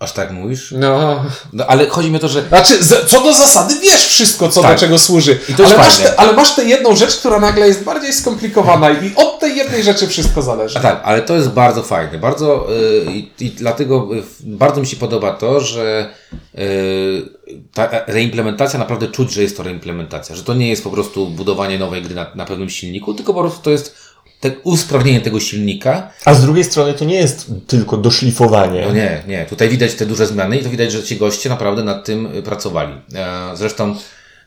Aż 0.00 0.12
tak 0.12 0.32
mówisz? 0.32 0.74
No. 0.78 1.24
No, 1.52 1.66
ale 1.66 1.88
chodzi 1.88 2.10
mi 2.10 2.16
o 2.16 2.20
to, 2.20 2.28
że 2.28 2.48
Znaczy, 2.48 2.74
co 3.06 3.20
do 3.20 3.32
zasady, 3.32 3.74
wiesz 3.82 4.06
wszystko, 4.06 4.48
co 4.48 4.62
Tak. 4.62 4.74
do 4.74 4.80
czego 4.80 4.98
służy. 4.98 5.38
Ale, 5.64 5.76
masz 5.76 5.98
te, 5.98 6.20
ale 6.20 6.32
masz 6.32 6.54
tę 6.54 6.64
jedną 6.64 6.96
rzecz, 6.96 7.16
która 7.16 7.40
nagle 7.40 7.68
jest 7.68 7.84
bardziej 7.84 8.12
skomplikowana 8.12 8.90
i 8.90 9.12
od 9.16 9.38
tej 9.40 9.56
jednej 9.56 9.82
rzeczy 9.82 10.06
wszystko 10.06 10.42
zależy. 10.42 10.78
A 10.78 10.82
tak, 10.82 11.00
ale 11.04 11.22
to 11.22 11.36
jest 11.36 11.48
bardzo 11.48 11.82
fajne. 11.82 12.18
Bardzo, 12.18 12.66
y, 13.06 13.12
i, 13.12 13.30
I 13.40 13.50
dlatego 13.50 14.08
y, 14.14 14.22
bardzo 14.42 14.80
mi 14.80 14.86
się 14.86 14.96
podoba 14.96 15.32
to, 15.32 15.60
że 15.60 16.10
y, 16.58 17.28
ta 17.74 17.88
reimplementacja 18.06 18.78
naprawdę 18.78 19.08
czuć, 19.08 19.32
że 19.32 19.42
jest 19.42 19.56
to 19.56 19.62
reimplementacja. 19.62 20.36
Że 20.36 20.42
to 20.42 20.54
nie 20.54 20.68
jest 20.68 20.84
po 20.84 20.90
prostu 20.90 21.28
budowanie 21.28 21.78
nowej 21.78 22.02
gry 22.02 22.14
na, 22.14 22.26
na 22.34 22.44
pewnym 22.44 22.70
silniku, 22.70 23.14
tylko 23.14 23.34
po 23.34 23.40
prostu 23.40 23.62
to 23.62 23.70
jest 23.70 23.96
te 24.40 24.52
usprawnienie 24.64 25.20
tego 25.20 25.40
silnika. 25.40 26.12
A 26.24 26.34
z 26.34 26.42
drugiej 26.42 26.64
strony 26.64 26.94
to 26.94 27.04
nie 27.04 27.14
jest 27.14 27.52
tylko 27.66 27.96
doszlifowanie. 27.96 28.86
No 28.86 28.92
nie, 28.92 29.22
nie. 29.26 29.46
Tutaj 29.46 29.68
widać 29.68 29.94
te 29.94 30.06
duże 30.06 30.26
zmiany 30.26 30.58
i 30.58 30.62
to 30.62 30.70
widać, 30.70 30.92
że 30.92 31.02
ci 31.02 31.16
goście 31.16 31.48
naprawdę 31.48 31.84
nad 31.84 32.04
tym 32.04 32.36
y, 32.36 32.42
pracowali. 32.42 32.92
E, 33.14 33.56
Zresztą, 33.56 33.96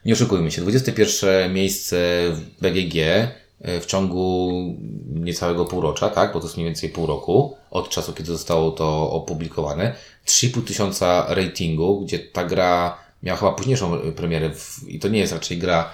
nie 0.06 0.14
oszukujmy 0.14 0.52
się, 0.52 0.62
21 0.62 1.54
miejsce 1.54 1.98
w 2.32 2.42
BGG 2.62 2.96
y, 2.96 3.30
w 3.82 3.86
ciągu 3.86 4.52
niecałego 5.14 5.66
półrocza, 5.66 6.10
tak? 6.10 6.34
Bo 6.34 6.40
to 6.40 6.46
jest 6.46 6.58
mniej 6.58 6.68
więcej 6.68 6.90
pół 6.90 7.06
roku 7.06 7.58
od 7.72 7.90
czasu, 7.90 8.14
kiedy 8.14 8.32
zostało 8.32 8.72
to 8.72 9.12
opublikowane. 9.12 9.96
3,5 10.28 10.64
tysiąca 10.64 11.26
ratingu, 11.30 12.02
gdzie 12.02 12.20
ta 12.20 12.44
gra 12.46 12.98
miała 13.24 13.38
chyba 13.40 13.52
późniejszą 13.52 13.96
y, 13.96 14.12
premierę 14.12 14.50
w, 14.50 14.88
i 14.88 15.00
to 15.00 15.08
nie 15.08 15.20
jest 15.20 15.34
raczej 15.34 15.58
gra 15.58 15.90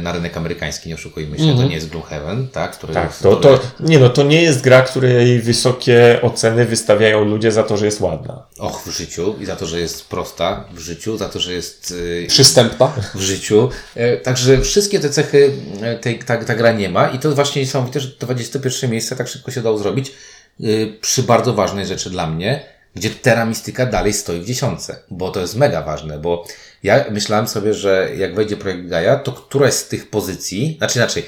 na 0.00 0.12
rynek 0.12 0.36
amerykański, 0.36 0.88
nie 0.88 0.94
oszukujmy 0.94 1.38
się, 1.38 1.56
to 1.56 1.62
nie 1.64 1.74
jest 1.74 1.88
Gloomhaven, 1.88 2.48
tak? 2.48 2.72
Który 2.72 2.94
Tak, 2.94 3.16
to, 3.18 3.36
to, 3.36 3.60
nie 3.80 3.98
no, 3.98 4.08
to 4.08 4.22
nie 4.22 4.42
jest 4.42 4.60
gra, 4.60 4.82
której 4.82 5.40
wysokie 5.40 6.18
oceny 6.22 6.64
wystawiają 6.64 7.24
ludzie 7.24 7.52
za 7.52 7.62
to, 7.62 7.76
że 7.76 7.86
jest 7.86 8.00
ładna. 8.00 8.46
Och, 8.58 8.82
w 8.86 8.90
życiu 8.90 9.34
i 9.40 9.46
za 9.46 9.56
to, 9.56 9.66
że 9.66 9.80
jest 9.80 10.08
prosta 10.08 10.64
w 10.74 10.78
życiu, 10.78 11.16
za 11.16 11.28
to, 11.28 11.40
że 11.40 11.52
jest 11.52 11.90
y, 11.90 12.26
Przystępna. 12.28 12.92
w 13.14 13.20
życiu. 13.20 13.68
E, 13.94 14.16
Także 14.16 14.60
wszystkie 14.60 15.00
te 15.00 15.10
cechy 15.10 15.52
e, 15.82 15.96
tej, 15.98 16.18
ta, 16.18 16.44
ta 16.44 16.54
gra 16.54 16.72
nie 16.72 16.88
ma 16.88 17.08
i 17.08 17.18
to 17.18 17.30
właśnie 17.34 17.62
niesamowite, 17.62 18.00
że 18.00 18.08
21 18.20 18.90
miejsce 18.90 19.16
tak 19.16 19.28
szybko 19.28 19.50
się 19.50 19.60
udało 19.60 19.78
zrobić 19.78 20.12
y, 20.60 20.98
przy 21.00 21.22
bardzo 21.22 21.54
ważnej 21.54 21.86
rzeczy 21.86 22.10
dla 22.10 22.26
mnie, 22.26 22.60
gdzie 22.94 23.10
Terra 23.10 23.44
Mystica 23.46 23.86
dalej 23.86 24.12
stoi 24.12 24.40
w 24.40 24.44
dziesiątce, 24.46 24.96
bo 25.10 25.30
to 25.30 25.40
jest 25.40 25.56
mega 25.56 25.82
ważne, 25.82 26.18
bo 26.18 26.44
ja 26.82 27.04
myślałem 27.10 27.48
sobie, 27.48 27.74
że 27.74 28.08
jak 28.16 28.34
wejdzie 28.34 28.56
projekt 28.56 28.88
Gaia, 28.88 29.16
to 29.16 29.32
któraś 29.32 29.74
z 29.74 29.88
tych 29.88 30.10
pozycji, 30.10 30.74
znaczy 30.78 30.98
inaczej, 30.98 31.26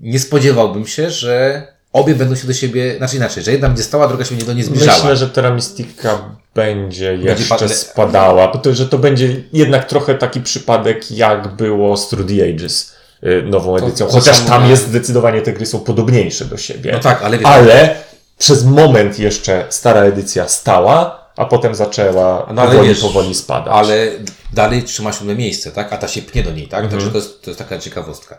nie 0.00 0.18
spodziewałbym 0.20 0.86
się, 0.86 1.10
że 1.10 1.66
obie 1.92 2.14
będą 2.14 2.34
się 2.34 2.46
do 2.46 2.52
siebie, 2.52 2.96
znaczy 2.98 3.16
inaczej, 3.16 3.42
że 3.42 3.52
jedna 3.52 3.68
będzie 3.68 3.82
stała, 3.82 4.08
druga 4.08 4.24
się 4.24 4.34
do 4.34 4.52
niej 4.52 4.64
zbliżała. 4.64 4.98
Myślę, 4.98 5.16
że 5.16 5.28
Terra 5.28 5.54
Mystica 5.54 6.36
będzie 6.54 7.14
jeszcze 7.14 7.58
pa- 7.58 7.68
spadała, 7.68 8.48
bo 8.52 8.58
to, 8.58 8.74
że 8.74 8.88
to 8.88 8.98
będzie 8.98 9.36
jednak 9.52 9.84
trochę 9.88 10.14
taki 10.14 10.40
przypadek, 10.40 11.10
jak 11.10 11.48
było 11.56 11.96
z 11.96 12.08
Through 12.08 12.28
the 12.28 12.48
Ages 12.48 12.94
y, 13.24 13.42
nową 13.42 13.76
edycją. 13.76 14.06
to 14.06 14.12
Chociaż 14.12 14.40
tam 14.40 14.70
jest 14.70 14.88
zdecydowanie 14.88 15.42
te 15.42 15.52
gry 15.52 15.66
są 15.66 15.80
podobniejsze 15.80 16.44
do 16.44 16.56
siebie. 16.56 16.92
No 16.92 16.98
tak, 17.00 17.22
ale 17.22 17.38
Ale 17.44 17.96
przez 18.38 18.64
moment 18.64 19.18
jeszcze 19.18 19.66
stara 19.70 20.00
edycja 20.00 20.48
stała, 20.48 21.24
a 21.36 21.44
potem 21.44 21.74
zaczęła 21.74 22.46
No 22.54 22.66
powoli, 22.66 22.88
wiesz, 22.88 23.00
powoli 23.00 23.34
spadać. 23.34 23.74
Ale 23.76 24.10
dalej 24.52 24.82
trzyma 24.82 25.12
siódme 25.12 25.34
miejsce, 25.34 25.70
tak? 25.70 25.92
A 25.92 25.96
ta 25.96 26.08
się 26.08 26.22
pnie 26.22 26.42
do 26.42 26.50
niej, 26.50 26.68
tak? 26.68 26.84
Mhm. 26.84 26.90
Także 26.90 27.10
to 27.10 27.18
jest, 27.18 27.42
to 27.42 27.50
jest 27.50 27.58
taka 27.58 27.78
ciekawostka. 27.78 28.36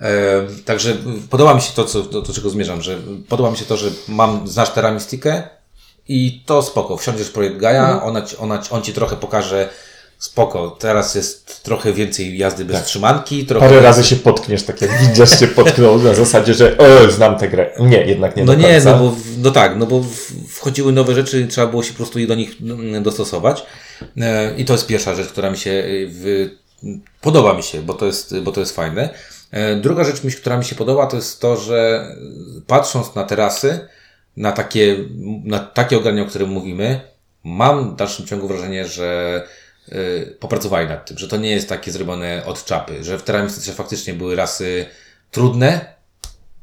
E, 0.00 0.08
także 0.64 0.96
podoba 1.30 1.54
mi 1.54 1.60
się 1.60 1.72
to, 1.74 1.84
co, 1.84 2.02
do, 2.02 2.22
do 2.22 2.32
czego 2.32 2.50
zmierzam, 2.50 2.82
że 2.82 2.96
podoba 3.28 3.50
mi 3.50 3.56
się 3.56 3.64
to, 3.64 3.76
że 3.76 3.90
mam, 4.08 4.48
znasz 4.48 4.70
Terra 4.70 4.92
Mystikę, 4.92 5.42
I 6.08 6.42
to 6.46 6.62
spoko. 6.62 6.96
Wsiądziesz 6.96 7.26
w 7.28 7.32
projekt 7.32 7.56
Gaia, 7.56 8.02
ona, 8.02 8.22
ci- 8.22 8.36
ona, 8.36 8.58
ci- 8.58 8.70
on 8.74 8.82
ci 8.82 8.92
trochę 8.92 9.16
pokaże 9.16 9.68
spoko. 10.18 10.76
Teraz 10.78 11.14
jest 11.14 11.62
trochę 11.62 11.92
więcej 11.92 12.38
jazdy 12.38 12.64
bez 12.64 12.84
trzymanki. 12.84 13.46
Trochę 13.46 13.68
Parę 13.68 13.80
razy 13.80 14.04
się 14.04 14.16
potkniesz, 14.16 14.62
tak 14.62 14.80
jak 14.82 15.00
widzisz 15.00 15.40
się 15.40 15.46
potknął 15.46 15.98
na 15.98 16.14
zasadzie, 16.14 16.54
że 16.54 16.78
o, 16.78 17.10
znam 17.10 17.38
tę 17.38 17.48
grę. 17.48 17.70
Nie, 17.80 18.04
jednak 18.06 18.36
nie 18.36 18.44
No 18.44 18.54
nie, 18.54 18.80
no 18.84 18.98
bo, 18.98 19.16
no 19.38 19.50
tak, 19.50 19.76
no 19.76 19.86
bo 19.86 20.04
wchodziły 20.48 20.92
nowe 20.92 21.14
rzeczy 21.14 21.40
i 21.40 21.48
trzeba 21.48 21.66
było 21.66 21.82
się 21.82 21.90
po 21.90 21.96
prostu 21.96 22.26
do 22.26 22.34
nich 22.34 22.56
mm, 22.62 23.02
dostosować. 23.02 23.66
E, 24.16 24.54
I 24.56 24.64
to 24.64 24.72
jest 24.72 24.86
pierwsza 24.86 25.14
rzecz, 25.14 25.28
która 25.28 25.50
mi 25.50 25.56
się 25.56 25.70
y, 25.70 26.08
w, 26.10 26.50
podoba 27.20 27.54
mi 27.54 27.62
się, 27.62 27.82
bo 27.82 27.94
to 27.94 28.06
jest, 28.06 28.40
bo 28.40 28.52
to 28.52 28.60
jest 28.60 28.76
fajne. 28.76 29.08
E, 29.50 29.76
Druga 29.76 30.04
rzecz, 30.04 30.36
która 30.36 30.56
mi 30.56 30.64
się 30.64 30.76
podoba, 30.76 31.06
to 31.06 31.16
jest 31.16 31.40
to, 31.40 31.56
że 31.56 32.06
patrząc 32.66 33.14
na 33.14 33.24
terasy, 33.24 33.88
na 34.36 34.52
takie, 34.52 34.96
na 35.44 35.58
takie 35.58 35.96
ogrania, 35.98 36.22
o 36.22 36.26
którym 36.26 36.48
mówimy, 36.48 37.00
mam 37.44 37.94
w 37.94 37.96
dalszym 37.96 38.26
ciągu 38.26 38.48
wrażenie, 38.48 38.86
że 38.86 39.42
popracowali 40.40 40.88
nad 40.88 41.06
tym, 41.06 41.18
że 41.18 41.28
to 41.28 41.36
nie 41.36 41.50
jest 41.50 41.68
takie 41.68 41.92
zrobione 41.92 42.42
od 42.46 42.64
czapy, 42.64 43.04
że 43.04 43.18
w 43.18 43.22
Terramistyce 43.22 43.72
faktycznie 43.72 44.14
były 44.14 44.36
rasy 44.36 44.86
trudne, 45.30 45.94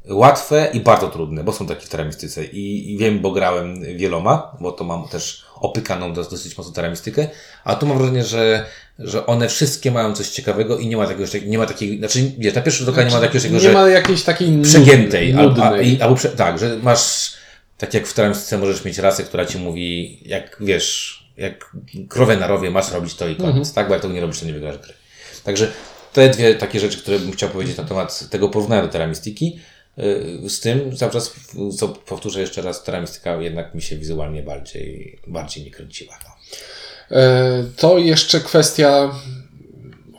łatwe 0.08 0.68
i 0.72 0.80
bardzo 0.80 1.08
trudne, 1.08 1.44
bo 1.44 1.52
są 1.52 1.66
takie 1.66 1.86
w 1.86 1.88
teramistyce. 1.88 2.44
I, 2.44 2.94
i 2.94 2.98
wiem, 2.98 3.20
bo 3.20 3.30
grałem 3.30 3.96
wieloma, 3.96 4.56
bo 4.60 4.72
to 4.72 4.84
mam 4.84 5.08
też 5.08 5.44
opykaną 5.56 6.12
dos- 6.12 6.30
dosyć 6.30 6.58
mocno 6.58 6.72
teramistykę, 6.72 7.28
a 7.64 7.74
tu 7.76 7.86
mam 7.86 7.98
wrażenie, 7.98 8.24
że, 8.24 8.66
że 8.98 9.26
one 9.26 9.48
wszystkie 9.48 9.90
mają 9.90 10.14
coś 10.14 10.28
ciekawego 10.28 10.78
i 10.78 10.86
nie 10.86 10.96
ma 10.96 11.06
takiego, 11.06 11.46
nie 11.46 11.58
ma 11.58 11.66
takiej, 11.66 11.98
znaczy 11.98 12.32
wiesz, 12.38 12.54
na 12.54 12.62
pierwszy 12.62 12.84
rzut 12.84 12.94
oka 12.94 13.02
nie 13.02 13.10
ma 13.10 13.20
takiego, 13.20 13.48
nie 13.54 13.60
że 13.60 13.72
ma 13.72 13.88
jakiejś 13.88 14.22
takiej 14.22 14.62
przegiętej, 14.62 15.34
nudnej, 15.34 15.64
albo, 15.66 15.80
i, 15.80 16.00
albo 16.00 16.16
prze, 16.16 16.28
tak, 16.28 16.58
że 16.58 16.78
masz, 16.82 17.32
tak 17.78 17.94
jak 17.94 18.06
w 18.06 18.14
teramistyce 18.14 18.58
możesz 18.58 18.84
mieć 18.84 18.98
rasę, 18.98 19.22
która 19.24 19.46
ci 19.46 19.58
mówi, 19.58 20.18
jak 20.26 20.56
wiesz, 20.60 21.21
jak 21.36 21.76
krowę 22.08 22.36
na 22.36 22.46
rowie 22.46 22.70
masz 22.70 22.92
robić 22.92 23.14
to 23.14 23.28
i 23.28 23.36
koniec, 23.36 23.56
Mhm. 23.56 23.74
tak, 23.74 23.86
bo 23.88 23.92
jak 23.92 24.02
tego 24.02 24.14
nie 24.14 24.20
robisz, 24.20 24.40
to 24.40 24.46
nie 24.46 24.52
wygrasz 24.52 24.78
gry. 24.78 24.92
Także 25.44 25.72
te 26.12 26.28
dwie 26.28 26.54
takie 26.54 26.80
rzeczy, 26.80 26.98
które 26.98 27.18
bym 27.18 27.32
chciał 27.32 27.48
powiedzieć 27.48 27.76
na 27.76 27.84
temat 27.84 28.28
tego 28.30 28.48
porównania 28.48 28.82
do 28.82 28.88
teramistiki, 28.88 29.58
yy, 29.96 30.50
z 30.50 30.60
tym 30.60 30.96
cały 30.96 31.12
czas, 31.12 31.32
co 31.78 31.88
powtórzę 31.88 32.40
jeszcze 32.40 32.62
raz, 32.62 32.82
teramistyka 32.84 33.36
jednak 33.36 33.74
mi 33.74 33.82
się 33.82 33.96
wizualnie 33.96 34.42
bardziej, 34.42 35.18
bardziej 35.26 35.64
nie 35.64 35.70
kręciła. 35.70 36.18
No. 36.24 36.30
E, 37.16 37.64
To 37.76 37.98
jeszcze 37.98 38.40
kwestia. 38.40 39.10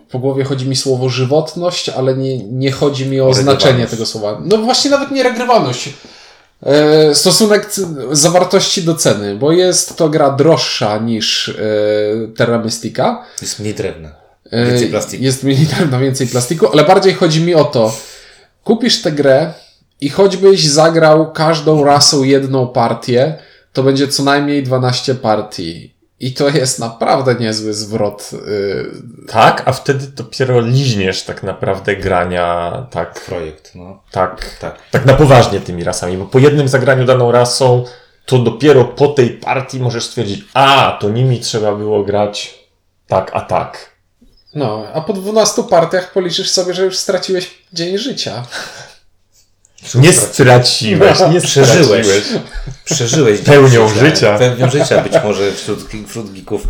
Po 0.09 0.19
głowie 0.19 0.43
chodzi 0.43 0.65
mi 0.65 0.75
słowo 0.75 1.09
żywotność, 1.09 1.89
ale 1.89 2.15
nie, 2.17 2.37
nie 2.37 2.71
chodzi 2.71 3.05
mi 3.05 3.21
o, 3.21 3.33
znaczenie 3.33 3.87
tego 3.87 4.05
słowa. 4.05 4.41
No 4.45 4.57
właśnie 4.57 4.91
nawet 4.91 5.11
nie 5.11 5.23
regrywalność. 5.23 5.89
E, 6.65 7.15
Stosunek 7.15 7.69
zawartości 8.11 8.83
do 8.83 8.95
ceny, 8.95 9.35
bo 9.35 9.51
jest 9.51 9.97
to 9.97 10.09
gra 10.09 10.31
droższa 10.31 10.97
niż 10.97 11.49
e, 11.49 11.53
Terra 12.35 12.57
Mystica. 12.57 13.25
Jest 13.41 13.59
mniej 13.59 13.73
drewna, 13.73 14.23
E, 14.51 14.65
więcej 14.65 14.87
plastiku. 14.87 15.23
Jest 15.23 15.43
mniej 15.43 15.67
na 15.91 15.99
więcej 15.99 16.27
plastiku, 16.27 16.67
ale 16.71 16.83
bardziej 16.83 17.13
chodzi 17.13 17.41
mi 17.41 17.55
o 17.55 17.63
to, 17.63 17.95
kupisz 18.63 19.01
tę 19.01 19.11
grę 19.11 19.53
i 20.01 20.09
choćbyś 20.09 20.67
zagrał 20.67 21.31
każdą 21.31 21.83
rasą 21.83 22.23
jedną 22.23 22.67
partię, 22.67 23.37
to 23.73 23.83
będzie 23.83 24.07
co 24.07 24.23
najmniej 24.23 24.63
12 24.63 25.15
partii. 25.15 25.92
I 26.23 26.33
to 26.33 26.49
jest 26.49 26.79
naprawdę 26.79 27.35
niezły 27.35 27.73
zwrot. 27.73 28.29
y, 28.33 29.27
Tak, 29.27 29.63
a 29.65 29.71
wtedy 29.73 30.07
dopiero 30.07 30.61
liźniesz 30.61 31.23
tak 31.23 31.43
naprawdę 31.43 31.95
grania 31.95 32.87
tak, 32.91 33.21
Projekt, 33.25 33.75
no. 33.75 34.03
tak, 34.11 34.57
Tak. 34.59 34.75
tak 34.91 35.05
na 35.05 35.13
poważnie 35.13 35.59
tymi 35.59 35.83
rasami, 35.83 36.17
bo 36.17 36.25
po 36.25 36.39
jednym 36.39 36.67
zagraniu 36.67 37.05
daną 37.05 37.31
rasą, 37.31 37.85
to 38.25 38.39
dopiero 38.39 38.85
po 38.85 39.07
tej 39.07 39.29
partii 39.29 39.79
możesz 39.79 40.03
stwierdzić, 40.05 40.45
a, 40.53 40.97
to 41.01 41.09
nimi 41.09 41.39
trzeba 41.39 41.75
było 41.75 42.03
grać 42.03 42.59
tak, 43.07 43.31
a 43.33 43.41
tak. 43.41 43.93
No, 44.55 44.85
a 44.93 45.01
po 45.01 45.13
12 45.13 45.63
partiach 45.63 46.11
policzysz 46.13 46.49
sobie, 46.49 46.73
że 46.73 46.83
już 46.85 46.97
straciłeś 46.97 47.51
dzień 47.73 47.97
życia. 47.97 48.43
Nie 49.95 50.13
straciłeś, 50.13 51.19
nie 51.33 51.41
Przeżyłeś. 51.41 52.07
przeżyłeś. 52.07 52.23
Przeżyłeś 52.85 53.39
Pełnią 53.39 53.89
życia. 53.89 54.37
Pełnią 54.37 54.69
życia 54.69 55.01
być 55.01 55.13
może 55.23 55.51
wśród, 55.51 55.89
wśród 56.09 56.33
geeków. 56.33 56.67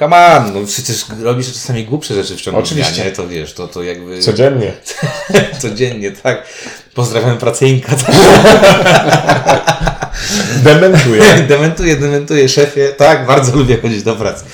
Come 0.00 0.36
on, 0.36 0.52
no 0.54 0.66
przecież 0.66 1.04
robisz 1.22 1.52
czasami 1.52 1.84
głupsze 1.84 2.14
rzeczy 2.14 2.36
w 2.36 2.40
ciągu 2.40 2.60
Oczywiście. 2.60 2.94
dnia, 2.94 3.04
nie? 3.04 3.10
To 3.10 3.28
wiesz, 3.28 3.54
to, 3.54 3.68
to 3.68 3.82
jakby 3.82 4.22
Codziennie. 4.22 4.72
codziennie, 5.62 6.10
tak. 6.12 6.46
Pozdrawiam 6.94 7.38
pracyjnika. 7.38 7.96
Dementuję. 10.62 11.22
dementuję, 11.48 11.96
dementuję, 11.96 12.48
szefie. 12.48 12.88
Tak, 12.88 13.26
bardzo 13.26 13.56
lubię 13.56 13.78
chodzić 13.82 14.02
do 14.02 14.16
pracy. 14.16 14.44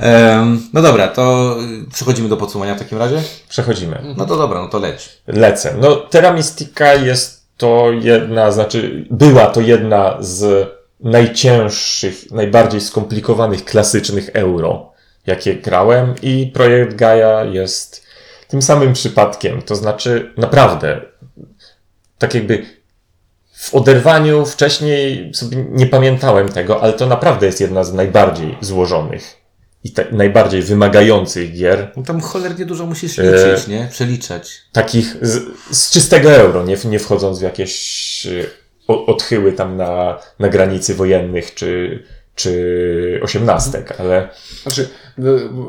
Em, 0.00 0.62
no 0.72 0.82
dobra, 0.82 1.08
to 1.08 1.56
y, 1.86 1.90
przechodzimy 1.92 2.28
do 2.28 2.36
podsumowania 2.36 2.74
w 2.74 2.78
takim 2.78 2.98
razie. 2.98 3.22
Przechodzimy. 3.48 4.14
No 4.16 4.26
to 4.26 4.36
dobra, 4.36 4.60
no 4.60 4.68
to 4.68 4.78
leć. 4.78 5.08
Lecę. 5.26 5.74
No, 5.80 5.96
Terra 5.96 6.32
Mystica 6.32 6.94
jest 6.94 7.44
to 7.56 7.92
jedna, 8.00 8.52
znaczy, 8.52 9.06
była 9.10 9.46
to 9.46 9.60
jedna 9.60 10.16
z 10.20 10.70
najcięższych, 11.00 12.30
najbardziej 12.30 12.80
skomplikowanych, 12.80 13.64
klasycznych 13.64 14.28
euro, 14.32 14.89
jakie 15.26 15.54
grałem 15.54 16.14
i 16.22 16.50
projekt 16.54 16.94
Gaia 16.96 17.44
jest 17.44 18.06
tym 18.48 18.62
samym 18.62 18.92
przypadkiem. 18.92 19.62
To 19.62 19.76
znaczy, 19.76 20.32
naprawdę, 20.36 21.00
tak 22.18 22.34
jakby 22.34 22.66
w 23.52 23.74
oderwaniu 23.74 24.46
wcześniej 24.46 25.34
sobie 25.34 25.64
nie 25.70 25.86
pamiętałem 25.86 26.48
tego, 26.48 26.82
ale 26.82 26.92
to 26.92 27.06
naprawdę 27.06 27.46
jest 27.46 27.60
jedna 27.60 27.84
z 27.84 27.94
najbardziej 27.94 28.58
złożonych 28.60 29.36
i 29.84 29.92
te, 29.92 30.06
najbardziej 30.12 30.62
wymagających 30.62 31.52
gier, 31.52 31.92
No 31.96 32.02
tam 32.02 32.20
cholernie 32.20 32.66
dużo 32.66 32.86
musisz 32.86 33.18
E, 33.18 33.22
liczyć, 33.22 33.66
nie? 33.68 33.88
Przeliczać. 33.90 34.52
takich 34.72 35.16
z, 35.22 35.42
z 35.70 35.90
czystego 35.90 36.30
euro, 36.32 36.64
nie, 36.64 36.76
nie 36.84 36.98
wchodząc 36.98 37.38
w 37.38 37.42
jakieś 37.42 38.26
o- 38.88 39.06
odchyły 39.06 39.52
tam 39.52 39.76
na, 39.76 40.18
na 40.38 40.48
granicy 40.48 40.94
wojennych 40.94 41.54
czy, 41.54 42.02
czy 42.40 43.20
osiemnastek, 43.22 44.00
ale 44.00 44.28
Znaczy, 44.62 44.88
y, 45.18 45.24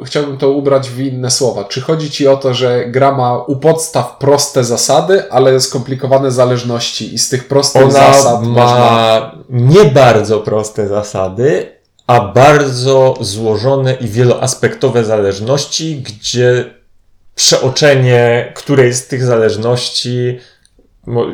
chciałbym 0.05 0.37
to 0.37 0.49
ubrać 0.49 0.89
w 0.89 0.99
inne 0.99 1.31
słowa. 1.31 1.63
Czy 1.63 1.81
chodzi 1.81 2.11
ci 2.11 2.27
o 2.27 2.37
to, 2.37 2.53
że 2.53 2.85
gra 2.85 3.11
ma 3.11 3.37
u 3.37 3.55
podstaw 3.55 4.17
proste 4.17 4.63
zasady, 4.63 5.31
ale 5.31 5.61
skomplikowane 5.61 6.31
zależności 6.31 7.13
i 7.13 7.17
z 7.17 7.29
tych 7.29 7.47
prostych 7.47 7.81
ona 7.81 7.91
zasad 7.91 8.43
można... 8.43 8.75
ma 8.75 9.35
nie 9.49 9.85
bardzo 9.85 10.39
proste 10.39 10.87
zasady, 10.87 11.75
a 12.07 12.19
bardzo 12.21 13.15
złożone 13.21 13.93
i 13.93 14.07
wieloaspektowe 14.07 15.03
zależności, 15.05 15.95
gdzie 16.01 16.73
przeoczenie 17.35 18.51
którejś 18.55 18.95
z 18.95 19.07
tych 19.07 19.23
zależności 19.23 20.39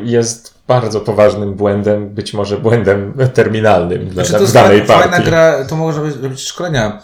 jest 0.02 0.57
bardzo 0.68 1.00
poważnym 1.00 1.54
błędem, 1.54 2.08
być 2.08 2.34
może 2.34 2.58
błędem 2.58 3.14
terminalnym 3.34 4.08
dla, 4.08 4.24
Znaczy, 4.24 4.44
to 4.44 4.50
w 4.50 4.52
danej 4.52 4.78
fajna, 4.78 4.94
fajna 5.02 5.10
partii. 5.16 5.30
gra, 5.30 5.64
to 5.64 5.76
można 5.76 6.02
robić 6.22 6.40
szkolenia 6.40 7.02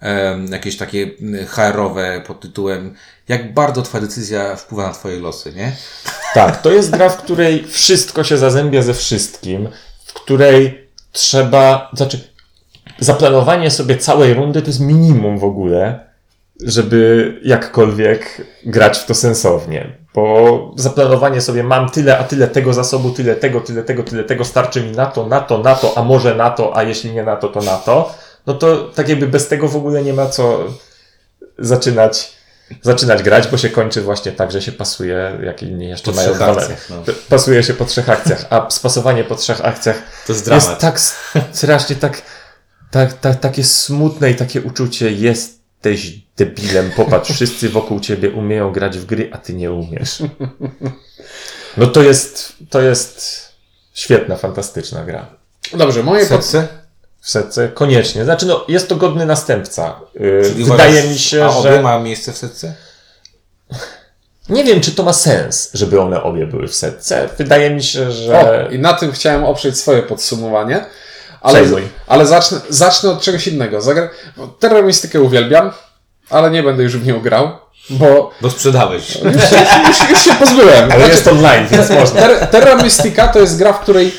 em, 0.00 0.46
jakieś 0.46 0.76
takie 0.76 1.10
HR-owe 1.46 2.22
pod 2.26 2.40
tytułem 2.40 2.94
jak 3.28 3.54
bardzo 3.54 3.82
twoja 3.82 4.02
decyzja 4.04 4.56
wpływa 4.56 4.86
na 4.88 4.94
twoje 4.94 5.20
losy, 5.20 5.52
nie? 5.52 5.72
Tak, 6.34 6.62
to 6.62 6.72
jest 6.72 6.90
gra, 6.90 7.08
w 7.08 7.16
której 7.16 7.64
wszystko 7.64 8.24
się 8.24 8.38
zazębia 8.38 8.82
ze 8.82 8.94
wszystkim, 8.94 9.68
w 10.04 10.12
której 10.12 10.88
trzeba, 11.12 11.90
znaczy, 11.94 12.20
zaplanowanie 12.98 13.70
sobie 13.70 13.96
całej 13.96 14.34
rundy 14.34 14.62
to 14.62 14.66
jest 14.66 14.80
minimum 14.80 15.38
w 15.38 15.44
ogóle, 15.44 16.06
żeby 16.64 17.32
jakkolwiek 17.44 18.46
grać 18.66 18.98
w 18.98 19.06
to 19.06 19.14
sensownie. 19.14 19.96
Bo 20.14 20.74
zaplanowanie 20.76 21.40
sobie 21.40 21.62
mam 21.62 21.90
tyle, 21.90 22.18
a 22.18 22.24
tyle 22.24 22.48
tego 22.48 22.72
zasobu, 22.72 23.10
tyle 23.10 23.36
tego, 23.36 23.60
tyle 23.60 23.82
tego, 23.82 24.02
tyle 24.02 24.24
tego, 24.24 24.44
starczy 24.44 24.82
mi 24.82 24.90
na 24.90 25.06
to, 25.06 25.26
na 25.26 25.40
to, 25.40 25.58
na 25.58 25.74
to, 25.74 25.98
a 25.98 26.02
może 26.02 26.34
na 26.34 26.50
to, 26.50 26.76
a 26.76 26.82
jeśli 26.82 27.12
nie 27.12 27.22
na 27.22 27.36
to, 27.36 27.48
to 27.48 27.60
na 27.60 27.76
to, 27.76 28.14
no 28.46 28.54
to 28.54 28.84
tak 28.84 29.08
jakby 29.08 29.26
bez 29.26 29.48
tego 29.48 29.68
w 29.68 29.76
ogóle 29.76 30.02
nie 30.02 30.12
ma 30.12 30.26
co 30.26 30.64
zaczynać 31.58 32.36
zaczynać 32.82 33.22
grać, 33.22 33.48
bo 33.48 33.56
się 33.56 33.70
kończy 33.70 34.02
właśnie 34.02 34.32
tak, 34.32 34.52
że 34.52 34.62
się 34.62 34.72
pasuje, 34.72 35.38
jak 35.44 35.62
inni 35.62 35.88
jeszcze 35.88 36.10
Po 36.10 36.16
mają 36.16 36.34
dwa- 36.34 36.56
no. 36.90 37.02
Pasuje 37.28 37.62
się 37.62 37.74
po 37.74 37.84
trzech 37.84 38.10
akcjach, 38.10 38.44
a 38.50 38.70
spasowanie 38.70 39.24
po 39.24 39.34
trzech 39.34 39.64
akcjach 39.64 40.02
To 40.26 40.32
jest 40.32 40.46
jest 40.48 40.78
tak 40.78 41.00
strasznie 41.52 41.96
tak, 41.96 42.22
tak, 42.90 43.12
tak, 43.12 43.40
takie 43.40 43.64
smutne 43.64 44.30
i 44.30 44.34
takie 44.34 44.62
uczucie, 44.62 45.12
jesteś 45.90 46.18
debilem, 46.36 46.90
popatrz, 46.96 47.32
wszyscy 47.32 47.68
wokół 47.68 48.00
ciebie 48.00 48.30
umieją 48.30 48.72
grać 48.72 48.98
w 48.98 49.06
gry, 49.06 49.30
a 49.32 49.38
ty 49.38 49.54
nie 49.54 49.72
umiesz. 49.72 50.18
No 51.76 51.86
to 51.86 52.02
jest, 52.02 52.52
to 52.70 52.80
jest 52.80 53.44
świetna, 53.94 54.36
fantastyczna 54.36 55.04
gra. 55.04 55.26
Dobrze, 55.74 56.02
moje. 56.02 56.26
Serce? 56.26 56.68
W 57.20 57.30
setce 57.30 57.68
koniecznie. 57.68 58.24
Znaczy, 58.24 58.46
no, 58.46 58.64
jest 58.68 58.88
to 58.88 58.96
godny 58.96 59.26
następca. 59.26 60.00
Yy, 60.14 60.42
Czyli 60.42 60.64
Wydaje 60.64 60.90
uważasz, 60.90 61.10
mi 61.10 61.18
się, 61.18 61.44
a 61.44 61.50
że... 61.50 61.58
obie 61.58 61.82
ma 61.82 61.98
miejsce 61.98 62.32
w 62.32 62.38
setce? 62.38 62.74
Nie 64.48 64.64
wiem, 64.64 64.80
czy 64.80 64.92
to 64.92 65.02
ma 65.02 65.12
sens, 65.12 65.70
żeby 65.74 66.00
one 66.00 66.22
obie 66.22 66.46
były 66.46 66.68
w 66.68 66.74
setce. 66.74 67.28
Wydaje 67.38 67.70
mi 67.70 67.82
się, 67.82 68.12
że. 68.12 68.66
O, 68.66 68.70
i 68.70 68.78
na 68.78 68.92
tym 68.92 69.12
chciałem 69.12 69.44
oprzeć 69.44 69.78
swoje 69.78 70.02
podsumowanie. 70.02 70.84
Ale, 71.46 71.66
ale 72.06 72.26
zacznę, 72.26 72.60
zacznę 72.68 73.10
od 73.10 73.20
czegoś 73.20 73.46
innego. 73.48 73.80
Zagra... 73.80 74.08
Terroristykę 74.58 75.20
uwielbiam, 75.20 75.70
ale 76.30 76.50
nie 76.50 76.62
będę 76.62 76.82
już 76.82 76.96
w 76.96 77.06
nią 77.06 77.20
grał, 77.20 77.50
bo 77.90 78.30
Bo 78.40 78.50
sprzedałeś. 78.50 79.14
już, 79.24 79.34
już, 79.88 80.10
już 80.10 80.24
się 80.24 80.34
pozbyłem. 80.34 80.92
Ale 80.92 81.08
jest 81.08 81.28
online, 81.28 81.66
więc 81.70 81.90
można. 81.90 82.20
Ter 82.20 82.46
Terra 82.46 82.76
Mystica 82.76 83.28
to 83.28 83.38
jest 83.38 83.58
gra, 83.58 83.72
w 83.72 83.80
której 83.80 84.12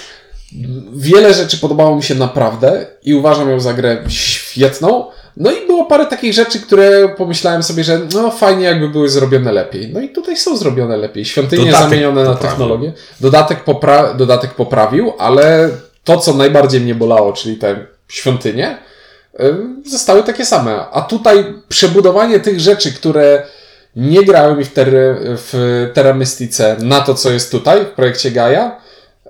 wiele 0.93 1.34
rzeczy 1.34 1.57
podobało 1.57 1.95
mi 1.95 2.03
się 2.03 2.15
naprawdę 2.15 2.86
i 3.03 3.13
uważam 3.13 3.49
ją 3.49 3.59
za 3.59 3.73
grę 3.73 3.97
świetną. 4.07 5.05
No 5.38 5.51
i 5.51 5.67
było 5.67 5.86
parę 5.86 6.05
takich 6.05 6.34
rzeczy, 6.34 6.59
które 6.59 7.09
pomyślałem 7.09 7.63
sobie, 7.63 7.84
że 7.84 7.99
no 8.13 8.32
fajnie 8.32 8.65
jakby 8.65 8.89
były 8.89 9.09
zrobione 9.09 9.51
lepiej. 9.51 9.89
No 9.93 9.99
i 10.01 10.09
tutaj 10.09 10.38
są 10.38 10.57
zrobione 10.57 10.97
lepiej. 10.97 11.25
Świątynie 11.25 11.65
Dodatek 11.65 11.89
zamienione 11.89 12.23
na 12.23 12.30
poprawił. 12.30 12.49
technologię. 12.49 12.93
Dodatek, 13.19 13.63
popra 13.63 14.13
dodatek 14.13 14.53
poprawił, 14.53 15.13
ale 15.19 15.69
to, 16.08 16.18
co 16.18 16.34
najbardziej 16.34 16.82
mnie 16.82 16.95
bolało, 16.95 17.34
czyli 17.34 17.55
te 17.55 17.86
świątynie, 18.08 18.78
zostały 19.86 20.24
takie 20.24 20.45
same. 20.45 20.86
A 20.91 21.01
tutaj 21.01 21.53
przebudowanie 21.70 22.39
tych 22.39 22.60
rzeczy, 22.60 22.93
które 22.93 23.43
nie 23.95 24.24
grały 24.26 24.55
mi 24.55 24.66
w, 24.66 24.74
ter 24.74 24.89
w 25.22 25.89
Terra 25.93 26.14
Mystice 26.14 26.78
na 26.80 27.01
to, 27.01 27.16
co 27.16 27.32
jest 27.32 27.51
tutaj, 27.51 27.86
w 27.86 27.89
projekcie 27.89 28.32
Gaia. 28.32 28.82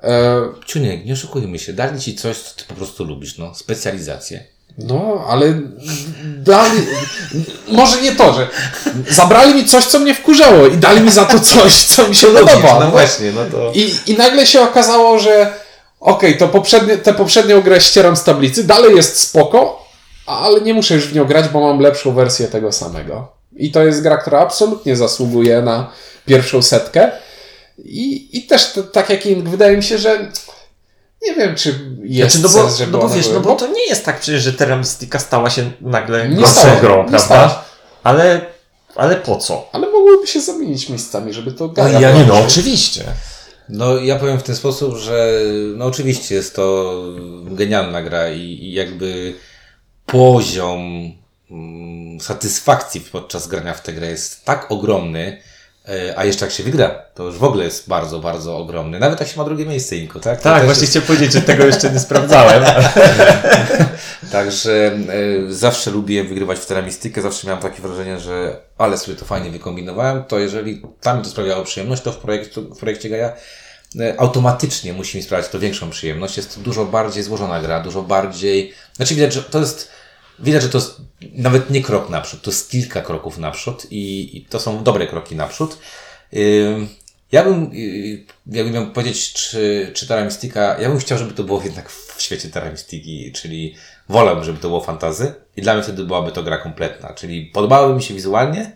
E, 0.04 0.42
Ciuniek, 0.66 1.06
nie 1.06 1.14
oszukujmy 1.14 1.60
się, 1.60 1.74
dali 1.74 2.00
ci 2.00 2.16
coś, 2.16 2.38
co 2.38 2.56
ty 2.56 2.64
po 2.68 2.74
prostu 2.74 3.04
lubisz, 3.04 3.38
no. 3.38 3.56
Specjalizację. 3.56 4.44
No, 4.78 5.26
ale 5.30 5.62
dali. 6.38 6.82
Może 7.68 8.02
nie 8.02 8.12
to, 8.12 8.34
że 8.34 8.48
zabrali 9.10 9.56
mi 9.56 9.66
coś, 9.66 9.86
co 9.86 10.00
mnie 10.00 10.16
wkurzało 10.16 10.68
i 10.68 10.78
dali 10.78 11.02
mi 11.02 11.12
za 11.12 11.26
to 11.26 11.40
coś, 11.40 11.86
co 11.86 12.08
mi 12.08 12.16
się 12.16 12.28
podoba. 12.28 12.80
No 12.80 12.92
właśnie, 12.92 13.32
no 13.32 13.46
to... 13.52 13.72
I, 13.74 13.96
I 14.08 14.18
nagle 14.18 14.46
się 14.46 14.62
okazało, 14.62 15.20
że 15.20 15.54
okej, 16.00 16.38
to 16.38 16.48
poprzednie, 16.48 16.98
tę 16.98 17.14
poprzednią 17.14 17.62
grę 17.62 17.82
ścieram 17.82 18.18
z 18.18 18.24
tablicy, 18.24 18.64
dalej 18.64 18.96
jest 18.96 19.20
spoko, 19.20 19.88
ale 20.26 20.62
nie 20.62 20.74
muszę 20.74 20.96
już 20.96 21.08
w 21.08 21.16
nią 21.16 21.26
grać, 21.26 21.50
bo 21.50 21.60
mam 21.62 21.80
lepszą 21.80 22.14
wersję 22.14 22.48
tego 22.48 22.72
samego. 22.72 23.32
I 23.56 23.72
to 23.72 23.84
jest 23.86 24.02
gra, 24.02 24.18
która 24.18 24.40
absolutnie 24.40 24.96
zasługuje 24.96 25.62
na 25.62 25.92
pierwszą 26.26 26.62
setkę. 26.62 27.12
I, 27.78 28.38
i 28.38 28.48
też 28.48 28.66
t- 28.66 28.84
tak 28.84 29.10
jak 29.10 29.26
Ink, 29.26 29.50
wydaje 29.50 29.78
mi 29.78 29.84
się, 29.84 29.98
że 29.98 30.32
nie 31.28 31.36
wiem, 31.36 31.56
czy 31.56 31.80
jest 32.04 32.36
Znaczy, 32.36 32.56
no 32.56 32.62
bo, 32.62 32.68
sens, 32.68 32.78
żeby 32.78 32.92
no 32.92 32.98
bo 32.98 33.10
wiesz, 33.10 33.28
były, 33.28 33.34
no 33.40 33.42
bo 33.42 33.56
to 33.56 33.68
nie 33.68 33.86
jest 33.86 34.06
tak 34.06 34.20
przecież, 34.20 34.44
że 34.44 34.54
Terra 34.54 34.76
Mystica 34.76 35.20
stała 35.20 35.50
się 35.50 35.72
nagle 35.82 36.30
Nie 36.30 36.48
stała, 36.48 36.76
grą, 36.76 36.98
nie 37.04 37.10
prawda? 37.10 37.20
stała. 37.20 37.64
Ale, 38.04 38.42
ale 38.96 39.16
po 39.16 39.36
co? 39.38 39.70
Ale 39.72 39.88
mogłyby 39.92 40.28
się 40.28 40.42
zamienić 40.42 40.90
miejscami, 40.90 41.34
żeby 41.34 41.52
to 41.52 41.70
Gaia 41.70 42.00
ja 42.00 42.12
nie 42.12 42.26
No 42.26 42.40
oczywiście. 42.40 43.04
No, 43.70 43.98
ja 43.98 44.16
powiem 44.16 44.40
w 44.40 44.44
ten 44.44 44.56
sposób, 44.56 44.98
że 44.98 45.42
no 45.76 45.86
oczywiście 45.86 46.36
jest 46.36 46.56
to 46.56 46.96
genialna 47.46 48.02
gra 48.02 48.30
i, 48.30 48.42
i 48.42 48.74
jakby 48.74 49.34
poziom 50.06 51.12
mm, 51.52 52.20
satysfakcji 52.20 53.02
podczas 53.02 53.48
grania 53.48 53.74
w 53.74 53.84
tę 53.84 53.94
grę 53.94 54.08
jest 54.08 54.46
tak 54.46 54.72
ogromny, 54.72 55.42
a 56.16 56.26
jeszcze 56.26 56.46
jak 56.46 56.54
się 56.54 56.64
wygra, 56.64 56.90
to 57.14 57.24
już 57.24 57.38
w 57.38 57.44
ogóle 57.44 57.64
jest 57.64 57.88
bardzo, 57.90 58.20
bardzo 58.20 58.58
ogromny. 58.58 59.00
Nawet 59.00 59.20
jak 59.20 59.30
się 59.30 59.38
ma 59.38 59.44
drugie 59.46 59.66
miejsce, 59.66 59.96
Inko, 59.96 60.20
tak? 60.20 60.38
To 60.38 60.44
Tak, 60.44 60.66
właśnie 60.66 60.82
jest- 60.82 60.92
chciałem 60.92 61.08
powiedzieć, 61.08 61.34
że 61.34 61.42
tego 61.42 61.66
jeszcze 61.66 61.90
nie 61.92 62.00
sprawdzałem. 62.00 62.64
Także 64.32 64.92
e, 65.50 65.54
zawsze 65.54 65.92
lubiłem 65.92 66.28
wygrywać 66.28 66.60
w 66.60 66.66
teramistykę, 66.66 67.22
zawsze 67.22 67.48
miałem 67.48 67.62
takie 67.62 67.82
wrażenie, 67.82 68.20
że 68.20 68.58
ale 68.78 68.98
sobie 68.98 69.18
to 69.18 69.26
fajnie 69.26 69.52
wykombinowałem, 69.52 70.24
to 70.24 70.40
jeżeli 70.40 70.82
tam 71.02 71.18
mi 71.18 71.24
to 71.24 71.30
sprawiało 71.30 71.64
przyjemność, 71.64 72.02
to 72.02 72.12
w, 72.12 72.18
projektu, 72.18 72.62
w 72.76 72.80
projekcie 72.80 73.10
Gaia 73.10 73.32
e, 74.00 74.16
automatycznie 74.20 74.94
musi 74.94 75.18
mi 75.18 75.24
sprawiać 75.24 75.50
to 75.50 75.60
większą 75.60 75.90
przyjemność. 75.90 76.38
Jest 76.38 76.56
to 76.56 76.62
dużo 76.62 76.86
bardziej 76.86 77.24
złożona 77.24 77.62
gra, 77.62 77.80
dużo 77.80 78.04
bardziej... 78.04 78.74
Znaczy 78.96 79.16
widać, 79.16 79.34
że 79.34 79.44
to 79.44 79.60
jest... 79.60 79.97
Widać, 80.40 80.62
że 80.62 80.70
to 80.70 80.78
jest 80.78 81.02
nawet 81.34 81.70
nie 81.70 81.82
krok 81.82 82.10
naprzód, 82.10 82.42
to 82.42 82.52
jest 82.52 82.72
kilka 82.72 83.02
kroków 83.02 83.38
naprzód 83.38 83.88
i, 83.92 84.38
i 84.38 84.46
to 84.46 84.60
są 84.60 84.84
dobre 84.84 85.08
kroki 85.08 85.36
naprzód. 85.36 85.78
Ja 87.32 87.44
bym, 87.44 87.74
yy, 87.74 88.24
jakbym 88.48 88.74
miał 88.74 88.92
powiedzieć, 88.92 89.34
czy, 89.34 89.92
czy 89.94 90.08
Terra 90.08 90.30
ja 90.80 90.90
bym 90.90 91.00
chciał, 91.00 91.18
żeby 91.18 91.34
to 91.34 91.44
było 91.44 91.62
jednak 91.64 91.90
w 91.90 92.22
świecie 92.22 92.50
Terra 92.50 92.72
czyli 93.34 93.76
wolałbym, 94.10 94.44
żeby 94.44 94.60
to 94.60 94.68
było 94.68 94.82
fantazy 94.82 95.34
i 95.58 95.62
dla 95.62 95.74
mnie 95.74 95.84
wtedy 95.84 96.04
byłaby 96.04 96.32
to 96.32 96.44
gra 96.44 96.58
kompletna, 96.58 97.14
czyli 97.14 97.46
podobałaby 97.46 97.96
mi 97.96 98.04
się 98.04 98.14
wizualnie 98.14 98.72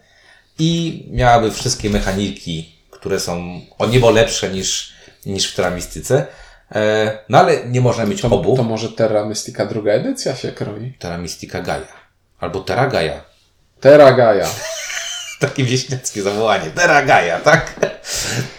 i 0.59 1.03
miałaby 1.12 1.51
wszystkie 1.51 1.89
mechaniki, 1.89 2.76
które 2.89 3.20
są 3.20 3.62
o 3.78 3.88
niebo 3.88 4.12
lepsze 4.12 4.49
niż, 4.49 4.93
niż 5.26 5.51
w 5.51 5.55
Terra. 5.55 6.28
E, 6.76 7.17
no 7.30 7.38
ale 7.38 7.65
nie 7.65 7.82
można 7.82 8.05
mieć 8.05 8.22
To, 8.22 8.28
obu. 8.28 8.57
to 8.57 8.63
może 8.63 8.89
Terra 8.89 9.26
Mystica 9.26 9.65
druga 9.65 9.91
edycja 9.91 10.36
się 10.36 10.51
kroi. 10.51 10.93
Terra 10.99 11.17
Mystica 11.17 11.61
Gaia. 11.61 12.01
Albo 12.39 12.59
Terra 12.59 12.88
Gaia. 12.88 13.22
Terra 13.80 14.11
Gaia. 14.11 14.45
Takie 15.39 15.63
wieśniackie 15.63 16.22
zawołanie. 16.22 16.72
Terra 16.76 17.01
Gaia, 17.03 17.39
tak? 17.39 17.76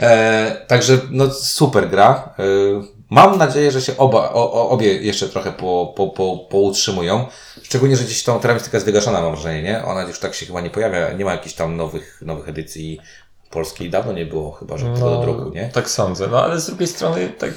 E, 0.01 0.57
także 0.67 0.99
no 1.11 1.31
super 1.31 1.89
gra. 1.91 2.35
E, 2.39 2.43
mam 3.11 3.39
nadzieję, 3.39 3.71
że 3.71 3.83
się 3.83 3.97
oba, 3.97 4.19
o, 4.33 4.53
o, 4.53 4.69
obie 4.69 4.97
jeszcze 4.97 5.29
trochę 5.29 5.53
po, 5.53 5.93
po, 5.97 6.09
po, 6.09 6.37
poutrzymują. 6.51 7.27
Szczególnie, 7.63 7.97
że 7.97 8.05
gdzieś 8.05 8.23
tą 8.23 8.41
Terra 8.41 8.55
Mystica 8.55 8.77
jest 8.77 8.87
wygaszona, 8.87 9.21
mam 9.21 9.33
wrażenie, 9.33 9.63
nie? 9.63 9.85
Ona 9.85 10.03
już 10.03 10.19
tak 10.19 10.35
się 10.35 10.47
chyba 10.47 10.61
nie 10.61 10.71
pojawia. 10.71 11.13
Nie 11.13 11.25
ma 11.25 11.33
jakichś 11.33 11.55
tam 11.55 11.77
nowych, 11.77 12.23
nowych 12.27 12.49
edycji 12.49 13.01
polskiej. 13.51 13.91
Dawno 13.91 14.13
nie 14.13 14.27
było 14.27 14.53
chyba, 14.53 14.79
żeby 14.79 14.95
tego 14.95 15.11
do 15.11 15.21
druku, 15.21 15.51
nie? 15.51 15.69
Tak 15.73 15.91
sądzę. 15.91 16.27
No 16.27 16.43
ale 16.45 16.61
z 16.61 16.67
drugiej 16.67 16.89
strony, 16.89 17.29
tak 17.39 17.51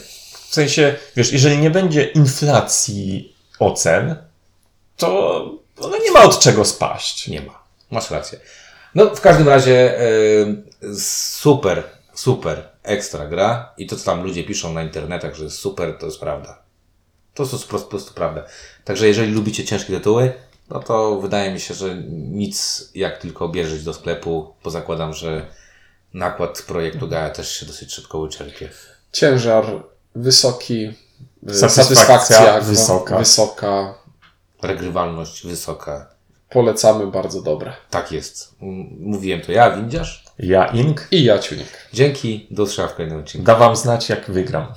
w 0.56 0.64
sensie, 0.64 0.96
wiesz, 1.16 1.32
jeżeli 1.32 1.58
nie 1.58 1.70
będzie 1.70 2.04
inflacji 2.04 3.36
ocen, 3.60 4.16
to 4.98 5.10
ona 5.80 5.98
nie 5.98 6.12
ma 6.12 6.24
od 6.24 6.40
czego 6.40 6.66
spaść. 6.66 7.28
Nie 7.28 7.42
ma. 7.42 7.64
Masz 7.92 8.12
rację. 8.12 8.40
No, 8.96 9.16
w 9.16 9.22
każdym 9.22 9.50
razie 9.50 10.00
e, 10.00 10.06
super, 11.00 11.84
super 12.14 12.70
ekstra 12.84 13.26
gra 13.28 13.74
i 13.78 13.88
to, 13.88 13.96
co 13.96 14.06
tam 14.06 14.24
ludzie 14.24 14.44
piszą 14.44 14.74
na 14.74 14.84
internetach, 14.84 15.36
że 15.36 15.44
jest 15.44 15.58
super, 15.58 15.98
to 16.00 16.06
jest 16.06 16.20
prawda. 16.20 16.62
To 17.34 17.44
jest 17.44 17.68
po 17.68 17.80
prostu 17.80 18.14
prawda. 18.14 18.46
Także 18.84 19.08
jeżeli 19.08 19.32
lubicie 19.32 19.66
ciężkie 19.66 19.94
tytuły, 19.94 20.34
no 20.70 20.80
to 20.80 21.20
wydaje 21.22 21.54
mi 21.54 21.60
się, 21.60 21.74
że 21.74 21.96
nic 22.12 22.90
jak 22.96 23.18
tylko 23.18 23.50
bierzeć 23.50 23.84
do 23.84 23.94
sklepu, 23.94 24.56
bo 24.64 24.70
zakładam, 24.70 25.14
że 25.14 25.46
nakład 26.14 26.62
projektu 26.62 27.08
Gaia 27.08 27.30
też 27.30 27.58
się 27.60 27.66
dosyć 27.66 27.94
szybko 27.94 28.22
wyczerpie. 28.22 28.70
Ciężar 29.12 29.95
wysoki. 30.16 30.94
y, 31.50 31.70
Satysfakcja 31.70 32.60
gwo- 32.60 32.64
wysoka. 32.64 33.18
Wysoka. 33.18 33.94
Regrywalność 34.62 35.48
wysoka. 35.48 36.08
Polecamy, 36.50 37.08
bardzo 37.08 37.42
dobre. 37.42 37.74
Tak 37.90 38.12
jest. 38.12 38.56
Mówiłem 39.00 39.42
to 39.42 39.52
ja, 39.52 39.76
windziarz. 39.78 40.26
Ja, 40.40 40.66
Ink, 40.66 41.08
I 41.12 41.24
ja, 41.24 41.40
Ciunik. 41.40 41.68
Dzięki, 41.94 42.48
do 42.52 42.64
usłyszenia 42.64 42.88
w 42.88 42.96
kolejnym 42.96 43.20
odcinku. 43.20 43.46
da 43.46 43.56
wam 43.56 43.76
znać, 43.76 44.10
jak 44.10 44.32
wygram. 44.32 44.66